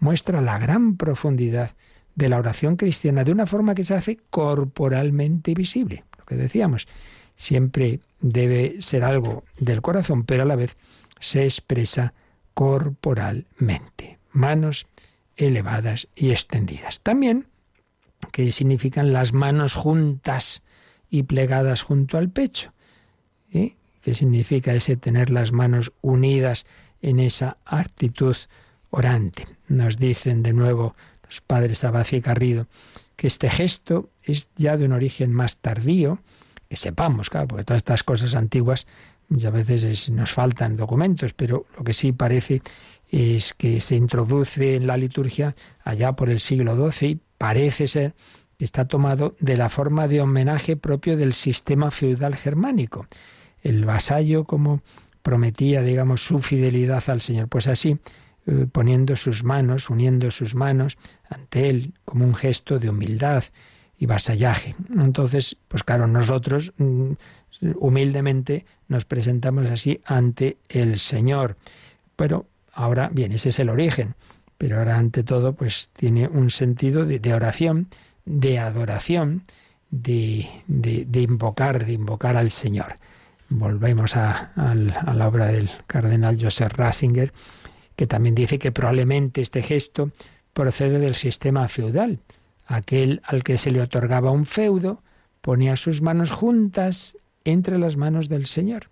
muestra 0.00 0.40
la 0.40 0.58
gran 0.58 0.96
profundidad 0.96 1.72
de 2.14 2.30
la 2.30 2.38
oración 2.38 2.76
cristiana 2.76 3.24
de 3.24 3.32
una 3.32 3.44
forma 3.44 3.74
que 3.74 3.84
se 3.84 3.92
hace 3.92 4.20
corporalmente 4.30 5.52
visible. 5.52 6.04
Lo 6.18 6.24
que 6.24 6.36
decíamos, 6.36 6.88
siempre 7.36 8.00
debe 8.22 8.80
ser 8.80 9.04
algo 9.04 9.44
del 9.58 9.82
corazón, 9.82 10.24
pero 10.24 10.44
a 10.44 10.46
la 10.46 10.56
vez 10.56 10.78
se 11.20 11.44
expresa 11.44 12.14
corporalmente. 12.54 14.18
Manos 14.32 14.86
elevadas 15.36 16.08
y 16.16 16.30
extendidas. 16.30 17.02
También, 17.02 17.48
que 18.32 18.50
significan 18.50 19.12
las 19.12 19.34
manos 19.34 19.74
juntas 19.74 20.62
y 21.10 21.24
plegadas 21.24 21.82
junto 21.82 22.16
al 22.16 22.30
pecho. 22.30 22.72
¿eh? 23.52 23.76
¿Qué 24.04 24.14
significa 24.14 24.74
ese 24.74 24.98
tener 24.98 25.30
las 25.30 25.52
manos 25.52 25.90
unidas 26.02 26.66
en 27.00 27.18
esa 27.18 27.56
actitud 27.64 28.36
orante? 28.90 29.48
Nos 29.66 29.98
dicen 29.98 30.42
de 30.42 30.52
nuevo 30.52 30.94
los 31.24 31.40
padres 31.40 31.84
Abad 31.84 32.06
y 32.12 32.20
Garrido 32.20 32.66
que 33.16 33.28
este 33.28 33.48
gesto 33.48 34.10
es 34.22 34.50
ya 34.56 34.76
de 34.76 34.84
un 34.84 34.92
origen 34.92 35.32
más 35.32 35.56
tardío, 35.56 36.18
que 36.68 36.76
sepamos, 36.76 37.30
claro, 37.30 37.48
porque 37.48 37.64
todas 37.64 37.78
estas 37.78 38.02
cosas 38.02 38.34
antiguas 38.34 38.86
muchas 39.30 39.52
veces 39.54 40.10
nos 40.10 40.32
faltan 40.32 40.76
documentos, 40.76 41.32
pero 41.32 41.64
lo 41.78 41.82
que 41.82 41.94
sí 41.94 42.12
parece 42.12 42.60
es 43.10 43.54
que 43.54 43.80
se 43.80 43.96
introduce 43.96 44.74
en 44.74 44.86
la 44.86 44.98
liturgia 44.98 45.56
allá 45.82 46.12
por 46.12 46.28
el 46.28 46.40
siglo 46.40 46.90
XII 46.90 47.08
y 47.08 47.20
parece 47.38 47.86
ser 47.86 48.14
que 48.58 48.66
está 48.66 48.86
tomado 48.86 49.34
de 49.40 49.56
la 49.56 49.70
forma 49.70 50.08
de 50.08 50.20
homenaje 50.20 50.76
propio 50.76 51.16
del 51.16 51.32
sistema 51.32 51.90
feudal 51.90 52.36
germánico 52.36 53.06
el 53.64 53.84
vasallo 53.84 54.44
como 54.44 54.82
prometía, 55.22 55.82
digamos, 55.82 56.22
su 56.22 56.38
fidelidad 56.38 57.02
al 57.08 57.22
Señor. 57.22 57.48
Pues 57.48 57.66
así, 57.66 57.98
eh, 58.46 58.66
poniendo 58.70 59.16
sus 59.16 59.42
manos, 59.42 59.88
uniendo 59.90 60.30
sus 60.30 60.54
manos 60.54 60.98
ante 61.28 61.70
Él 61.70 61.94
como 62.04 62.26
un 62.26 62.34
gesto 62.34 62.78
de 62.78 62.90
humildad 62.90 63.42
y 63.96 64.06
vasallaje. 64.06 64.76
Entonces, 64.90 65.56
pues 65.66 65.82
claro, 65.82 66.06
nosotros 66.06 66.74
mm, 66.76 67.12
humildemente 67.78 68.66
nos 68.86 69.06
presentamos 69.06 69.66
así 69.70 70.00
ante 70.04 70.58
el 70.68 70.98
Señor. 70.98 71.56
Pero 72.16 72.46
ahora, 72.74 73.08
bien, 73.10 73.32
ese 73.32 73.48
es 73.48 73.58
el 73.60 73.70
origen. 73.70 74.14
Pero 74.58 74.78
ahora, 74.78 74.98
ante 74.98 75.24
todo, 75.24 75.54
pues 75.54 75.88
tiene 75.94 76.28
un 76.28 76.50
sentido 76.50 77.06
de, 77.06 77.34
oración, 77.34 77.88
de 78.26 78.58
adoración, 78.58 79.42
de, 79.90 80.46
de 80.66 81.20
invocar, 81.22 81.86
de 81.86 81.94
invocar 81.94 82.36
al 82.36 82.50
Señor 82.50 82.98
volvemos 83.58 84.16
a, 84.16 84.52
la 84.56 85.28
obra 85.28 85.46
del 85.46 85.70
cardenal 85.86 86.36
Joseph 86.40 86.72
Ratzinger, 86.74 87.32
que 87.96 88.06
también 88.06 88.34
dice 88.34 88.58
que 88.58 88.72
probablemente 88.72 89.40
este 89.40 89.62
gesto 89.62 90.10
procede 90.52 90.98
del 90.98 91.14
sistema 91.14 91.68
feudal. 91.68 92.20
Aquel 92.66 93.20
al 93.24 93.44
que 93.44 93.56
se 93.56 93.70
le 93.70 93.80
otorgaba 93.80 94.30
un 94.30 94.46
feudo 94.46 95.02
ponía 95.40 95.76
sus 95.76 96.02
manos 96.02 96.30
juntas 96.30 97.16
entre 97.44 97.78
las 97.78 97.96
manos 97.96 98.28
del 98.28 98.46
Señor. 98.46 98.88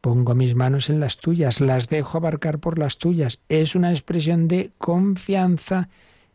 Pongo 0.00 0.34
mis 0.34 0.54
manos 0.54 0.90
en 0.90 1.00
las 1.00 1.16
tuyas, 1.18 1.60
las 1.60 1.88
dejo 1.88 2.18
abarcar 2.18 2.58
por 2.58 2.78
las 2.78 2.98
tuyas. 2.98 3.40
Es 3.48 3.74
una 3.74 3.90
expresión 3.90 4.48
de 4.48 4.70
confianza 4.76 5.88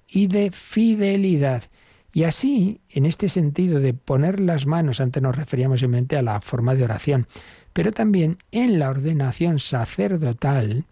y 0.08 0.28
de 0.28 0.50
fidelidad. 0.52 1.64
Y 2.12 2.24
así, 2.24 2.82
en 2.90 3.06
este 3.06 3.30
sentido 3.30 3.80
de 3.80 3.94
poner 3.94 4.40
las 4.40 4.66
manos, 4.66 5.00
antes 5.00 5.22
nos 5.22 5.36
referíamos 5.36 5.82
simplemente 5.82 6.18
a 6.18 6.24
la 6.24 6.42
forma 6.42 6.74
de 6.74 6.84
oración, 6.84 7.28
pero 7.74 7.92
también 7.92 8.38
en 8.52 8.80
la 8.80 8.90
ordenación 8.90 9.60
sacerdotal, 9.60 10.86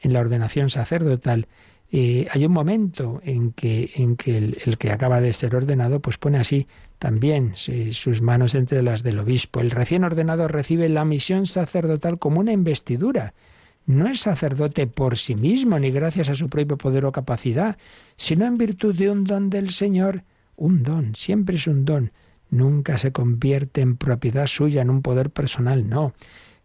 en 0.00 0.12
la 0.12 0.20
ordenación 0.20 0.70
sacerdotal, 0.70 1.46
eh, 1.94 2.26
hay 2.30 2.46
un 2.46 2.52
momento 2.52 3.20
en 3.22 3.52
que, 3.52 3.90
en 3.96 4.16
que 4.16 4.38
el, 4.38 4.78
que 4.78 4.90
acaba 4.90 5.20
de 5.20 5.32
ser 5.34 5.54
ordenado 5.54 6.00
pues 6.00 6.16
pone 6.16 6.38
así 6.38 6.66
también 6.98 7.54
sus 7.56 8.22
manos 8.22 8.54
entre 8.54 8.82
las 8.82 9.02
del 9.02 9.18
obispo. 9.18 9.60
El 9.60 9.70
recién 9.70 10.04
ordenado 10.04 10.48
recibe 10.48 10.88
la 10.88 11.04
misión 11.04 11.46
sacerdotal 11.46 12.18
como 12.18 12.40
una 12.40 12.52
investidura. 12.52 13.34
No 13.84 14.08
es 14.08 14.20
sacerdote 14.20 14.86
por 14.86 15.18
sí 15.18 15.34
mismo 15.34 15.78
ni 15.78 15.90
gracias 15.90 16.30
a 16.30 16.34
su 16.34 16.48
propio 16.48 16.78
poder 16.78 17.04
o 17.04 17.12
capacidad, 17.12 17.76
sino 18.16 18.46
en 18.46 18.56
virtud 18.56 18.94
de 18.94 19.10
un 19.10 19.24
don 19.24 19.50
del 19.50 19.70
Señor 19.70 20.22
un 20.56 20.82
don, 20.82 21.14
siempre 21.14 21.56
es 21.56 21.66
un 21.66 21.84
don. 21.84 22.12
Nunca 22.52 22.98
se 22.98 23.12
convierte 23.12 23.80
en 23.80 23.96
propiedad 23.96 24.46
suya, 24.46 24.82
en 24.82 24.90
un 24.90 25.00
poder 25.00 25.30
personal, 25.30 25.88
no. 25.88 26.12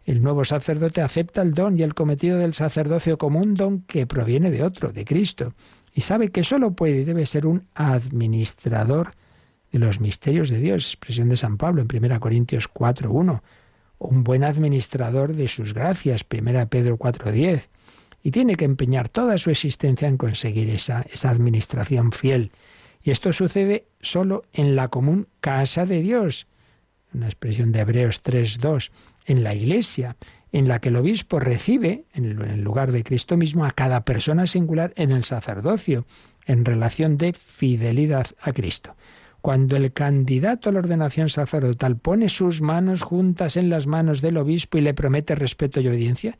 El 0.04 0.22
nuevo 0.22 0.44
sacerdote 0.44 1.00
acepta 1.00 1.40
el 1.40 1.54
don 1.54 1.78
y 1.78 1.82
el 1.82 1.94
cometido 1.94 2.36
del 2.36 2.52
sacerdocio 2.52 3.16
como 3.16 3.40
un 3.40 3.54
don 3.54 3.80
que 3.80 4.06
proviene 4.06 4.50
de 4.50 4.62
otro, 4.62 4.92
de 4.92 5.06
Cristo, 5.06 5.54
y 5.94 6.02
sabe 6.02 6.28
que 6.28 6.44
sólo 6.44 6.72
puede 6.72 7.00
y 7.00 7.04
debe 7.04 7.24
ser 7.24 7.46
un 7.46 7.68
administrador 7.74 9.12
de 9.72 9.78
los 9.78 9.98
misterios 9.98 10.50
de 10.50 10.58
Dios, 10.58 10.88
expresión 10.88 11.30
de 11.30 11.38
San 11.38 11.56
Pablo 11.56 11.80
en 11.80 12.04
1 12.04 12.20
Corintios 12.20 12.70
4.1, 12.70 13.40
un 13.96 14.24
buen 14.24 14.44
administrador 14.44 15.34
de 15.34 15.48
sus 15.48 15.72
gracias, 15.72 16.22
1 16.30 16.68
Pedro 16.68 16.98
4.10, 16.98 17.62
y 18.22 18.30
tiene 18.30 18.56
que 18.56 18.66
empeñar 18.66 19.08
toda 19.08 19.38
su 19.38 19.48
existencia 19.48 20.06
en 20.06 20.18
conseguir 20.18 20.68
esa, 20.68 21.06
esa 21.10 21.30
administración 21.30 22.12
fiel 22.12 22.52
y 23.08 23.10
esto 23.10 23.32
sucede 23.32 23.86
solo 24.02 24.42
en 24.52 24.76
la 24.76 24.88
común 24.88 25.28
casa 25.40 25.86
de 25.86 26.02
Dios, 26.02 26.46
una 27.14 27.24
expresión 27.24 27.72
de 27.72 27.80
Hebreos 27.80 28.22
3.2, 28.22 28.90
en 29.24 29.42
la 29.42 29.54
iglesia, 29.54 30.18
en 30.52 30.68
la 30.68 30.78
que 30.78 30.90
el 30.90 30.96
obispo 30.96 31.40
recibe, 31.40 32.04
en 32.12 32.26
el 32.26 32.60
lugar 32.60 32.92
de 32.92 33.04
Cristo 33.04 33.38
mismo, 33.38 33.64
a 33.64 33.70
cada 33.70 34.04
persona 34.04 34.46
singular 34.46 34.92
en 34.96 35.10
el 35.10 35.24
sacerdocio, 35.24 36.04
en 36.44 36.66
relación 36.66 37.16
de 37.16 37.32
fidelidad 37.32 38.26
a 38.42 38.52
Cristo. 38.52 38.94
Cuando 39.40 39.76
el 39.76 39.90
candidato 39.94 40.68
a 40.68 40.72
la 40.72 40.80
ordenación 40.80 41.30
sacerdotal 41.30 41.96
pone 41.96 42.28
sus 42.28 42.60
manos 42.60 43.00
juntas 43.00 43.56
en 43.56 43.70
las 43.70 43.86
manos 43.86 44.20
del 44.20 44.36
obispo 44.36 44.76
y 44.76 44.82
le 44.82 44.92
promete 44.92 45.34
respeto 45.34 45.80
y 45.80 45.88
obediencia, 45.88 46.36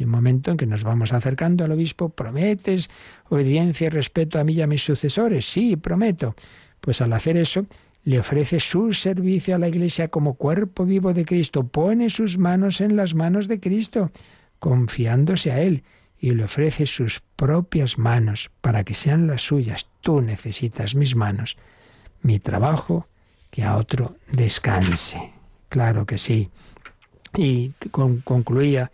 hay 0.00 0.04
un 0.04 0.12
momento 0.12 0.50
en 0.50 0.56
que 0.56 0.64
nos 0.64 0.82
vamos 0.82 1.12
acercando 1.12 1.62
al 1.62 1.72
obispo, 1.72 2.08
¿prometes 2.08 2.88
obediencia 3.28 3.88
y 3.88 3.90
respeto 3.90 4.38
a 4.38 4.44
mí 4.44 4.54
y 4.54 4.62
a 4.62 4.66
mis 4.66 4.82
sucesores? 4.82 5.44
Sí, 5.44 5.76
prometo. 5.76 6.34
Pues 6.80 7.02
al 7.02 7.12
hacer 7.12 7.36
eso, 7.36 7.66
le 8.04 8.18
ofrece 8.18 8.60
su 8.60 8.94
servicio 8.94 9.54
a 9.54 9.58
la 9.58 9.68
Iglesia 9.68 10.08
como 10.08 10.34
cuerpo 10.34 10.86
vivo 10.86 11.12
de 11.12 11.26
Cristo, 11.26 11.66
pone 11.66 12.08
sus 12.08 12.38
manos 12.38 12.80
en 12.80 12.96
las 12.96 13.14
manos 13.14 13.46
de 13.46 13.60
Cristo, 13.60 14.10
confiándose 14.58 15.52
a 15.52 15.60
Él, 15.60 15.84
y 16.18 16.30
le 16.30 16.44
ofrece 16.44 16.86
sus 16.86 17.20
propias 17.36 17.98
manos 17.98 18.50
para 18.62 18.84
que 18.84 18.94
sean 18.94 19.26
las 19.26 19.42
suyas. 19.42 19.86
Tú 20.00 20.22
necesitas 20.22 20.94
mis 20.94 21.14
manos, 21.14 21.58
mi 22.22 22.38
trabajo, 22.38 23.06
que 23.50 23.64
a 23.64 23.76
otro 23.76 24.16
descanse. 24.32 25.34
Claro 25.68 26.06
que 26.06 26.16
sí. 26.16 26.48
Y 27.36 27.72
concluía 28.24 28.90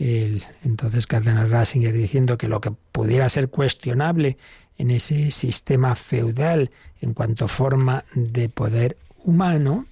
entonces 0.00 1.06
cardenal 1.06 1.50
Ratzinger 1.50 1.92
diciendo 1.92 2.38
que 2.38 2.48
lo 2.48 2.62
que 2.62 2.70
pudiera 2.70 3.28
ser 3.28 3.50
cuestionable 3.50 4.38
en 4.78 4.90
ese 4.90 5.30
sistema 5.30 5.94
feudal 5.94 6.70
en 7.02 7.12
cuanto 7.12 7.48
forma 7.48 8.04
de 8.14 8.48
poder 8.48 8.96
humano, 9.24 9.84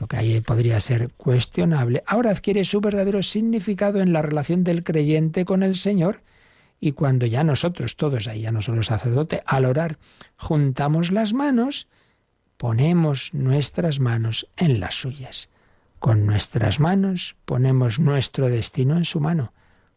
lo 0.00 0.08
que 0.08 0.16
ahí 0.16 0.40
podría 0.40 0.80
ser 0.80 1.10
cuestionable, 1.10 2.02
ahora 2.08 2.30
adquiere 2.30 2.64
su 2.64 2.80
verdadero 2.80 3.22
significado 3.22 4.00
en 4.00 4.12
la 4.12 4.20
relación 4.20 4.64
del 4.64 4.82
creyente 4.82 5.44
con 5.44 5.62
el 5.62 5.76
Señor. 5.76 6.22
Y 6.80 6.90
cuando 6.90 7.26
ya 7.26 7.44
nosotros, 7.44 7.94
todos 7.94 8.26
ahí, 8.26 8.40
ya 8.40 8.50
no 8.50 8.62
solo 8.62 8.78
el 8.78 8.84
sacerdote, 8.84 9.44
al 9.46 9.64
orar, 9.64 9.98
juntamos 10.36 11.12
las 11.12 11.32
manos, 11.32 11.86
ponemos 12.56 13.32
nuestras 13.32 14.00
manos 14.00 14.48
en 14.56 14.80
las 14.80 14.96
suyas. 14.96 15.48
Con 16.02 16.26
nuestras 16.26 16.80
manos 16.80 17.36
ponemos 17.44 18.00
nuestro 18.00 18.48
destino 18.48 18.96
en 18.96 19.04
su 19.04 19.20
mano, 19.20 19.52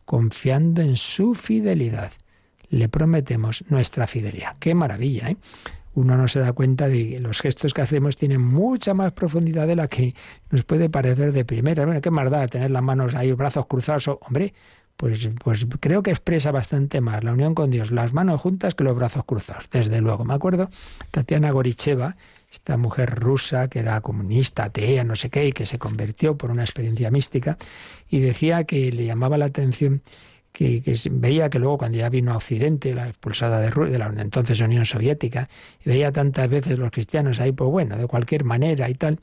confiando 0.05 0.83
en 0.83 0.97
su 0.97 1.33
fidelidad. 1.33 2.11
Le 2.69 2.89
prometemos 2.89 3.65
nuestra 3.69 4.05
fidelidad. 4.05 4.55
Qué 4.59 4.75
maravilla, 4.75 5.29
¿eh? 5.29 5.37
Uno 5.95 6.15
no 6.15 6.27
se 6.27 6.41
da 6.41 6.53
cuenta 6.53 6.87
de 6.89 7.09
que 7.09 7.19
los 7.19 7.41
gestos 7.41 7.73
que 7.73 7.81
hacemos 7.81 8.17
tienen 8.17 8.39
mucha 8.39 8.93
más 8.93 9.13
profundidad 9.13 9.65
de 9.65 9.77
la 9.77 9.87
que 9.87 10.13
nos 10.51 10.63
puede 10.63 10.91
parecer 10.91 11.31
de 11.31 11.43
primera. 11.43 11.85
Bueno, 11.87 12.01
qué 12.01 12.11
más 12.11 12.29
da 12.29 12.47
tener 12.47 12.69
las 12.69 12.83
manos 12.83 13.15
ahí, 13.15 13.31
brazos 13.31 13.65
cruzados. 13.65 14.07
Hombre, 14.07 14.53
pues, 14.97 15.27
pues 15.43 15.65
creo 15.79 16.03
que 16.03 16.11
expresa 16.11 16.51
bastante 16.51 17.01
más 17.01 17.23
la 17.23 17.33
unión 17.33 17.55
con 17.55 17.71
Dios, 17.71 17.89
las 17.89 18.13
manos 18.13 18.39
juntas 18.41 18.75
que 18.75 18.83
los 18.83 18.95
brazos 18.95 19.25
cruzados, 19.25 19.67
desde 19.71 20.01
luego. 20.01 20.23
Me 20.23 20.35
acuerdo, 20.35 20.69
Tatiana 21.09 21.49
Goricheva, 21.49 22.15
esta 22.55 22.77
mujer 22.77 23.15
rusa 23.15 23.67
que 23.67 23.79
era 23.79 24.01
comunista, 24.01 24.65
atea, 24.65 25.03
no 25.03 25.15
sé 25.15 25.29
qué, 25.29 25.47
y 25.47 25.51
que 25.51 25.65
se 25.65 25.77
convirtió 25.77 26.37
por 26.37 26.51
una 26.51 26.63
experiencia 26.63 27.11
mística, 27.11 27.57
y 28.09 28.19
decía 28.19 28.63
que 28.63 28.91
le 28.91 29.05
llamaba 29.05 29.37
la 29.37 29.45
atención 29.45 30.01
que, 30.51 30.81
veía 31.11 31.49
que 31.49 31.59
luego 31.59 31.77
cuando 31.77 31.97
ya 31.97 32.09
vino 32.09 32.31
a 32.31 32.37
Occidente, 32.37 32.95
la 32.95 33.09
expulsada 33.09 33.59
de, 33.59 33.91
de 33.91 33.99
la 33.99 34.07
entonces 34.17 34.59
Unión 34.61 34.85
Soviética, 34.85 35.49
veía 35.83 36.11
tantas 36.11 36.49
veces 36.49 36.79
los 36.79 36.91
cristianos 36.91 37.39
ahí, 37.39 37.51
pues 37.51 37.69
bueno, 37.69 37.97
de 37.97 38.07
cualquier 38.07 38.45
manera 38.45 38.89
y 38.89 38.95
tal, 38.95 39.19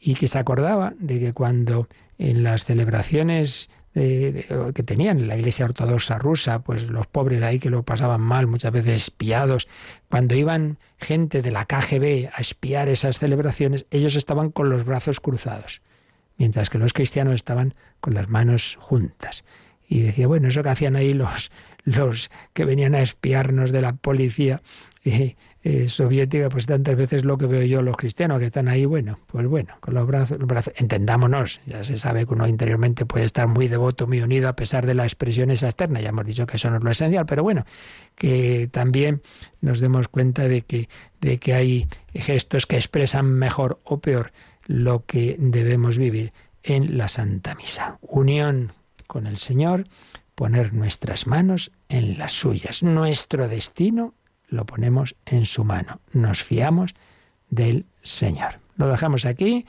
y 0.00 0.14
que 0.14 0.26
se 0.26 0.38
acordaba 0.38 0.94
de 0.98 1.20
que 1.20 1.32
cuando 1.32 1.88
en 2.18 2.42
las 2.42 2.64
celebraciones 2.64 3.68
que 3.94 4.82
tenían 4.86 5.20
en 5.20 5.28
la 5.28 5.36
Iglesia 5.36 5.66
Ortodoxa 5.66 6.18
rusa, 6.18 6.62
pues 6.62 6.88
los 6.88 7.06
pobres 7.06 7.42
ahí 7.42 7.58
que 7.58 7.70
lo 7.70 7.82
pasaban 7.82 8.20
mal, 8.22 8.46
muchas 8.46 8.72
veces 8.72 9.02
espiados, 9.02 9.68
cuando 10.08 10.34
iban 10.34 10.78
gente 10.98 11.42
de 11.42 11.50
la 11.50 11.66
KGB 11.66 12.30
a 12.32 12.40
espiar 12.40 12.88
esas 12.88 13.18
celebraciones, 13.18 13.86
ellos 13.90 14.16
estaban 14.16 14.50
con 14.50 14.70
los 14.70 14.84
brazos 14.84 15.20
cruzados, 15.20 15.82
mientras 16.38 16.70
que 16.70 16.78
los 16.78 16.92
cristianos 16.92 17.34
estaban 17.34 17.74
con 18.00 18.14
las 18.14 18.28
manos 18.28 18.78
juntas. 18.80 19.44
Y 19.86 20.00
decía, 20.00 20.26
bueno, 20.26 20.48
eso 20.48 20.62
que 20.62 20.70
hacían 20.70 20.96
ahí 20.96 21.12
los, 21.12 21.50
los 21.84 22.30
que 22.54 22.64
venían 22.64 22.94
a 22.94 23.02
espiarnos 23.02 23.72
de 23.72 23.82
la 23.82 23.92
policía, 23.92 24.62
eh, 25.04 25.36
eh, 25.64 25.88
soviética, 25.88 26.48
pues 26.48 26.66
tantas 26.66 26.96
veces 26.96 27.24
lo 27.24 27.38
que 27.38 27.46
veo 27.46 27.62
yo 27.62 27.82
los 27.82 27.96
cristianos 27.96 28.40
que 28.40 28.46
están 28.46 28.66
ahí, 28.66 28.84
bueno, 28.84 29.20
pues 29.28 29.46
bueno, 29.46 29.76
con 29.80 29.94
los 29.94 30.06
brazos, 30.06 30.38
los 30.40 30.48
brazos, 30.48 30.74
entendámonos, 30.76 31.60
ya 31.66 31.84
se 31.84 31.98
sabe 31.98 32.26
que 32.26 32.34
uno 32.34 32.48
interiormente 32.48 33.06
puede 33.06 33.24
estar 33.24 33.46
muy 33.46 33.68
devoto, 33.68 34.08
muy 34.08 34.20
unido 34.20 34.48
a 34.48 34.56
pesar 34.56 34.86
de 34.86 34.94
la 34.94 35.04
expresión 35.04 35.52
esa 35.52 35.66
externa, 35.68 36.00
ya 36.00 36.08
hemos 36.08 36.26
dicho 36.26 36.46
que 36.46 36.56
eso 36.56 36.68
no 36.68 36.78
es 36.78 36.82
lo 36.82 36.90
esencial, 36.90 37.26
pero 37.26 37.44
bueno, 37.44 37.64
que 38.16 38.68
también 38.72 39.22
nos 39.60 39.78
demos 39.78 40.08
cuenta 40.08 40.48
de 40.48 40.62
que, 40.62 40.88
de 41.20 41.38
que 41.38 41.54
hay 41.54 41.88
gestos 42.12 42.66
que 42.66 42.76
expresan 42.76 43.26
mejor 43.26 43.80
o 43.84 44.00
peor 44.00 44.32
lo 44.66 45.06
que 45.06 45.36
debemos 45.38 45.96
vivir 45.96 46.32
en 46.64 46.98
la 46.98 47.06
Santa 47.06 47.54
Misa. 47.54 47.98
Unión 48.00 48.72
con 49.06 49.28
el 49.28 49.36
Señor, 49.36 49.84
poner 50.34 50.72
nuestras 50.72 51.26
manos 51.26 51.70
en 51.88 52.18
las 52.18 52.32
suyas, 52.32 52.82
nuestro 52.82 53.46
destino 53.46 54.14
lo 54.52 54.66
ponemos 54.66 55.16
en 55.26 55.46
su 55.46 55.64
mano. 55.64 56.00
Nos 56.12 56.42
fiamos 56.42 56.94
del 57.50 57.86
Señor. 58.02 58.60
Lo 58.76 58.88
dejamos 58.88 59.24
aquí 59.24 59.66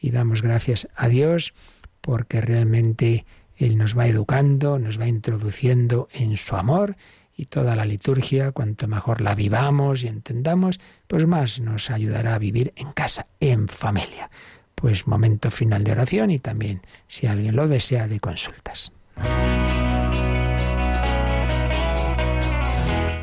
y 0.00 0.10
damos 0.10 0.42
gracias 0.42 0.88
a 0.94 1.08
Dios 1.08 1.54
porque 2.00 2.40
realmente 2.40 3.24
Él 3.56 3.78
nos 3.78 3.96
va 3.96 4.06
educando, 4.06 4.78
nos 4.78 5.00
va 5.00 5.08
introduciendo 5.08 6.08
en 6.12 6.36
su 6.36 6.56
amor 6.56 6.96
y 7.36 7.46
toda 7.46 7.74
la 7.74 7.84
liturgia, 7.84 8.52
cuanto 8.52 8.86
mejor 8.86 9.20
la 9.20 9.34
vivamos 9.34 10.04
y 10.04 10.08
entendamos, 10.08 10.78
pues 11.06 11.26
más 11.26 11.60
nos 11.60 11.90
ayudará 11.90 12.34
a 12.34 12.38
vivir 12.38 12.72
en 12.76 12.92
casa, 12.92 13.26
en 13.40 13.68
familia. 13.68 14.30
Pues 14.74 15.06
momento 15.06 15.50
final 15.50 15.82
de 15.82 15.92
oración 15.92 16.30
y 16.30 16.38
también, 16.38 16.82
si 17.08 17.26
alguien 17.26 17.56
lo 17.56 17.66
desea, 17.66 18.06
de 18.06 18.20
consultas. 18.20 18.92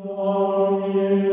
Amen. 0.00 1.27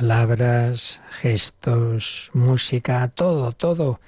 Palabras, 0.00 1.02
gestos, 1.10 2.30
música, 2.32 3.06
todo, 3.08 3.52
todo 3.52 4.00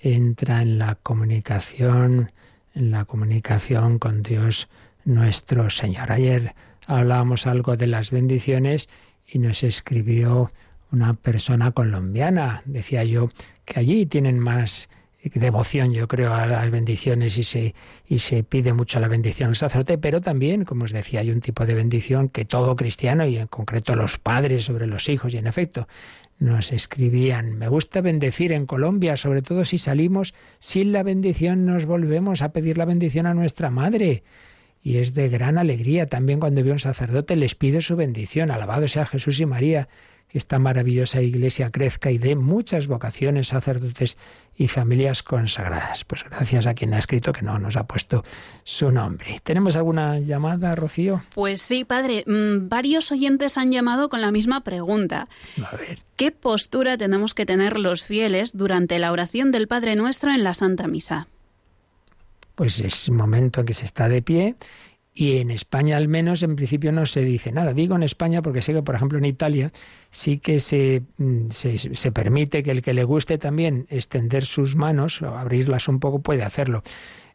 entra 0.00 0.62
en 0.62 0.78
la 0.78 0.94
comunicación, 0.94 2.30
en 2.72 2.92
la 2.92 3.04
comunicación 3.04 3.98
con 3.98 4.22
Dios 4.22 4.68
nuestro 5.04 5.68
Señor. 5.68 6.12
Ayer 6.12 6.54
hablábamos 6.86 7.48
algo 7.48 7.76
de 7.76 7.88
las 7.88 8.12
bendiciones 8.12 8.88
y 9.26 9.40
nos 9.40 9.64
escribió 9.64 10.52
una 10.92 11.14
persona 11.14 11.72
colombiana. 11.72 12.62
Decía 12.64 13.02
yo 13.02 13.28
que 13.64 13.80
allí 13.80 14.06
tienen 14.06 14.38
más 14.38 14.88
devoción, 15.22 15.92
yo 15.92 16.08
creo, 16.08 16.32
a 16.32 16.46
las 16.46 16.70
bendiciones 16.70 17.36
y 17.36 17.42
se, 17.42 17.74
y 18.06 18.20
se 18.20 18.42
pide 18.42 18.72
mucho 18.72 19.00
la 19.00 19.08
bendición 19.08 19.50
al 19.50 19.56
sacerdote, 19.56 19.98
pero 19.98 20.20
también, 20.20 20.64
como 20.64 20.84
os 20.84 20.92
decía, 20.92 21.20
hay 21.20 21.30
un 21.30 21.40
tipo 21.40 21.66
de 21.66 21.74
bendición 21.74 22.28
que 22.28 22.44
todo 22.44 22.76
cristiano, 22.76 23.26
y 23.26 23.36
en 23.36 23.46
concreto 23.46 23.94
los 23.96 24.18
padres 24.18 24.64
sobre 24.64 24.86
los 24.86 25.08
hijos, 25.08 25.34
y 25.34 25.38
en 25.38 25.46
efecto, 25.46 25.86
nos 26.38 26.72
escribían, 26.72 27.58
me 27.58 27.68
gusta 27.68 28.00
bendecir 28.00 28.52
en 28.52 28.64
Colombia, 28.64 29.18
sobre 29.18 29.42
todo 29.42 29.66
si 29.66 29.76
salimos 29.76 30.34
sin 30.58 30.90
la 30.92 31.02
bendición, 31.02 31.66
nos 31.66 31.84
volvemos 31.84 32.40
a 32.40 32.52
pedir 32.52 32.78
la 32.78 32.86
bendición 32.86 33.26
a 33.26 33.34
nuestra 33.34 33.70
madre. 33.70 34.24
Y 34.82 34.96
es 34.96 35.14
de 35.14 35.28
gran 35.28 35.58
alegría. 35.58 36.06
También 36.06 36.40
cuando 36.40 36.64
veo 36.64 36.72
un 36.72 36.78
sacerdote, 36.78 37.36
les 37.36 37.54
pide 37.54 37.82
su 37.82 37.96
bendición, 37.96 38.50
alabado 38.50 38.88
sea 38.88 39.04
Jesús 39.04 39.38
y 39.38 39.44
María 39.44 39.90
que 40.30 40.38
esta 40.38 40.58
maravillosa 40.60 41.20
iglesia 41.20 41.70
crezca 41.70 42.10
y 42.12 42.18
dé 42.18 42.36
muchas 42.36 42.86
vocaciones, 42.86 43.48
sacerdotes 43.48 44.16
y 44.56 44.68
familias 44.68 45.24
consagradas. 45.24 46.04
Pues 46.04 46.24
gracias 46.24 46.66
a 46.66 46.74
quien 46.74 46.94
ha 46.94 46.98
escrito 46.98 47.32
que 47.32 47.42
no 47.42 47.58
nos 47.58 47.76
ha 47.76 47.84
puesto 47.84 48.24
su 48.62 48.92
nombre. 48.92 49.40
¿Tenemos 49.42 49.74
alguna 49.74 50.20
llamada, 50.20 50.74
Rocío? 50.76 51.20
Pues 51.34 51.60
sí, 51.62 51.84
padre. 51.84 52.24
Mm, 52.26 52.68
varios 52.68 53.10
oyentes 53.10 53.58
han 53.58 53.72
llamado 53.72 54.08
con 54.08 54.20
la 54.20 54.30
misma 54.30 54.62
pregunta. 54.62 55.28
A 55.64 55.76
ver. 55.76 55.98
¿Qué 56.14 56.30
postura 56.30 56.96
tenemos 56.96 57.34
que 57.34 57.46
tener 57.46 57.80
los 57.80 58.04
fieles 58.04 58.56
durante 58.56 58.98
la 59.00 59.10
oración 59.10 59.50
del 59.50 59.66
Padre 59.66 59.96
Nuestro 59.96 60.30
en 60.30 60.44
la 60.44 60.54
Santa 60.54 60.86
Misa? 60.86 61.26
Pues 62.54 62.78
es 62.80 63.08
un 63.08 63.16
momento 63.16 63.60
en 63.60 63.66
que 63.66 63.72
se 63.72 63.86
está 63.86 64.08
de 64.08 64.20
pie 64.20 64.54
y 65.20 65.36
en 65.36 65.50
España 65.50 65.98
al 65.98 66.08
menos 66.08 66.42
en 66.42 66.56
principio 66.56 66.92
no 66.92 67.04
se 67.04 67.20
dice 67.20 67.52
nada. 67.52 67.74
Digo 67.74 67.94
en 67.94 68.02
España 68.02 68.40
porque 68.40 68.62
sé 68.62 68.72
que, 68.72 68.82
por 68.82 68.94
ejemplo, 68.94 69.18
en 69.18 69.26
Italia 69.26 69.70
sí 70.10 70.38
que 70.38 70.60
se, 70.60 71.02
mm, 71.18 71.50
se, 71.50 71.76
se, 71.76 72.10
permite 72.10 72.62
que 72.62 72.70
el 72.70 72.80
que 72.80 72.94
le 72.94 73.04
guste 73.04 73.36
también 73.36 73.86
extender 73.90 74.46
sus 74.46 74.76
manos 74.76 75.20
o 75.20 75.36
abrirlas 75.36 75.88
un 75.88 76.00
poco 76.00 76.22
puede 76.22 76.42
hacerlo. 76.42 76.82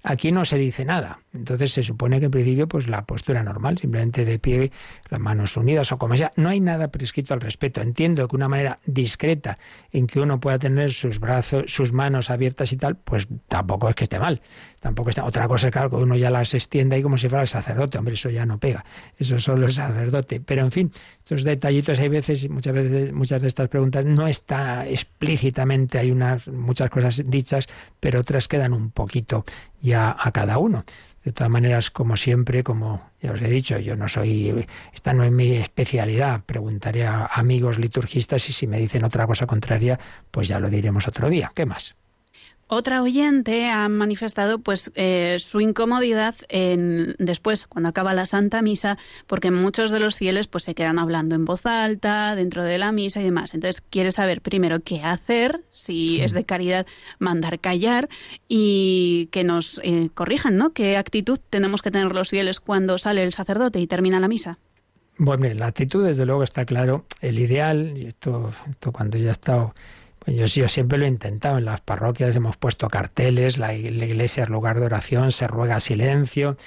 Aquí 0.07 0.31
no 0.31 0.45
se 0.45 0.59
dice 0.59 0.85
nada. 0.85 1.19
Entonces 1.33 1.73
se 1.73 1.81
supone 1.81 2.19
que 2.19 2.25
en 2.25 2.31
principio 2.31 2.67
pues 2.67 2.87
la 2.87 3.05
postura 3.05 3.41
normal, 3.41 3.79
simplemente 3.79 4.23
de 4.23 4.37
pie, 4.37 4.71
las 5.09 5.19
manos 5.19 5.57
unidas 5.57 5.91
o 5.91 5.97
como 5.97 6.15
sea. 6.15 6.31
No 6.35 6.49
hay 6.49 6.59
nada 6.59 6.89
prescrito 6.89 7.33
al 7.33 7.41
respecto. 7.41 7.81
Entiendo 7.81 8.27
que 8.27 8.35
una 8.35 8.47
manera 8.47 8.79
discreta 8.85 9.57
en 9.91 10.05
que 10.05 10.19
uno 10.19 10.39
pueda 10.39 10.59
tener 10.59 10.91
sus 10.91 11.19
brazos, 11.19 11.65
sus 11.67 11.91
manos 11.91 12.29
abiertas 12.29 12.71
y 12.71 12.77
tal, 12.77 12.97
pues 12.97 13.27
tampoco 13.47 13.89
es 13.89 13.95
que 13.95 14.03
esté 14.03 14.19
mal. 14.19 14.41
Tampoco 14.85 15.09
está. 15.09 15.25
Otra 15.25 15.47
cosa 15.47 15.69
es 15.69 15.73
claro 15.73 15.89
que 15.89 15.95
uno 15.95 16.15
ya 16.15 16.29
las 16.29 16.53
extienda 16.53 16.95
ahí 16.95 17.01
como 17.01 17.17
si 17.17 17.27
fuera 17.27 17.41
el 17.41 17.47
sacerdote. 17.47 17.97
Hombre, 17.97 18.13
eso 18.13 18.29
ya 18.29 18.45
no 18.45 18.59
pega. 18.59 18.85
Eso 19.17 19.39
solo 19.39 19.65
el 19.65 19.73
sacerdote. 19.73 20.41
Pero 20.41 20.61
en 20.61 20.71
fin, 20.71 20.91
estos 21.17 21.43
detallitos 21.43 21.99
hay 21.99 22.07
veces, 22.07 22.47
muchas 22.51 22.75
veces, 22.75 23.11
muchas 23.11 23.41
de 23.41 23.47
estas 23.47 23.67
preguntas 23.67 24.05
no 24.05 24.27
está 24.27 24.87
explícitamente, 24.87 25.97
hay 25.97 26.11
unas 26.11 26.47
muchas 26.49 26.91
cosas 26.91 27.23
dichas, 27.25 27.67
pero 27.99 28.19
otras 28.19 28.47
quedan 28.47 28.73
un 28.73 28.91
poquito 28.91 29.43
ya 29.81 30.15
a 30.19 30.31
cada 30.31 30.59
uno. 30.59 30.85
De 31.23 31.31
todas 31.31 31.49
maneras, 31.49 31.89
como 31.89 32.15
siempre, 32.15 32.63
como 32.63 33.09
ya 33.19 33.31
os 33.31 33.41
he 33.41 33.49
dicho, 33.49 33.79
yo 33.79 33.95
no 33.95 34.07
soy, 34.07 34.67
esta 34.93 35.13
no 35.13 35.23
es 35.23 35.31
mi 35.31 35.53
especialidad. 35.53 36.43
Preguntaré 36.45 37.07
a 37.07 37.25
amigos 37.25 37.79
liturgistas 37.79 38.47
y 38.49 38.53
si 38.53 38.67
me 38.67 38.77
dicen 38.77 39.03
otra 39.03 39.25
cosa 39.25 39.47
contraria, 39.47 39.99
pues 40.29 40.47
ya 40.47 40.59
lo 40.59 40.69
diremos 40.69 41.07
otro 41.07 41.27
día. 41.27 41.51
¿Qué 41.55 41.65
más? 41.65 41.95
Otra 42.67 43.03
oyente 43.03 43.69
ha 43.69 43.87
manifestado 43.89 44.57
pues 44.57 44.91
eh, 44.95 45.37
su 45.39 45.61
incomodidad 45.61 46.33
en, 46.49 47.15
después, 47.19 47.67
cuando 47.67 47.89
acaba 47.89 48.15
la 48.15 48.25
Santa 48.25 48.63
Misa, 48.63 48.97
porque 49.27 49.51
muchos 49.51 49.91
de 49.91 49.99
los 49.99 50.17
fieles 50.17 50.47
pues 50.47 50.63
se 50.63 50.73
quedan 50.73 50.97
hablando 50.97 51.35
en 51.35 51.45
voz 51.45 51.67
alta 51.67 52.35
dentro 52.35 52.63
de 52.63 52.79
la 52.79 52.91
misa 52.91 53.21
y 53.21 53.25
demás. 53.25 53.53
Entonces 53.53 53.81
quiere 53.81 54.11
saber 54.11 54.41
primero 54.41 54.79
qué 54.79 55.01
hacer, 55.03 55.63
si 55.69 56.21
es 56.21 56.31
de 56.31 56.43
caridad 56.43 56.87
mandar 57.19 57.59
callar 57.59 58.09
y 58.47 59.29
que 59.31 59.43
nos 59.43 59.79
eh, 59.83 60.09
corrijan, 60.15 60.57
¿no? 60.57 60.73
¿Qué 60.73 60.97
actitud 60.97 61.37
tenemos 61.51 61.83
que 61.83 61.91
tener 61.91 62.15
los 62.15 62.29
fieles 62.29 62.59
cuando 62.59 62.97
sale 62.97 63.23
el 63.23 63.33
sacerdote 63.33 63.79
y 63.79 63.85
termina 63.85 64.19
la 64.19 64.27
misa? 64.27 64.57
Bueno, 65.17 65.47
la 65.53 65.67
actitud 65.67 66.03
desde 66.03 66.25
luego 66.25 66.41
está 66.41 66.65
claro. 66.65 67.05
El 67.21 67.37
ideal, 67.37 67.93
y 67.95 68.07
esto, 68.07 68.51
esto 68.69 68.91
cuando 68.91 69.19
ya 69.19 69.29
he 69.29 69.31
estado 69.31 69.75
yo, 70.27 70.67
siempre 70.67 70.97
lo 70.97 71.05
he 71.05 71.07
intentado. 71.07 71.57
En 71.57 71.65
las 71.65 71.81
parroquias 71.81 72.35
hemos 72.35 72.57
puesto 72.57 72.87
carteles, 72.87 73.57
la 73.57 73.73
iglesia 73.73 74.43
es 74.43 74.49
lugar 74.49 74.79
de 74.79 74.85
oración, 74.85 75.31
se 75.31 75.47
ruega 75.47 75.79
silencio 75.79 76.57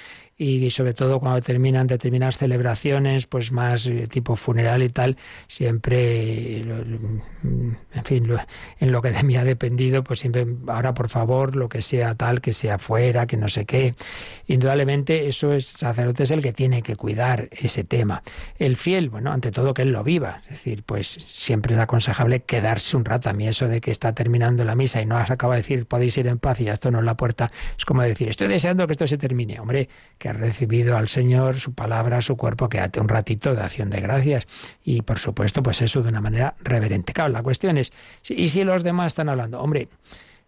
y 0.41 0.71
sobre 0.71 0.93
todo 0.93 1.19
cuando 1.19 1.41
terminan 1.41 1.85
determinadas 1.85 2.37
celebraciones, 2.37 3.27
pues 3.27 3.51
más 3.51 3.85
eh, 3.87 4.07
tipo 4.07 4.37
funeral 4.37 4.81
y 4.81 4.87
tal, 4.87 5.17
siempre, 5.47 6.59
en 6.61 8.05
fin, 8.05 8.31
en 8.79 8.91
lo 8.93 9.01
que 9.01 9.11
de 9.11 9.21
mí 9.23 9.35
ha 9.35 9.43
dependido, 9.43 10.01
pues 10.01 10.21
siempre, 10.21 10.47
ahora 10.67 10.93
por 10.93 11.09
favor, 11.09 11.57
lo 11.57 11.67
que 11.67 11.81
sea 11.81 12.15
tal, 12.15 12.39
que 12.39 12.53
sea 12.53 12.77
fuera, 12.77 13.27
que 13.27 13.35
no 13.35 13.49
sé 13.49 13.65
qué. 13.65 13.91
Indudablemente 14.47 15.27
eso 15.27 15.51
es, 15.51 15.65
sacerdote 15.65 16.23
es 16.23 16.31
el 16.31 16.41
que 16.41 16.53
tiene 16.53 16.83
que 16.83 16.95
cuidar 16.95 17.49
ese 17.51 17.83
tema. 17.83 18.23
El 18.57 18.77
fiel, 18.77 19.09
bueno, 19.09 19.33
ante 19.33 19.51
todo 19.51 19.73
que 19.73 19.81
él 19.81 19.91
lo 19.91 20.05
viva, 20.05 20.41
es 20.45 20.51
decir, 20.51 20.83
pues 20.83 21.07
siempre 21.07 21.75
es 21.75 21.81
aconsejable 21.81 22.43
quedarse 22.43 22.95
un 22.95 23.03
rato. 23.03 23.29
A 23.29 23.33
mí 23.33 23.45
eso 23.45 23.67
de 23.67 23.81
que 23.81 23.91
está 23.91 24.13
terminando 24.13 24.63
la 24.63 24.75
misa 24.75 25.01
y 25.01 25.05
no 25.05 25.17
has 25.17 25.31
acabado 25.31 25.55
de 25.55 25.63
decir 25.63 25.85
podéis 25.85 26.17
ir 26.17 26.27
en 26.27 26.39
paz 26.39 26.61
y 26.61 26.63
ya 26.63 26.73
esto 26.73 26.91
no 26.91 26.99
es 26.99 27.05
la 27.05 27.17
puerta, 27.17 27.51
es 27.77 27.83
como 27.83 28.03
decir, 28.03 28.29
estoy 28.29 28.47
deseando 28.47 28.87
que 28.87 28.93
esto 28.93 29.05
se 29.05 29.17
termine. 29.17 29.59
Hombre, 29.59 29.89
que 30.17 30.28
recibido 30.33 30.97
al 30.97 31.07
Señor, 31.07 31.59
su 31.59 31.73
palabra, 31.73 32.21
su 32.21 32.37
cuerpo, 32.37 32.69
quédate 32.69 32.99
un 32.99 33.09
ratito 33.09 33.55
de 33.55 33.61
acción 33.61 33.89
de 33.89 34.01
gracias. 34.01 34.47
Y 34.83 35.01
por 35.01 35.19
supuesto, 35.19 35.63
pues 35.63 35.81
eso 35.81 36.01
de 36.01 36.09
una 36.09 36.21
manera 36.21 36.55
reverente. 36.61 37.13
Claro, 37.13 37.31
la 37.31 37.43
cuestión 37.43 37.77
es, 37.77 37.91
¿y 38.27 38.49
si 38.49 38.63
los 38.63 38.83
demás 38.83 39.07
están 39.07 39.29
hablando? 39.29 39.61
Hombre, 39.61 39.89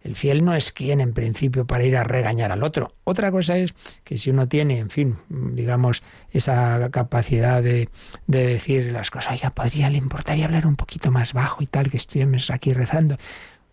el 0.02 0.16
fiel 0.16 0.44
no 0.44 0.54
es 0.54 0.72
quien 0.72 1.00
en 1.00 1.12
principio 1.12 1.66
para 1.66 1.84
ir 1.84 1.96
a 1.96 2.02
regañar 2.02 2.50
al 2.50 2.62
otro. 2.62 2.94
Otra 3.04 3.30
cosa 3.30 3.56
es 3.56 3.74
que 4.04 4.18
si 4.18 4.30
uno 4.30 4.48
tiene, 4.48 4.78
en 4.78 4.90
fin, 4.90 5.16
digamos, 5.28 6.02
esa 6.30 6.90
capacidad 6.90 7.62
de, 7.62 7.88
de 8.26 8.46
decir 8.46 8.92
las 8.92 9.10
cosas, 9.10 9.40
ya 9.40 9.50
podría, 9.50 9.90
le 9.90 9.98
importaría 9.98 10.46
hablar 10.46 10.66
un 10.66 10.76
poquito 10.76 11.10
más 11.10 11.32
bajo 11.32 11.62
y 11.62 11.66
tal, 11.66 11.90
que 11.90 11.98
estuvimos 11.98 12.50
aquí 12.50 12.72
rezando. 12.72 13.16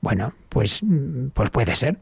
Bueno, 0.01 0.33
pues, 0.49 0.81
pues 1.33 1.49
puede 1.49 1.75
ser. 1.75 1.99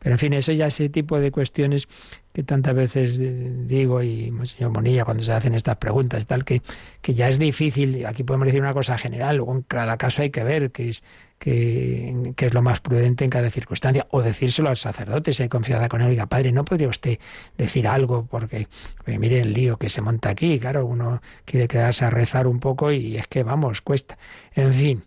Pero 0.00 0.14
en 0.14 0.18
fin, 0.18 0.32
eso 0.32 0.52
ya 0.52 0.66
ese 0.66 0.88
tipo 0.88 1.20
de 1.20 1.30
cuestiones 1.30 1.86
que 2.32 2.42
tantas 2.42 2.74
veces 2.74 3.18
eh, 3.20 3.50
digo 3.66 4.02
y 4.02 4.32
señor 4.44 4.72
Monilla 4.72 5.04
cuando 5.04 5.22
se 5.22 5.32
hacen 5.32 5.54
estas 5.54 5.76
preguntas 5.76 6.26
tal, 6.26 6.44
que, 6.44 6.62
que 7.02 7.14
ya 7.14 7.28
es 7.28 7.38
difícil, 7.38 8.06
aquí 8.06 8.24
podemos 8.24 8.46
decir 8.46 8.60
una 8.60 8.72
cosa 8.72 8.96
general, 8.96 9.36
luego 9.36 9.52
en 9.52 9.62
cada 9.62 9.96
caso 9.98 10.22
hay 10.22 10.30
que 10.30 10.42
ver 10.42 10.72
qué 10.72 10.88
es, 10.88 11.02
que, 11.40 12.34
es 12.36 12.54
lo 12.54 12.62
más 12.62 12.80
prudente 12.80 13.24
en 13.24 13.30
cada 13.30 13.50
circunstancia, 13.50 14.06
o 14.10 14.22
decírselo 14.22 14.68
al 14.68 14.76
sacerdote 14.76 15.32
si 15.32 15.42
hay 15.42 15.48
confianza 15.48 15.88
con 15.88 16.02
él, 16.02 16.08
oiga, 16.08 16.26
padre, 16.26 16.52
¿no 16.52 16.64
podría 16.64 16.88
usted 16.88 17.18
decir 17.56 17.88
algo? 17.88 18.26
Porque, 18.26 18.68
mire 19.06 19.40
el 19.40 19.54
lío 19.54 19.78
que 19.78 19.88
se 19.88 20.02
monta 20.02 20.28
aquí, 20.28 20.60
claro, 20.60 20.86
uno 20.86 21.22
quiere 21.46 21.66
quedarse 21.66 22.04
a 22.04 22.10
rezar 22.10 22.46
un 22.46 22.60
poco 22.60 22.92
y 22.92 23.16
es 23.16 23.26
que, 23.26 23.42
vamos, 23.42 23.80
cuesta. 23.80 24.18
En 24.54 24.72
fin, 24.74 25.02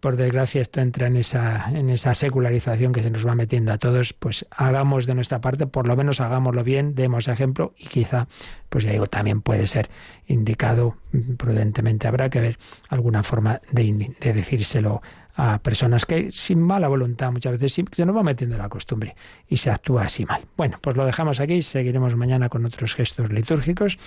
por 0.00 0.16
desgracia 0.16 0.62
esto 0.62 0.80
entra 0.80 1.06
en 1.06 1.16
esa, 1.16 1.70
en 1.70 1.90
esa 1.90 2.14
secularización 2.14 2.92
que 2.92 3.02
se 3.02 3.10
nos 3.10 3.26
va 3.26 3.34
metiendo 3.34 3.72
a 3.72 3.78
todos, 3.78 4.12
pues 4.12 4.46
hagamos 4.50 5.06
de 5.06 5.14
nuestra 5.14 5.40
parte, 5.40 5.66
por 5.66 5.86
lo 5.86 5.96
menos 5.96 6.20
hagámoslo 6.20 6.64
bien, 6.64 6.94
demos 6.94 7.28
ejemplo 7.28 7.74
y 7.78 7.86
quizá, 7.86 8.26
pues 8.68 8.84
ya 8.84 8.92
digo, 8.92 9.06
también 9.06 9.42
puede 9.42 9.66
ser 9.66 9.90
indicado 10.26 10.96
prudentemente. 11.36 12.08
Habrá 12.08 12.30
que 12.30 12.40
ver 12.40 12.58
alguna 12.88 13.22
forma 13.22 13.60
de, 13.70 14.14
de 14.20 14.32
decírselo 14.32 15.02
a 15.36 15.58
personas 15.58 16.06
que 16.06 16.30
sin 16.30 16.60
mala 16.60 16.88
voluntad 16.88 17.30
muchas 17.30 17.52
veces 17.52 17.84
se 17.92 18.04
nos 18.04 18.16
va 18.16 18.22
metiendo 18.22 18.58
la 18.58 18.68
costumbre 18.68 19.14
y 19.48 19.58
se 19.58 19.70
actúa 19.70 20.02
así 20.02 20.26
mal. 20.26 20.42
Bueno, 20.56 20.78
pues 20.80 20.96
lo 20.96 21.04
dejamos 21.06 21.40
aquí, 21.40 21.62
seguiremos 21.62 22.16
mañana 22.16 22.48
con 22.48 22.64
otros 22.66 22.94
gestos 22.94 23.30
litúrgicos 23.30 23.98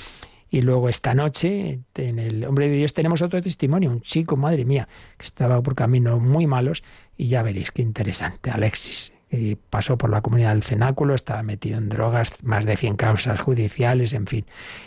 y 0.53 0.61
luego 0.61 0.87
esta 0.87 1.15
noche, 1.15 1.79
en 1.95 2.19
el 2.19 2.45
Hombre 2.45 2.69
de 2.69 2.75
Dios, 2.75 2.93
tenemos 2.93 3.23
otro 3.23 3.41
testimonio, 3.41 3.89
un 3.89 4.01
chico, 4.01 4.37
madre 4.37 4.65
mía, 4.65 4.87
que 5.17 5.25
estaba 5.25 5.59
por 5.63 5.73
caminos 5.73 6.21
muy 6.21 6.45
malos 6.45 6.83
y 7.17 7.27
ya 7.27 7.41
veréis 7.41 7.71
qué 7.71 7.81
interesante, 7.81 8.51
Alexis. 8.51 9.13
Y 9.31 9.55
pasó 9.55 9.97
por 9.97 10.11
la 10.11 10.21
comunidad 10.21 10.51
del 10.51 10.61
cenáculo, 10.61 11.15
estaba 11.15 11.41
metido 11.41 11.79
en 11.79 11.89
drogas, 11.89 12.43
más 12.43 12.65
de 12.65 12.77
100 12.77 12.97
causas 12.97 13.39
judiciales, 13.39 14.13
en 14.13 14.27
fin. 14.27 14.45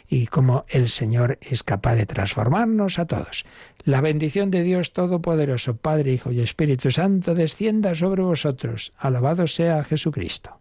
Y 0.08 0.28
cómo 0.28 0.66
el 0.68 0.88
Señor 0.88 1.36
es 1.40 1.64
capaz 1.64 1.96
de 1.96 2.06
transformarnos 2.06 3.00
a 3.00 3.06
todos. 3.06 3.44
La 3.82 4.00
bendición 4.00 4.52
de 4.52 4.62
Dios 4.62 4.92
Todopoderoso, 4.92 5.78
Padre, 5.78 6.12
Hijo 6.12 6.30
y 6.30 6.42
Espíritu 6.42 6.92
Santo, 6.92 7.34
descienda 7.34 7.96
sobre 7.96 8.22
vosotros. 8.22 8.92
Alabado 8.98 9.48
sea 9.48 9.82
Jesucristo. 9.82 10.60